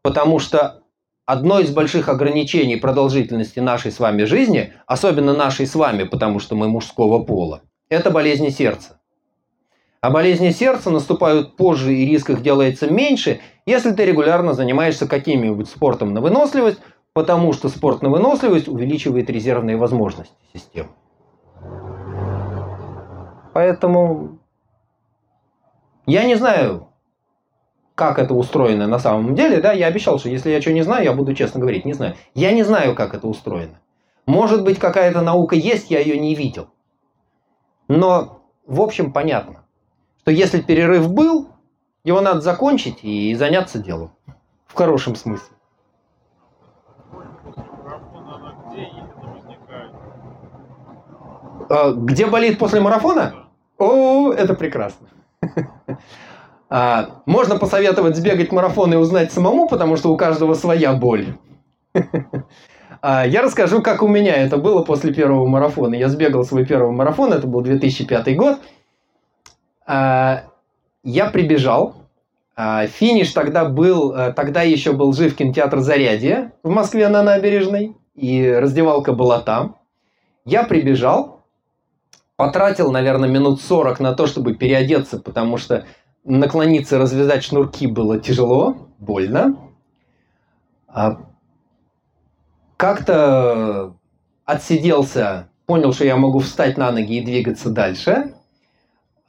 Потому 0.00 0.38
что 0.38 0.80
одно 1.26 1.60
из 1.60 1.70
больших 1.70 2.08
ограничений 2.08 2.76
продолжительности 2.76 3.60
нашей 3.60 3.92
с 3.92 4.00
вами 4.00 4.24
жизни, 4.24 4.72
особенно 4.86 5.34
нашей 5.34 5.66
с 5.66 5.74
вами, 5.74 6.04
потому 6.04 6.38
что 6.38 6.56
мы 6.56 6.68
мужского 6.68 7.22
пола, 7.22 7.60
это 7.90 8.10
болезни 8.10 8.48
сердца. 8.48 9.02
А 10.04 10.10
болезни 10.10 10.50
сердца 10.50 10.90
наступают 10.90 11.56
позже 11.56 11.94
и 11.94 12.04
риск 12.04 12.28
их 12.28 12.42
делается 12.42 12.92
меньше, 12.92 13.40
если 13.64 13.90
ты 13.90 14.04
регулярно 14.04 14.52
занимаешься 14.52 15.08
каким-нибудь 15.08 15.66
спортом 15.66 16.12
на 16.12 16.20
выносливость, 16.20 16.78
потому 17.14 17.54
что 17.54 17.70
спорт 17.70 18.02
на 18.02 18.10
выносливость 18.10 18.68
увеличивает 18.68 19.30
резервные 19.30 19.78
возможности 19.78 20.34
системы. 20.52 20.90
Поэтому 23.54 24.40
я 26.04 26.24
не 26.24 26.34
знаю, 26.34 26.88
как 27.94 28.18
это 28.18 28.34
устроено 28.34 28.86
на 28.86 28.98
самом 28.98 29.34
деле. 29.34 29.62
Да, 29.62 29.72
я 29.72 29.86
обещал, 29.86 30.18
что 30.18 30.28
если 30.28 30.50
я 30.50 30.60
что 30.60 30.74
не 30.74 30.82
знаю, 30.82 31.04
я 31.04 31.14
буду 31.14 31.32
честно 31.32 31.60
говорить, 31.60 31.86
не 31.86 31.94
знаю. 31.94 32.14
Я 32.34 32.52
не 32.52 32.62
знаю, 32.62 32.94
как 32.94 33.14
это 33.14 33.26
устроено. 33.26 33.80
Может 34.26 34.64
быть, 34.64 34.78
какая-то 34.78 35.22
наука 35.22 35.56
есть, 35.56 35.90
я 35.90 36.00
ее 36.00 36.18
не 36.18 36.34
видел. 36.34 36.68
Но, 37.88 38.42
в 38.66 38.82
общем, 38.82 39.10
понятно 39.10 39.63
что 40.24 40.30
если 40.30 40.62
перерыв 40.62 41.12
был, 41.12 41.50
его 42.02 42.22
надо 42.22 42.40
закончить 42.40 43.00
и 43.02 43.34
заняться 43.34 43.78
делом. 43.78 44.10
В 44.66 44.72
хорошем 44.72 45.16
смысле. 45.16 45.54
А, 51.68 51.92
где 51.92 52.24
болит 52.24 52.58
после 52.58 52.80
марафона? 52.80 53.48
О, 53.78 54.32
это 54.32 54.54
прекрасно. 54.54 55.08
А, 56.70 57.20
можно 57.26 57.58
посоветовать 57.58 58.16
сбегать 58.16 58.50
марафон 58.50 58.92
и 58.94 58.96
узнать 58.96 59.30
самому, 59.30 59.68
потому 59.68 59.96
что 59.96 60.10
у 60.10 60.16
каждого 60.16 60.54
своя 60.54 60.94
боль. 60.94 61.36
А, 63.02 63.26
я 63.26 63.42
расскажу, 63.42 63.82
как 63.82 64.02
у 64.02 64.08
меня 64.08 64.34
это 64.34 64.56
было 64.56 64.82
после 64.82 65.12
первого 65.12 65.46
марафона. 65.46 65.94
Я 65.94 66.08
сбегал 66.08 66.42
свой 66.42 66.64
первый 66.64 66.90
марафон, 66.90 67.34
это 67.34 67.46
был 67.46 67.60
2005 67.60 68.36
год. 68.36 68.60
А, 69.86 70.44
я 71.02 71.26
прибежал. 71.30 71.96
А, 72.56 72.86
финиш 72.86 73.32
тогда 73.32 73.64
был, 73.64 74.12
э, 74.12 74.32
тогда 74.32 74.62
еще 74.62 74.92
был 74.92 75.12
жив 75.12 75.34
кинотеатр 75.34 75.80
«Зарядье» 75.80 76.52
в 76.62 76.70
Москве 76.70 77.08
на 77.08 77.22
набережной, 77.22 77.96
и 78.14 78.48
раздевалка 78.48 79.12
была 79.12 79.40
там. 79.40 79.76
Я 80.44 80.62
прибежал, 80.62 81.44
потратил, 82.36 82.92
наверное, 82.92 83.28
минут 83.28 83.60
40 83.60 83.98
на 83.98 84.14
то, 84.14 84.26
чтобы 84.26 84.54
переодеться, 84.54 85.18
потому 85.18 85.56
что 85.56 85.84
наклониться, 86.22 86.98
развязать 86.98 87.42
шнурки 87.42 87.86
было 87.86 88.20
тяжело, 88.20 88.88
больно. 88.98 89.56
А, 90.86 91.18
как-то 92.76 93.94
отсиделся, 94.44 95.48
понял, 95.66 95.92
что 95.92 96.04
я 96.04 96.16
могу 96.16 96.38
встать 96.38 96.76
на 96.78 96.92
ноги 96.92 97.18
и 97.18 97.24
двигаться 97.24 97.70
дальше. 97.70 98.34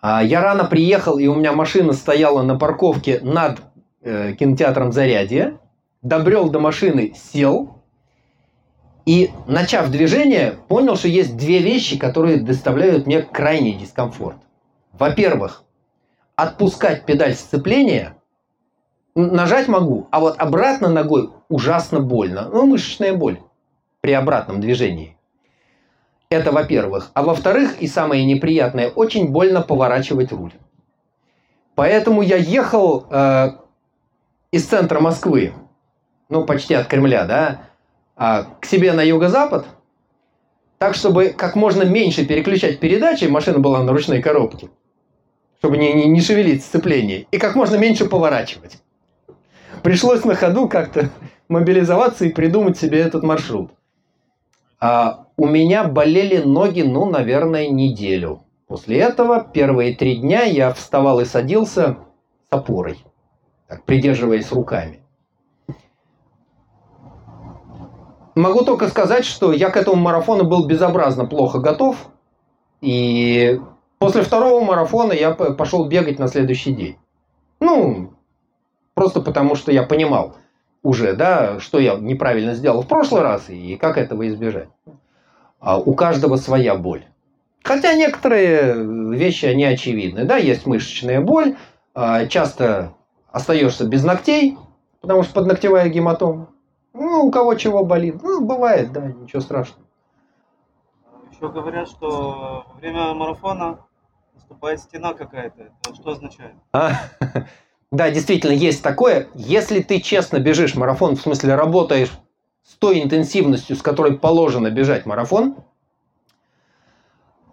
А, 0.08 0.22
я 0.22 0.40
рано 0.42 0.66
приехал, 0.66 1.18
и 1.18 1.26
у 1.26 1.34
меня 1.34 1.52
машина 1.52 1.92
стояла 1.94 2.44
на 2.44 2.60
парковке 2.60 3.20
над 3.24 3.62
э, 4.04 4.34
кинотеатром 4.34 4.92
Зарядье. 4.92 5.58
Добрел 6.04 6.52
до 6.52 6.60
машины, 6.60 7.16
сел. 7.16 7.82
И, 9.08 9.32
начав 9.48 9.90
движение, 9.90 10.60
понял, 10.68 10.96
что 10.96 11.08
есть 11.08 11.36
две 11.36 11.58
вещи, 11.58 11.98
которые 11.98 12.38
доставляют 12.38 13.08
мне 13.08 13.24
крайний 13.24 13.74
дискомфорт. 13.74 14.38
Во-первых, 14.94 15.64
отпускать 16.36 17.08
педаль 17.08 17.34
сцепления 17.34 18.16
нажать 19.16 19.68
могу, 19.68 20.08
а 20.12 20.20
вот 20.20 20.36
обратно 20.38 20.88
ногой 20.88 21.32
ужасно 21.50 22.00
больно. 22.00 22.48
Ну, 22.54 22.68
мышечная 22.68 23.16
боль 23.16 23.40
при 24.02 24.12
обратном 24.12 24.62
движении. 24.62 25.15
Это 26.30 26.52
во-первых. 26.52 27.12
А 27.14 27.24
во-вторых, 27.24 27.80
и 27.80 27.88
самое 27.88 28.26
неприятное, 28.26 28.90
очень 28.90 29.30
больно 29.30 29.62
поворачивать 29.62 30.32
руль. 30.32 30.54
Поэтому 31.76 32.22
я 32.22 32.38
ехал 32.38 33.06
э, 33.10 33.52
из 34.52 34.66
центра 34.66 35.00
Москвы, 35.00 35.54
ну 36.30 36.46
почти 36.46 36.74
от 36.74 36.88
Кремля, 36.88 37.26
да, 37.26 37.62
э, 38.18 38.46
к 38.60 38.66
себе 38.66 38.94
на 38.94 39.02
юго-запад, 39.02 39.66
так, 40.78 40.96
чтобы 40.96 41.30
как 41.30 41.56
можно 41.56 41.84
меньше 41.84 42.26
переключать 42.26 42.80
передачи, 42.80 43.26
машина 43.26 43.60
была 43.60 43.84
на 43.84 43.92
ручной 43.92 44.22
коробке, 44.22 44.70
чтобы 45.60 45.78
не, 45.78 45.94
не, 45.94 46.06
не 46.06 46.22
шевелить 46.22 46.64
сцепление, 46.64 47.28
и 47.32 47.38
как 47.38 47.56
можно 47.56 47.76
меньше 47.76 48.06
поворачивать. 48.06 48.82
Пришлось 49.84 50.24
на 50.24 50.36
ходу 50.36 50.68
как-то 50.70 51.10
мобилизоваться 51.50 52.26
и 52.26 52.34
придумать 52.34 52.78
себе 52.78 53.00
этот 53.00 53.24
маршрут. 53.24 53.72
А 54.80 55.25
у 55.38 55.48
меня 55.48 55.84
болели 55.86 56.42
ноги, 56.42 56.82
ну, 56.82 57.06
наверное, 57.06 57.68
неделю. 57.70 58.44
После 58.68 59.00
этого 59.00 59.44
первые 59.44 59.96
три 59.96 60.18
дня 60.18 60.44
я 60.44 60.74
вставал 60.74 61.20
и 61.20 61.26
садился 61.26 61.98
с 62.50 62.54
опорой, 62.54 63.04
так, 63.68 63.84
придерживаясь 63.84 64.52
руками. 64.52 65.02
Могу 68.36 68.66
только 68.66 68.88
сказать, 68.88 69.24
что 69.24 69.54
я 69.54 69.70
к 69.70 69.78
этому 69.78 69.96
марафону 69.96 70.44
был 70.44 70.68
безобразно 70.68 71.26
плохо 71.26 71.60
готов. 71.60 72.10
И 72.82 73.60
после 73.98 74.24
второго 74.24 74.64
марафона 74.64 75.14
я 75.14 75.32
пошел 75.32 75.88
бегать 75.88 76.20
на 76.20 76.28
следующий 76.28 76.74
день. 76.74 76.98
Ну, 77.62 78.14
просто 78.94 79.22
потому 79.22 79.56
что 79.56 79.72
я 79.72 79.84
понимал 79.84 80.36
уже, 80.84 81.14
да, 81.14 81.60
что 81.60 81.80
я 81.80 81.96
неправильно 81.96 82.56
сделал 82.56 82.82
в 82.82 82.88
прошлый 82.88 83.22
раз 83.22 83.50
и 83.50 83.78
как 83.78 83.98
этого 83.98 84.28
избежать. 84.28 84.68
А 85.66 85.80
у 85.80 85.96
каждого 85.96 86.38
своя 86.38 86.76
боль. 86.76 87.06
Хотя 87.64 87.96
некоторые 87.96 88.76
вещи, 89.16 89.48
они 89.48 89.66
очевидны. 89.66 90.24
Да, 90.24 90.38
есть 90.38 90.68
мышечная 90.68 91.22
боль, 91.22 91.56
а, 91.96 92.28
часто 92.28 92.94
остаешься 93.32 93.88
без 93.88 94.04
ногтей, 94.04 94.60
потому 95.02 95.24
что 95.24 95.34
подногтевая 95.34 95.90
гематома. 95.90 96.50
Ну, 96.94 97.26
у 97.26 97.32
кого 97.32 97.56
чего 97.56 97.84
болит. 97.84 98.22
Ну, 98.22 98.46
бывает, 98.46 98.94
да, 98.94 99.08
ничего 99.08 99.42
страшного. 99.42 99.82
Еще 101.32 101.50
говорят, 101.52 101.90
что 101.90 102.66
во 102.68 102.80
время 102.80 103.16
марафона 103.16 103.80
наступает 104.36 104.80
стена 104.80 105.16
какая-то. 105.16 105.64
Это 105.64 105.96
что 105.96 106.12
означает? 106.12 106.54
А, 106.74 106.92
да, 107.92 108.12
действительно, 108.12 108.54
есть 108.54 108.84
такое. 108.84 109.30
Если 109.34 109.82
ты 109.82 110.00
честно 110.00 110.38
бежишь 110.38 110.76
марафон, 110.76 111.16
в 111.16 111.22
смысле 111.22 111.56
работаешь 111.56 112.12
с 112.66 112.74
той 112.76 113.02
интенсивностью, 113.02 113.76
с 113.76 113.82
которой 113.82 114.18
положено 114.18 114.72
бежать 114.72 115.06
марафон, 115.06 115.56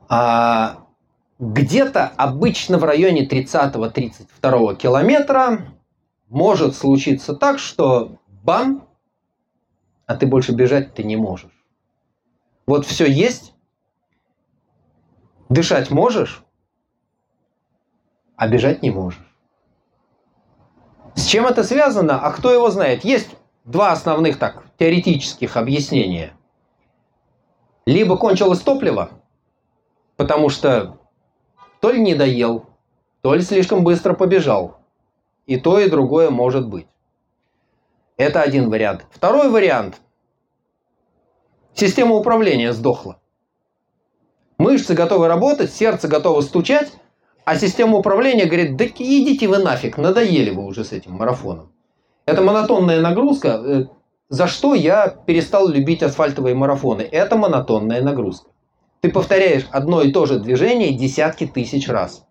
а 0.08 0.86
где-то 1.38 2.06
обычно 2.16 2.78
в 2.78 2.84
районе 2.84 3.26
30-32 3.28 4.76
километра 4.76 5.66
может 6.28 6.74
случиться 6.74 7.34
так, 7.34 7.58
что 7.58 8.18
бам, 8.42 8.88
а 10.06 10.16
ты 10.16 10.26
больше 10.26 10.52
бежать 10.52 10.94
ты 10.94 11.04
не 11.04 11.16
можешь. 11.16 11.66
Вот 12.66 12.86
все 12.86 13.06
есть, 13.06 13.54
дышать 15.48 15.90
можешь, 15.90 16.42
а 18.36 18.48
бежать 18.48 18.82
не 18.82 18.90
можешь. 18.90 19.28
С 21.14 21.26
чем 21.26 21.46
это 21.46 21.64
связано, 21.64 22.18
а 22.18 22.32
кто 22.32 22.50
его 22.50 22.70
знает? 22.70 23.04
Есть 23.04 23.36
два 23.64 23.92
основных 23.92 24.38
так 24.38 24.64
теоретических 24.78 25.56
объяснения. 25.56 26.34
Либо 27.86 28.16
кончилось 28.16 28.60
топливо, 28.60 29.10
потому 30.16 30.48
что 30.48 30.98
то 31.80 31.90
ли 31.90 32.00
не 32.00 32.14
доел, 32.14 32.66
то 33.22 33.34
ли 33.34 33.42
слишком 33.42 33.84
быстро 33.84 34.14
побежал. 34.14 34.78
И 35.46 35.58
то, 35.58 35.80
и 35.80 35.90
другое 35.90 36.30
может 36.30 36.68
быть. 36.68 36.86
Это 38.16 38.42
один 38.42 38.70
вариант. 38.70 39.06
Второй 39.10 39.50
вариант. 39.50 40.00
Система 41.74 42.14
управления 42.14 42.72
сдохла. 42.72 43.18
Мышцы 44.58 44.94
готовы 44.94 45.26
работать, 45.26 45.72
сердце 45.72 46.06
готово 46.06 46.40
стучать, 46.42 46.92
а 47.44 47.56
система 47.56 47.98
управления 47.98 48.44
говорит, 48.44 48.76
да 48.76 48.84
идите 48.86 49.48
вы 49.48 49.58
нафиг, 49.58 49.98
надоели 49.98 50.50
вы 50.50 50.64
уже 50.64 50.84
с 50.84 50.92
этим 50.92 51.14
марафоном. 51.14 51.71
Это 52.24 52.42
монотонная 52.42 53.00
нагрузка, 53.00 53.48
э, 53.48 53.84
за 54.28 54.46
что 54.46 54.74
я 54.74 55.08
перестал 55.08 55.68
любить 55.68 56.02
асфальтовые 56.02 56.54
марафоны. 56.54 57.02
Это 57.02 57.36
монотонная 57.36 58.02
нагрузка. 58.02 58.50
Ты 59.00 59.10
повторяешь 59.10 59.66
одно 59.70 60.02
и 60.02 60.12
то 60.12 60.26
же 60.26 60.38
движение 60.38 60.94
десятки 60.94 61.46
тысяч 61.46 61.88
раз. 61.88 62.24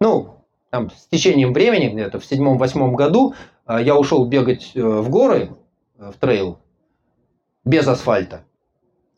Ну, 0.00 0.36
там, 0.70 0.90
с 0.90 1.06
течением 1.06 1.54
времени, 1.54 1.88
где-то 1.88 2.20
в 2.20 2.24
седьмом-восьмом 2.26 2.94
году, 2.94 3.34
э, 3.66 3.78
я 3.82 3.96
ушел 3.96 4.26
бегать 4.26 4.72
э, 4.74 4.82
в 4.82 5.08
горы, 5.08 5.56
в 5.96 6.14
трейл, 6.14 6.58
без 7.64 7.88
асфальта. 7.88 8.44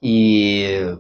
И 0.01 0.97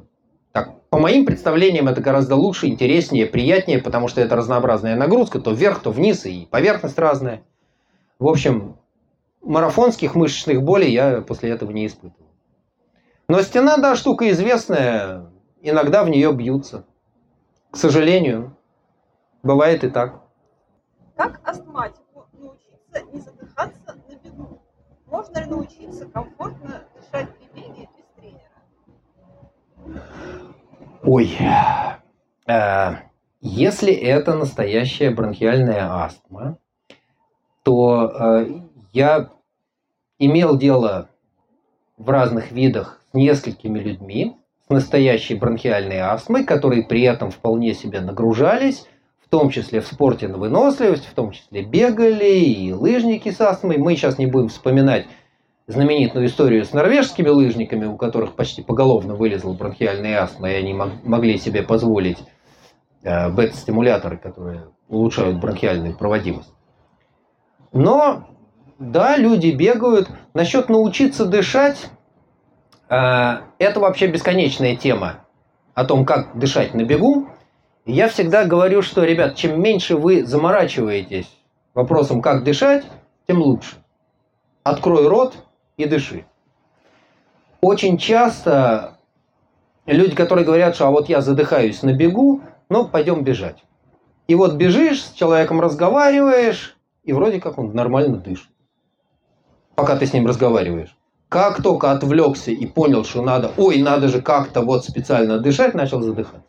по 0.90 0.98
моим 0.98 1.24
представлениям 1.24 1.86
это 1.88 2.00
гораздо 2.00 2.34
лучше, 2.34 2.66
интереснее, 2.66 3.26
приятнее, 3.26 3.78
потому 3.78 4.08
что 4.08 4.20
это 4.20 4.34
разнообразная 4.34 4.96
нагрузка, 4.96 5.38
то 5.38 5.52
вверх, 5.52 5.80
то 5.80 5.92
вниз, 5.92 6.26
и 6.26 6.48
поверхность 6.50 6.98
разная. 6.98 7.44
В 8.20 8.28
общем, 8.28 8.76
марафонских 9.40 10.14
мышечных 10.14 10.62
болей 10.62 10.92
я 10.92 11.22
после 11.22 11.50
этого 11.50 11.70
не 11.70 11.86
испытывал. 11.86 12.28
Но 13.28 13.40
стена, 13.40 13.78
да, 13.78 13.96
штука 13.96 14.30
известная, 14.30 15.30
иногда 15.62 16.04
в 16.04 16.10
нее 16.10 16.30
бьются. 16.34 16.84
К 17.70 17.78
сожалению, 17.78 18.54
бывает 19.42 19.84
и 19.84 19.88
так. 19.88 20.20
Как 21.16 21.40
астматику 21.48 22.26
научиться 22.38 23.02
не 23.10 23.20
задыхаться 23.20 23.96
на 24.06 24.14
бегу? 24.16 24.60
Можно 25.06 25.38
ли 25.38 25.46
научиться 25.46 26.04
комфортно 26.04 26.82
дышать 26.94 27.30
при 27.38 27.46
беге 27.58 27.88
без 27.96 28.04
тренера? 28.16 28.50
Ой, 31.02 31.38
э, 32.46 32.96
если 33.40 33.94
это 33.94 34.34
настоящая 34.34 35.10
бронхиальная 35.10 35.90
астма, 36.04 36.58
то 37.70 38.12
э, 38.12 38.46
я 38.92 39.30
имел 40.18 40.58
дело 40.58 41.08
в 41.98 42.10
разных 42.10 42.50
видах 42.50 43.00
с 43.08 43.14
несколькими 43.14 43.78
людьми 43.78 44.36
с 44.66 44.70
настоящей 44.70 45.36
бронхиальной 45.36 45.98
астмой, 45.98 46.44
которые 46.44 46.82
при 46.82 47.02
этом 47.02 47.30
вполне 47.30 47.74
себе 47.74 48.00
нагружались, 48.00 48.88
в 49.24 49.28
том 49.28 49.50
числе 49.50 49.80
в 49.80 49.86
спорте 49.86 50.26
на 50.26 50.38
выносливость, 50.38 51.06
в 51.06 51.14
том 51.14 51.30
числе 51.30 51.62
бегали 51.62 52.40
и 52.40 52.72
лыжники 52.72 53.30
с 53.30 53.40
астмой. 53.40 53.78
Мы 53.78 53.94
сейчас 53.94 54.18
не 54.18 54.26
будем 54.26 54.48
вспоминать 54.48 55.06
знаменитую 55.68 56.26
историю 56.26 56.64
с 56.64 56.72
норвежскими 56.72 57.28
лыжниками, 57.28 57.84
у 57.84 57.96
которых 57.96 58.34
почти 58.34 58.62
поголовно 58.62 59.14
вылезла 59.14 59.52
бронхиальная 59.52 60.20
астма, 60.24 60.50
и 60.50 60.54
они 60.54 60.74
могли 60.74 61.38
себе 61.38 61.62
позволить 61.62 62.18
э, 63.04 63.30
бета-стимуляторы, 63.30 64.16
которые 64.16 64.64
улучшают 64.88 65.38
бронхиальную 65.38 65.96
проводимость. 65.96 66.50
Но, 67.72 68.28
да, 68.78 69.16
люди 69.16 69.48
бегают. 69.48 70.08
Насчет 70.34 70.68
научиться 70.68 71.26
дышать, 71.26 71.88
э, 72.88 72.94
это 73.58 73.80
вообще 73.80 74.06
бесконечная 74.06 74.76
тема 74.76 75.24
о 75.74 75.84
том, 75.84 76.04
как 76.04 76.38
дышать 76.38 76.74
на 76.74 76.84
бегу. 76.84 77.28
Я 77.86 78.08
всегда 78.08 78.44
говорю, 78.44 78.82
что, 78.82 79.04
ребят, 79.04 79.36
чем 79.36 79.60
меньше 79.60 79.96
вы 79.96 80.24
заморачиваетесь 80.24 81.30
вопросом, 81.74 82.22
как 82.22 82.44
дышать, 82.44 82.84
тем 83.26 83.40
лучше. 83.40 83.76
Открой 84.62 85.08
рот, 85.08 85.34
и 85.80 85.86
дыши. 85.86 86.24
Очень 87.60 87.98
часто 87.98 88.98
люди, 89.86 90.14
которые 90.14 90.44
говорят, 90.44 90.74
что 90.74 90.86
а 90.86 90.90
вот 90.90 91.08
я 91.08 91.20
задыхаюсь 91.20 91.82
на 91.82 91.92
бегу, 91.92 92.42
ну 92.68 92.86
пойдем 92.86 93.24
бежать. 93.24 93.64
И 94.28 94.34
вот 94.34 94.54
бежишь, 94.54 95.02
с 95.02 95.12
человеком 95.12 95.60
разговариваешь, 95.60 96.76
и 97.10 97.12
вроде 97.12 97.40
как 97.40 97.58
он 97.58 97.74
нормально 97.74 98.18
дышит. 98.18 98.48
Пока 99.74 99.96
ты 99.96 100.06
с 100.06 100.12
ним 100.12 100.28
разговариваешь. 100.28 100.96
Как 101.28 101.60
только 101.60 101.90
отвлекся 101.90 102.52
и 102.52 102.66
понял, 102.66 103.04
что 103.04 103.20
надо, 103.20 103.50
ой, 103.56 103.82
надо 103.82 104.06
же 104.06 104.22
как-то 104.22 104.60
вот 104.62 104.84
специально 104.84 105.38
дышать, 105.38 105.74
начал 105.74 106.00
задыхаться. 106.02 106.46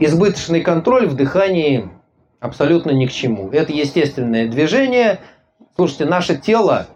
Избыточный 0.00 0.60
контроль 0.60 1.06
в 1.06 1.14
дыхании 1.14 1.88
абсолютно 2.40 2.90
ни 2.90 3.06
к 3.06 3.12
чему. 3.12 3.50
Это 3.50 3.72
естественное 3.72 4.48
движение. 4.48 5.20
Слушайте, 5.76 6.06
наше 6.06 6.36
тело 6.36 6.88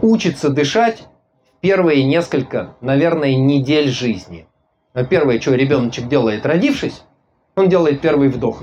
учится 0.00 0.48
дышать 0.48 1.04
первые 1.60 2.04
несколько, 2.04 2.74
наверное, 2.80 3.36
недель 3.36 3.90
жизни. 3.90 4.46
Первое, 5.10 5.38
что 5.40 5.54
ребеночек 5.54 6.08
делает, 6.08 6.46
родившись, 6.46 7.02
он 7.54 7.68
делает 7.68 8.00
первый 8.00 8.28
вдох. 8.28 8.62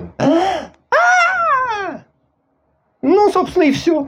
Ну, 3.04 3.30
собственно, 3.32 3.64
и 3.64 3.72
все. 3.72 4.08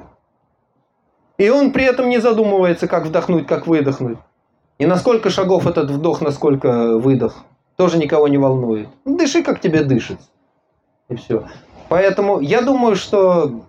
И 1.38 1.50
он 1.50 1.72
при 1.72 1.84
этом 1.84 2.08
не 2.08 2.20
задумывается, 2.20 2.88
как 2.88 3.06
вдохнуть, 3.06 3.46
как 3.46 3.68
выдохнуть. 3.68 4.18
И 4.80 4.86
на 4.86 4.96
сколько 4.96 5.30
шагов 5.30 5.68
этот 5.68 5.92
вдох, 5.92 6.22
насколько 6.22 6.98
выдох, 6.98 7.44
тоже 7.76 7.98
никого 7.98 8.30
не 8.30 8.38
волнует. 8.38 8.88
Дыши, 9.04 9.44
как 9.44 9.60
тебе 9.60 9.84
дышится. 9.84 10.30
И 11.10 11.16
все. 11.16 11.46
Поэтому 11.90 12.40
я 12.40 12.62
думаю, 12.62 12.96
что 12.96 13.66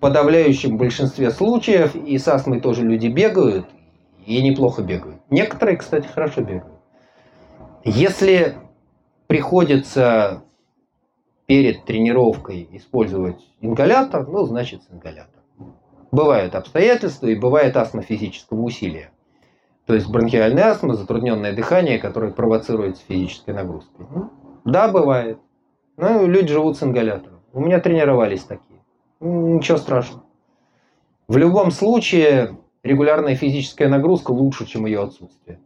подавляющем 0.00 0.76
большинстве 0.76 1.30
случаев 1.30 1.94
и 1.94 2.18
с 2.18 2.26
астмой 2.26 2.60
тоже 2.60 2.82
люди 2.82 3.06
бегают, 3.06 3.66
и 4.26 4.42
неплохо 4.42 4.82
бегают. 4.82 5.20
Некоторые, 5.30 5.76
кстати, 5.76 6.08
хорошо 6.08 6.40
бегают. 6.40 6.74
Если 7.84 8.56
приходится 9.28 10.42
перед 11.50 11.84
тренировкой 11.84 12.68
использовать 12.70 13.44
ингалятор, 13.60 14.24
ну, 14.28 14.44
значит, 14.44 14.84
с 14.84 14.94
ингалятором. 14.94 15.42
Бывают 16.12 16.54
обстоятельства 16.54 17.26
и 17.26 17.34
бывает 17.34 17.76
астма 17.76 18.02
физического 18.02 18.60
усилия. 18.60 19.10
То 19.84 19.94
есть 19.94 20.08
бронхиальная 20.08 20.66
астма, 20.66 20.94
затрудненное 20.94 21.52
дыхание, 21.52 21.98
которое 21.98 22.30
провоцируется 22.30 23.02
физической 23.04 23.52
нагрузкой. 23.52 24.06
Ну, 24.14 24.30
да, 24.64 24.86
бывает. 24.86 25.40
Но 25.96 26.24
люди 26.24 26.52
живут 26.52 26.78
с 26.78 26.84
ингалятором. 26.84 27.40
У 27.52 27.58
меня 27.58 27.80
тренировались 27.80 28.44
такие. 28.44 28.80
Ничего 29.18 29.76
страшного. 29.76 30.22
В 31.26 31.36
любом 31.36 31.72
случае, 31.72 32.58
регулярная 32.84 33.34
физическая 33.34 33.88
нагрузка 33.88 34.30
лучше, 34.30 34.66
чем 34.66 34.86
ее 34.86 35.02
отсутствие. 35.02 35.58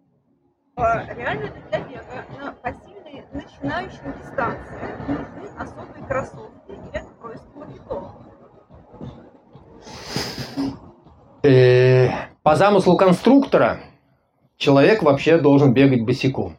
А 0.77 1.05
реально 1.15 1.53
для 1.69 1.81
бега 1.81 2.25
на 2.43 2.53
пассивной 2.53 2.94
начинающей 3.35 3.99
дистанции 4.21 4.79
нужны 5.09 5.49
особые 5.59 6.07
кроссовки 6.07 6.69
или 6.69 6.89
это 6.93 7.09
просто 7.21 7.47
маркетолог? 7.55 8.13
Э, 11.43 12.09
по 12.43 12.57
замыслу 12.57 12.97
конструктора 12.97 13.81
человек 14.57 15.03
вообще 15.03 15.39
должен 15.39 15.75
бегать 15.75 16.05
босиком. 16.05 16.57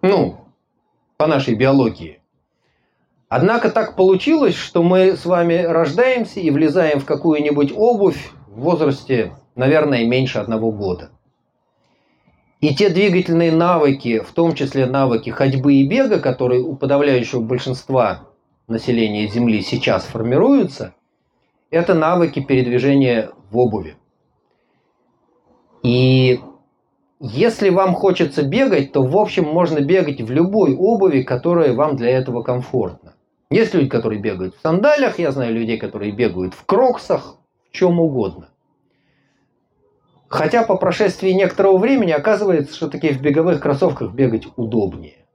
Ну, 0.00 0.38
по 1.16 1.26
нашей 1.26 1.54
биологии. 1.54 2.20
Однако 3.28 3.70
так 3.70 3.96
получилось, 3.96 4.54
что 4.54 4.82
мы 4.82 5.16
с 5.16 5.26
вами 5.26 5.62
рождаемся 5.62 6.40
и 6.40 6.50
влезаем 6.50 7.00
в 7.00 7.04
какую-нибудь 7.04 7.72
обувь 7.74 8.30
в 8.46 8.60
возрасте, 8.60 9.34
наверное, 9.56 10.06
меньше 10.06 10.38
одного 10.38 10.70
года. 10.70 11.10
И 12.64 12.74
те 12.74 12.88
двигательные 12.88 13.52
навыки, 13.52 14.20
в 14.20 14.32
том 14.32 14.54
числе 14.54 14.86
навыки 14.86 15.28
ходьбы 15.28 15.74
и 15.74 15.86
бега, 15.86 16.18
которые 16.18 16.62
у 16.62 16.74
подавляющего 16.74 17.42
большинства 17.42 18.30
населения 18.68 19.28
Земли 19.28 19.60
сейчас 19.60 20.04
формируются, 20.04 20.94
это 21.68 21.92
навыки 21.92 22.40
передвижения 22.40 23.32
в 23.50 23.58
обуви. 23.58 23.96
И 25.82 26.40
если 27.20 27.68
вам 27.68 27.92
хочется 27.92 28.42
бегать, 28.42 28.92
то 28.92 29.02
в 29.02 29.14
общем 29.14 29.44
можно 29.44 29.80
бегать 29.80 30.22
в 30.22 30.30
любой 30.30 30.74
обуви, 30.74 31.20
которая 31.20 31.74
вам 31.74 31.96
для 31.96 32.16
этого 32.16 32.42
комфортна. 32.42 33.12
Есть 33.50 33.74
люди, 33.74 33.90
которые 33.90 34.22
бегают 34.22 34.56
в 34.56 34.62
сандалях, 34.62 35.18
я 35.18 35.32
знаю 35.32 35.52
людей, 35.52 35.76
которые 35.76 36.12
бегают 36.12 36.54
в 36.54 36.64
кроксах, 36.64 37.36
в 37.68 37.76
чем 37.76 38.00
угодно. 38.00 38.48
Хотя 40.28 40.64
по 40.64 40.76
прошествии 40.76 41.30
некоторого 41.30 41.78
времени 41.78 42.10
оказывается, 42.10 42.74
что 42.74 42.88
таки 42.88 43.12
в 43.12 43.20
беговых 43.20 43.60
кроссовках 43.60 44.12
бегать 44.12 44.46
удобнее. 44.56 45.26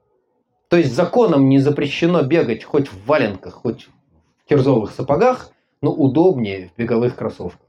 То 0.68 0.76
есть 0.76 0.94
законом 0.94 1.48
не 1.48 1.58
запрещено 1.58 2.22
бегать 2.22 2.64
хоть 2.64 2.88
в 2.88 3.06
валенках, 3.06 3.54
хоть 3.54 3.88
в 3.88 4.48
кирзовых 4.48 4.90
сапогах, 4.92 5.50
но 5.80 5.92
удобнее 5.92 6.68
в 6.68 6.78
беговых 6.78 7.16
кроссовках. 7.16 7.66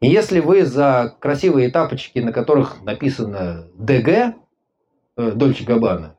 И 0.00 0.08
если 0.08 0.40
вы 0.40 0.64
за 0.64 1.16
красивые 1.18 1.70
тапочки, 1.70 2.20
на 2.20 2.32
которых 2.32 2.82
написано 2.82 3.68
ДГ, 3.74 4.34
Дольче 5.16 5.64
Габбана, 5.64 6.16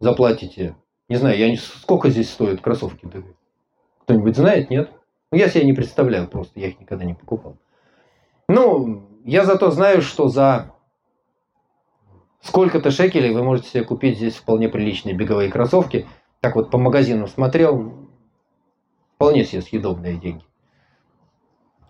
заплатите, 0.00 0.76
не 1.08 1.16
знаю, 1.16 1.38
я 1.38 1.48
не, 1.48 1.56
сколько 1.56 2.10
здесь 2.10 2.30
стоят 2.30 2.60
кроссовки 2.60 3.06
ДГ? 3.06 3.24
Кто-нибудь 4.02 4.36
знает, 4.36 4.68
нет? 4.68 4.90
Ну, 5.30 5.38
я 5.38 5.48
себе 5.48 5.64
не 5.64 5.72
представляю 5.72 6.28
просто, 6.28 6.58
я 6.58 6.68
их 6.68 6.80
никогда 6.80 7.04
не 7.04 7.14
покупал. 7.14 7.56
Ну, 8.48 9.08
я 9.24 9.44
зато 9.44 9.70
знаю, 9.70 10.02
что 10.02 10.28
за 10.28 10.72
сколько-то 12.40 12.90
шекелей 12.90 13.32
вы 13.32 13.42
можете 13.42 13.68
себе 13.68 13.84
купить 13.84 14.16
здесь 14.16 14.36
вполне 14.36 14.68
приличные 14.68 15.14
беговые 15.14 15.50
кроссовки. 15.50 16.06
Так 16.40 16.56
вот 16.56 16.70
по 16.70 16.78
магазинам 16.78 17.28
смотрел, 17.28 18.08
вполне 19.14 19.44
себе 19.44 19.62
съедобные 19.62 20.16
деньги. 20.16 20.44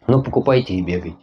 Но 0.06 0.22
покупайте 0.22 0.74
и 0.74 0.82
бегайте. 0.82 1.18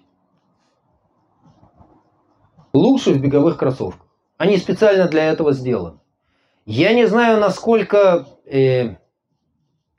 Лучше 2.74 3.14
в 3.14 3.22
беговых 3.22 3.58
кроссовках. 3.58 4.06
Они 4.38 4.58
специально 4.58 5.08
для 5.08 5.26
этого 5.26 5.54
сделаны. 5.54 6.00
Я 6.66 6.94
не 6.94 7.06
знаю, 7.08 7.40
насколько 7.40 8.28
э, 8.46 8.96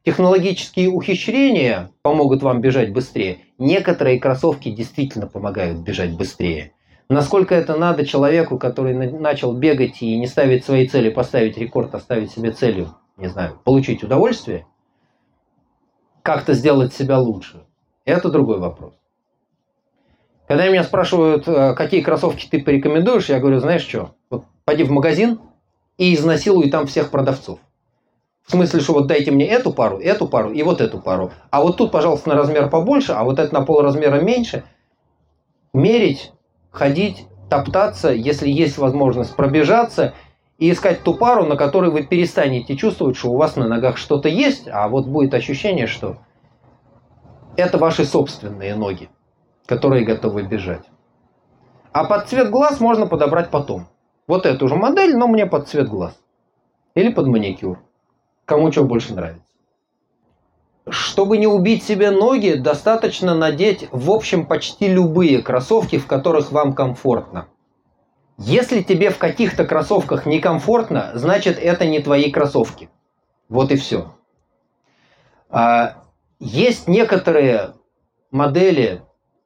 технологические 0.04 0.88
ухищрения 0.88 1.90
помогут 2.02 2.42
вам 2.42 2.60
бежать 2.60 2.92
быстрее. 2.92 3.40
Некоторые 3.58 4.20
кроссовки 4.20 4.70
действительно 4.70 5.26
помогают 5.26 5.78
бежать 5.78 6.16
быстрее. 6.16 6.72
Насколько 7.08 7.54
это 7.54 7.76
надо 7.76 8.06
человеку, 8.06 8.56
который 8.58 8.94
начал 8.94 9.52
бегать 9.52 10.00
и 10.00 10.16
не 10.16 10.26
ставить 10.26 10.64
свои 10.64 10.86
цели, 10.86 11.10
поставить 11.10 11.58
рекорд, 11.58 11.94
оставить 11.94 12.30
себе 12.30 12.52
целью, 12.52 12.94
не 13.16 13.28
знаю, 13.28 13.58
получить 13.64 14.04
удовольствие, 14.04 14.66
как-то 16.22 16.54
сделать 16.54 16.94
себя 16.94 17.18
лучше, 17.18 17.64
это 18.04 18.30
другой 18.30 18.58
вопрос. 18.60 18.94
Когда 20.46 20.68
меня 20.68 20.82
спрашивают, 20.82 21.46
э, 21.46 21.74
какие 21.74 22.00
кроссовки 22.00 22.48
ты 22.50 22.62
порекомендуешь, 22.62 23.28
я 23.28 23.38
говорю, 23.38 23.58
знаешь 23.60 23.82
что, 23.82 24.14
вот 24.30 24.44
пойди 24.64 24.84
в 24.84 24.90
магазин 24.90 25.40
и 25.96 26.14
изнасилуй 26.14 26.70
там 26.70 26.86
всех 26.86 27.10
продавцов. 27.10 27.60
В 28.50 28.52
смысле, 28.52 28.80
что 28.80 28.94
вот 28.94 29.06
дайте 29.06 29.30
мне 29.30 29.46
эту 29.46 29.72
пару, 29.72 30.00
эту 30.00 30.26
пару 30.26 30.50
и 30.50 30.64
вот 30.64 30.80
эту 30.80 30.98
пару. 30.98 31.30
А 31.50 31.62
вот 31.62 31.76
тут, 31.76 31.92
пожалуйста, 31.92 32.30
на 32.30 32.34
размер 32.34 32.68
побольше, 32.68 33.12
а 33.12 33.22
вот 33.22 33.38
это 33.38 33.54
на 33.54 33.64
пол 33.64 33.80
размера 33.80 34.20
меньше. 34.20 34.64
Мерить, 35.72 36.32
ходить, 36.72 37.28
топтаться, 37.48 38.10
если 38.10 38.50
есть 38.50 38.76
возможность 38.76 39.36
пробежаться 39.36 40.14
и 40.58 40.68
искать 40.72 41.04
ту 41.04 41.14
пару, 41.14 41.46
на 41.46 41.54
которой 41.54 41.92
вы 41.92 42.02
перестанете 42.02 42.76
чувствовать, 42.76 43.16
что 43.16 43.30
у 43.30 43.36
вас 43.36 43.54
на 43.54 43.68
ногах 43.68 43.96
что-то 43.96 44.28
есть, 44.28 44.66
а 44.66 44.88
вот 44.88 45.06
будет 45.06 45.32
ощущение, 45.32 45.86
что 45.86 46.16
это 47.54 47.78
ваши 47.78 48.04
собственные 48.04 48.74
ноги, 48.74 49.10
которые 49.66 50.04
готовы 50.04 50.42
бежать. 50.42 50.82
А 51.92 52.02
под 52.02 52.26
цвет 52.26 52.50
глаз 52.50 52.80
можно 52.80 53.06
подобрать 53.06 53.52
потом. 53.52 53.86
Вот 54.26 54.44
эту 54.44 54.66
же 54.66 54.74
модель, 54.74 55.16
но 55.16 55.28
мне 55.28 55.46
под 55.46 55.68
цвет 55.68 55.88
глаз. 55.88 56.18
Или 56.96 57.12
под 57.12 57.28
маникюр. 57.28 57.78
Кому 58.50 58.72
что 58.72 58.82
больше 58.82 59.14
нравится. 59.14 59.44
Чтобы 60.88 61.38
не 61.38 61.46
убить 61.46 61.84
себе 61.84 62.10
ноги, 62.10 62.54
достаточно 62.54 63.32
надеть 63.32 63.86
в 63.92 64.10
общем 64.10 64.44
почти 64.44 64.88
любые 64.88 65.40
кроссовки, 65.40 65.98
в 65.98 66.08
которых 66.08 66.50
вам 66.50 66.74
комфортно. 66.74 67.46
Если 68.38 68.82
тебе 68.82 69.10
в 69.10 69.18
каких-то 69.18 69.64
кроссовках 69.64 70.26
некомфортно, 70.26 71.12
значит 71.14 71.60
это 71.60 71.86
не 71.86 72.00
твои 72.00 72.32
кроссовки. 72.32 72.90
Вот 73.48 73.70
и 73.70 73.76
все. 73.76 74.16
А 75.48 76.02
есть 76.40 76.88
некоторые 76.88 77.74
модели 78.32 79.02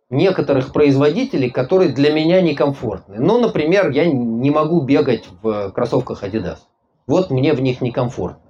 некоторых 0.08 0.72
производителей, 0.72 1.50
которые 1.50 1.92
для 1.92 2.10
меня 2.10 2.40
некомфортны. 2.40 3.16
Ну, 3.18 3.38
например, 3.38 3.90
я 3.90 4.06
не 4.06 4.50
могу 4.50 4.80
бегать 4.80 5.28
в 5.42 5.72
кроссовках 5.72 6.24
Adidas. 6.24 6.60
Вот 7.06 7.28
мне 7.28 7.52
в 7.52 7.60
них 7.60 7.82
некомфортно 7.82 8.43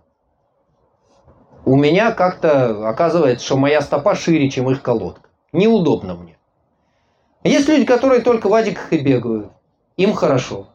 у 1.64 1.76
меня 1.76 2.12
как-то 2.12 2.88
оказывается, 2.88 3.44
что 3.44 3.56
моя 3.56 3.80
стопа 3.80 4.14
шире, 4.14 4.50
чем 4.50 4.70
их 4.70 4.82
колодка. 4.82 5.28
Неудобно 5.52 6.14
мне. 6.14 6.36
Есть 7.42 7.68
люди, 7.68 7.84
которые 7.84 8.20
только 8.20 8.48
в 8.48 8.54
адиках 8.54 8.92
и 8.92 8.98
бегают. 8.98 9.50
Им 9.96 10.12
хорошо. 10.12 10.68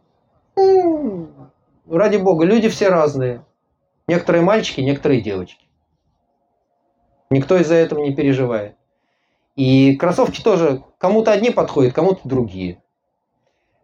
Ну, 0.55 1.29
ради 1.89 2.17
бога, 2.17 2.45
люди 2.45 2.69
все 2.69 2.89
разные. 2.89 3.43
Некоторые 4.07 4.43
мальчики, 4.43 4.81
некоторые 4.81 5.21
девочки. 5.21 5.65
Никто 7.29 7.57
из-за 7.57 7.75
этого 7.75 7.99
не 8.01 8.15
переживает. 8.15 8.75
И 9.55 9.95
кроссовки 9.97 10.41
тоже 10.41 10.83
кому-то 10.97 11.31
одни 11.31 11.51
подходят, 11.51 11.93
кому-то 11.93 12.21
другие. 12.23 12.81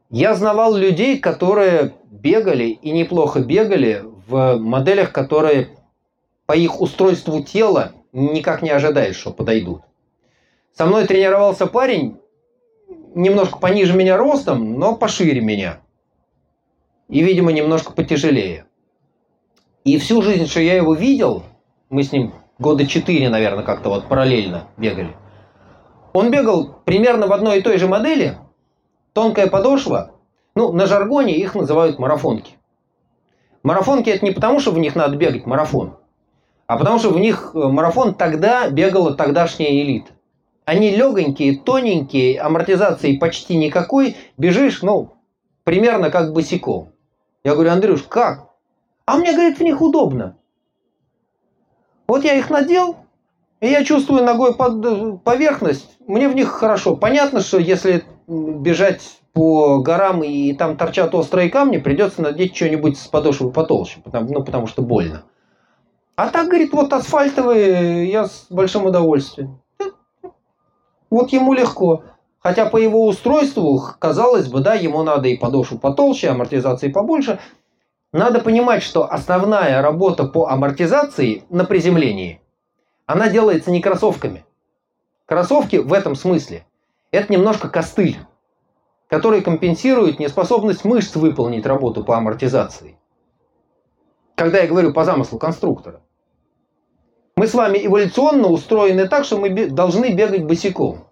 Я 0.10 0.34
знавал 0.34 0.76
людей, 0.76 1.20
которые 1.20 1.96
бегали 2.06 2.66
и 2.66 2.92
неплохо 2.92 3.42
бегали 3.42 4.04
в 4.28 4.58
моделях, 4.58 5.12
которые 5.12 5.70
по 6.46 6.54
их 6.54 6.82
устройству 6.82 7.44
тела 7.44 7.94
никак 8.12 8.62
не 8.62 8.70
ожидаешь, 8.70 9.18
что 9.18 9.32
подойдут. 9.32 9.82
Со 10.74 10.86
мной 10.86 11.06
тренировался 11.06 11.68
парень, 11.68 12.18
немножко 13.14 13.60
пониже 13.60 13.94
меня 13.94 14.18
ростом, 14.18 14.78
но 14.78 14.96
пошире 14.96 15.42
меня. 15.42 15.80
И, 17.08 17.22
видимо, 17.22 17.52
немножко 17.52 17.94
потяжелее. 17.94 18.66
И 19.84 19.98
всю 20.00 20.22
жизнь, 20.22 20.48
что 20.48 20.60
я 20.60 20.76
его 20.76 20.94
видел, 20.94 21.44
мы 21.90 22.04
с 22.04 22.12
ним 22.12 22.34
года 22.58 22.86
четыре, 22.88 23.30
наверное, 23.30 23.64
как-то 23.64 23.90
вот 23.90 24.08
параллельно 24.08 24.68
бегали. 24.78 25.16
Он 26.14 26.32
бегал 26.32 26.80
примерно 26.86 27.28
в 27.28 27.34
одной 27.34 27.60
и 27.60 27.62
той 27.62 27.78
же 27.78 27.88
модели, 27.88 28.38
тонкая 29.14 29.48
подошва, 29.48 30.12
ну, 30.56 30.72
на 30.72 30.86
жаргоне 30.86 31.36
их 31.36 31.56
называют 31.56 32.00
марафонки. 32.00 32.56
Марафонки 33.64 34.10
это 34.10 34.24
не 34.24 34.32
потому, 34.32 34.60
что 34.60 34.72
в 34.72 34.80
них 34.80 34.96
надо 34.96 35.18
бегать 35.18 35.46
марафон, 35.46 35.98
а 36.68 36.78
потому 36.78 37.00
что 37.00 37.10
в 37.10 37.20
них 37.20 37.52
э, 37.54 37.58
марафон 37.58 38.14
тогда 38.16 38.70
бегала 38.70 39.14
тогдашняя 39.14 39.72
элита. 39.72 40.12
Они 40.66 40.90
легонькие, 40.90 41.60
тоненькие, 41.60 42.40
амортизации 42.40 43.18
почти 43.18 43.56
никакой, 43.56 44.16
бежишь, 44.38 44.82
ну, 44.82 45.14
примерно 45.64 46.10
как 46.10 46.34
босиком. 46.34 46.90
Я 47.44 47.54
говорю, 47.54 47.72
Андрюш, 47.72 48.04
как? 48.04 48.50
А 49.06 49.18
мне, 49.18 49.34
говорит, 49.34 49.60
в 49.60 49.64
них 49.64 49.80
удобно. 49.80 50.38
Вот 52.08 52.24
я 52.24 52.34
их 52.34 52.50
надел, 52.50 52.98
и 53.62 53.68
я 53.68 53.84
чувствую 53.84 54.24
ногой 54.24 54.56
под 54.56 54.84
э, 54.86 55.18
поверхность, 55.24 55.98
мне 56.08 56.28
в 56.28 56.36
них 56.36 56.50
хорошо. 56.50 56.96
Понятно, 56.96 57.42
что 57.42 57.60
если 57.60 58.04
бежать 58.28 59.20
по 59.34 59.80
горам 59.80 60.24
и 60.24 60.54
там 60.54 60.78
торчат 60.78 61.14
острые 61.14 61.50
камни, 61.50 61.78
придется 61.78 62.22
надеть 62.22 62.56
что-нибудь 62.56 62.98
с 62.98 63.08
подошвой 63.08 63.52
потолще, 63.52 64.00
потому, 64.04 64.34
ну, 64.34 64.44
потому 64.44 64.66
что 64.66 64.82
больно. 64.82 65.24
А 66.16 66.30
так, 66.30 66.48
говорит, 66.48 66.72
вот 66.72 66.94
асфальтовые 66.94 68.10
я 68.10 68.26
с 68.26 68.48
большим 68.50 68.86
удовольствием. 68.86 69.62
Вот 71.10 71.32
ему 71.32 71.54
легко. 71.54 72.04
Хотя 72.40 72.68
по 72.68 72.78
его 72.78 73.06
устройству, 73.08 73.82
казалось 74.00 74.48
бы, 74.48 74.62
да, 74.62 74.76
ему 74.76 75.04
надо 75.04 75.28
и 75.28 75.38
подошву 75.38 75.78
потолще, 75.78 76.30
амортизации 76.30 76.90
побольше. 76.90 77.40
Надо 78.14 78.40
понимать, 78.40 78.84
что 78.84 79.12
основная 79.12 79.82
работа 79.82 80.26
по 80.26 80.48
амортизации 80.48 81.44
на 81.50 81.66
приземлении, 81.66 82.40
она 83.08 83.30
делается 83.30 83.72
не 83.72 83.82
кроссовками. 83.82 84.46
Кроссовки 85.26 85.78
в 85.78 85.92
этом 85.92 86.16
смысле– 86.16 86.66
это 87.12 87.34
немножко 87.34 87.68
костыль, 87.68 88.18
который 89.08 89.42
компенсирует 89.42 90.20
неспособность 90.20 90.86
мышц 90.86 91.16
выполнить 91.16 91.66
работу 91.66 92.04
по 92.04 92.16
амортизации. 92.16 92.98
Когда 94.36 94.60
я 94.60 94.68
говорю 94.68 94.94
по 94.94 95.04
замыслу 95.04 95.40
конструктора. 95.40 96.02
Мы 97.38 97.48
с 97.48 97.54
вами 97.54 97.86
эволюционно 97.86 98.48
устроены 98.48 99.10
так, 99.10 99.26
что 99.26 99.38
мы 99.38 99.68
должны 99.68 100.14
бегать 100.14 100.46
босиком. 100.46 101.06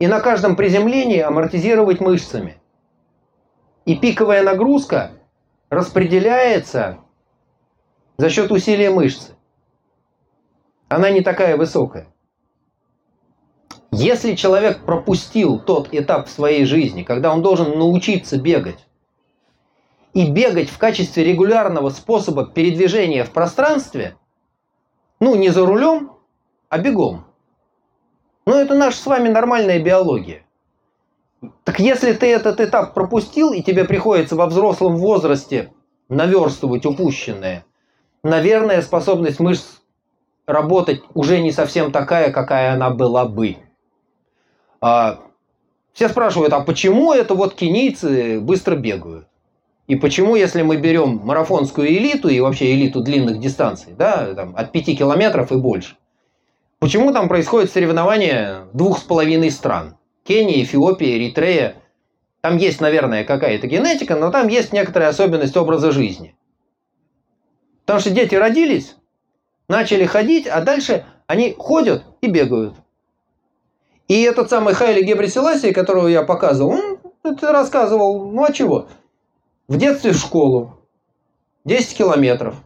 И 0.00 0.08
на 0.08 0.18
каждом 0.18 0.56
приземлении 0.56 1.20
амортизировать 1.20 2.00
мышцами. 2.00 2.60
И 3.84 3.94
пиковая 3.94 4.42
нагрузка 4.42 5.12
распределяется 5.70 6.98
за 8.16 8.28
счет 8.28 8.50
усилия 8.50 8.90
мышцы. 8.90 9.36
Она 10.88 11.10
не 11.10 11.20
такая 11.20 11.56
высокая. 11.56 12.08
Если 13.92 14.34
человек 14.34 14.84
пропустил 14.84 15.60
тот 15.60 15.94
этап 15.94 16.26
в 16.26 16.30
своей 16.30 16.64
жизни, 16.64 17.04
когда 17.04 17.32
он 17.32 17.40
должен 17.40 17.78
научиться 17.78 18.36
бегать, 18.36 18.84
и 20.12 20.28
бегать 20.28 20.70
в 20.70 20.78
качестве 20.78 21.22
регулярного 21.22 21.90
способа 21.90 22.46
передвижения 22.46 23.22
в 23.22 23.30
пространстве– 23.30 24.16
ну, 25.24 25.34
не 25.36 25.48
за 25.48 25.64
рулем, 25.64 26.12
а 26.68 26.78
бегом. 26.78 27.24
Но 28.44 28.56
это 28.56 28.74
наша 28.74 28.98
с 28.98 29.06
вами 29.06 29.30
нормальная 29.30 29.78
биология. 29.78 30.44
Так 31.64 31.80
если 31.80 32.12
ты 32.12 32.26
этот 32.30 32.60
этап 32.60 32.92
пропустил, 32.92 33.54
и 33.54 33.62
тебе 33.62 33.86
приходится 33.86 34.36
во 34.36 34.46
взрослом 34.46 34.96
возрасте 34.98 35.72
наверстывать 36.10 36.84
упущенное. 36.84 37.64
Наверное, 38.22 38.82
способность 38.82 39.40
мышц 39.40 39.80
работать 40.46 41.02
уже 41.14 41.40
не 41.40 41.52
совсем 41.52 41.90
такая, 41.90 42.30
какая 42.30 42.74
она 42.74 42.90
была 42.90 43.24
бы. 43.24 43.56
А, 44.82 45.20
все 45.94 46.10
спрашивают, 46.10 46.52
а 46.52 46.60
почему 46.60 47.14
это 47.14 47.34
вот 47.34 47.54
кенийцы 47.54 48.40
быстро 48.40 48.76
бегают? 48.76 49.26
И 49.86 49.96
почему, 49.96 50.34
если 50.34 50.62
мы 50.62 50.76
берем 50.76 51.20
марафонскую 51.24 51.88
элиту 51.88 52.28
и 52.28 52.40
вообще 52.40 52.72
элиту 52.74 53.02
длинных 53.02 53.38
дистанций, 53.38 53.92
да, 53.92 54.34
там, 54.34 54.56
от 54.56 54.72
5 54.72 54.98
километров 54.98 55.52
и 55.52 55.56
больше, 55.56 55.96
почему 56.78 57.12
там 57.12 57.28
происходит 57.28 57.70
соревнование 57.70 58.66
двух 58.72 58.98
с 58.98 59.02
половиной 59.02 59.50
стран? 59.50 59.96
Кения, 60.24 60.62
Эфиопия, 60.62 61.18
Эритрея. 61.18 61.76
Там 62.40 62.56
есть, 62.56 62.80
наверное, 62.80 63.24
какая-то 63.24 63.66
генетика, 63.66 64.16
но 64.16 64.30
там 64.30 64.48
есть 64.48 64.72
некоторая 64.72 65.10
особенность 65.10 65.56
образа 65.56 65.92
жизни. 65.92 66.34
Потому 67.84 68.00
что 68.00 68.10
дети 68.10 68.34
родились, 68.34 68.96
начали 69.68 70.06
ходить, 70.06 70.46
а 70.46 70.62
дальше 70.62 71.04
они 71.26 71.54
ходят 71.58 72.04
и 72.22 72.28
бегают. 72.28 72.74
И 74.08 74.22
этот 74.22 74.48
самый 74.50 74.74
Хайли 74.74 75.02
Гебриселасий, 75.02 75.72
которого 75.72 76.08
я 76.08 76.22
показывал, 76.22 76.72
он 77.22 77.38
рассказывал, 77.42 78.30
ну 78.30 78.44
а 78.44 78.52
чего? 78.52 78.88
В 79.66 79.78
детстве 79.78 80.12
в 80.12 80.18
школу, 80.18 80.78
10 81.64 81.96
километров. 81.96 82.56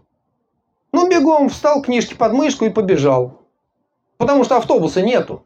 Ну, 0.93 1.09
бегом 1.09 1.49
встал, 1.49 1.81
книжки 1.83 2.15
под 2.15 2.33
мышку 2.33 2.65
и 2.65 2.71
побежал. 2.71 3.43
Потому 4.17 4.43
что 4.43 4.57
автобуса 4.57 5.03
нету. 5.03 5.45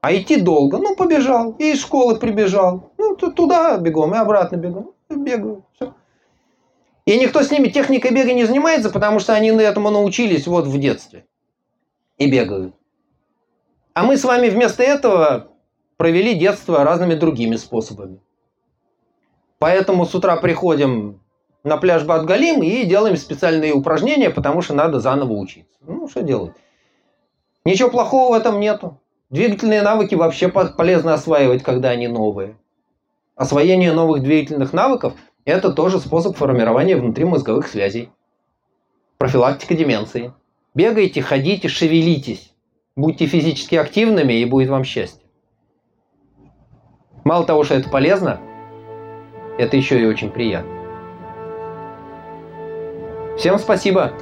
А 0.00 0.14
идти 0.14 0.40
долго. 0.40 0.78
Ну, 0.78 0.94
побежал. 0.94 1.52
И 1.58 1.72
из 1.72 1.80
школы 1.80 2.16
прибежал. 2.16 2.92
Ну, 2.98 3.16
туда 3.16 3.76
бегом 3.78 4.14
и 4.14 4.18
обратно 4.18 4.56
бегом. 4.56 4.92
Бегаю. 5.08 5.64
Все. 5.74 5.94
И 7.04 7.18
никто 7.18 7.42
с 7.42 7.50
ними 7.50 7.68
техникой 7.68 8.12
бега 8.12 8.32
не 8.32 8.44
занимается, 8.44 8.90
потому 8.90 9.18
что 9.18 9.32
они 9.34 9.50
на 9.50 9.62
этому 9.62 9.90
научились 9.90 10.46
вот 10.46 10.66
в 10.66 10.78
детстве. 10.78 11.26
И 12.18 12.30
бегают. 12.30 12.74
А 13.94 14.04
мы 14.04 14.16
с 14.16 14.24
вами 14.24 14.50
вместо 14.50 14.84
этого 14.84 15.50
провели 15.96 16.34
детство 16.34 16.84
разными 16.84 17.14
другими 17.14 17.56
способами. 17.56 18.20
Поэтому 19.58 20.06
с 20.06 20.14
утра 20.14 20.36
приходим 20.36 21.20
на 21.64 21.76
пляж 21.76 22.04
Батгалим 22.04 22.62
и 22.62 22.84
делаем 22.84 23.16
специальные 23.16 23.72
упражнения, 23.72 24.30
потому 24.30 24.62
что 24.62 24.74
надо 24.74 25.00
заново 25.00 25.32
учиться. 25.32 25.78
Ну, 25.80 26.08
что 26.08 26.22
делать? 26.22 26.52
Ничего 27.64 27.90
плохого 27.90 28.32
в 28.32 28.38
этом 28.38 28.60
нету. 28.60 29.00
Двигательные 29.30 29.82
навыки 29.82 30.14
вообще 30.14 30.48
полезно 30.48 31.14
осваивать, 31.14 31.62
когда 31.62 31.90
они 31.90 32.08
новые. 32.08 32.56
Освоение 33.36 33.92
новых 33.92 34.22
двигательных 34.22 34.72
навыков– 34.72 35.14
это 35.44 35.72
тоже 35.72 35.98
способ 35.98 36.36
формирования 36.36 36.96
внутримозговых 36.96 37.68
связей. 37.68 38.10
Профилактика 39.18 39.74
деменции. 39.74 40.32
Бегайте, 40.74 41.20
ходите, 41.20 41.68
шевелитесь. 41.68 42.54
Будьте 42.96 43.26
физически 43.26 43.74
активными, 43.74 44.32
и 44.32 44.44
будет 44.44 44.70
вам 44.70 44.84
счастье. 44.84 45.22
Мало 47.24 47.44
того, 47.44 47.64
что 47.64 47.74
это 47.74 47.90
полезно, 47.90 48.40
это 49.58 49.76
еще 49.76 50.00
и 50.00 50.06
очень 50.06 50.30
приятно. 50.30 50.72
Всем 53.36 53.58
спасибо! 53.58 54.12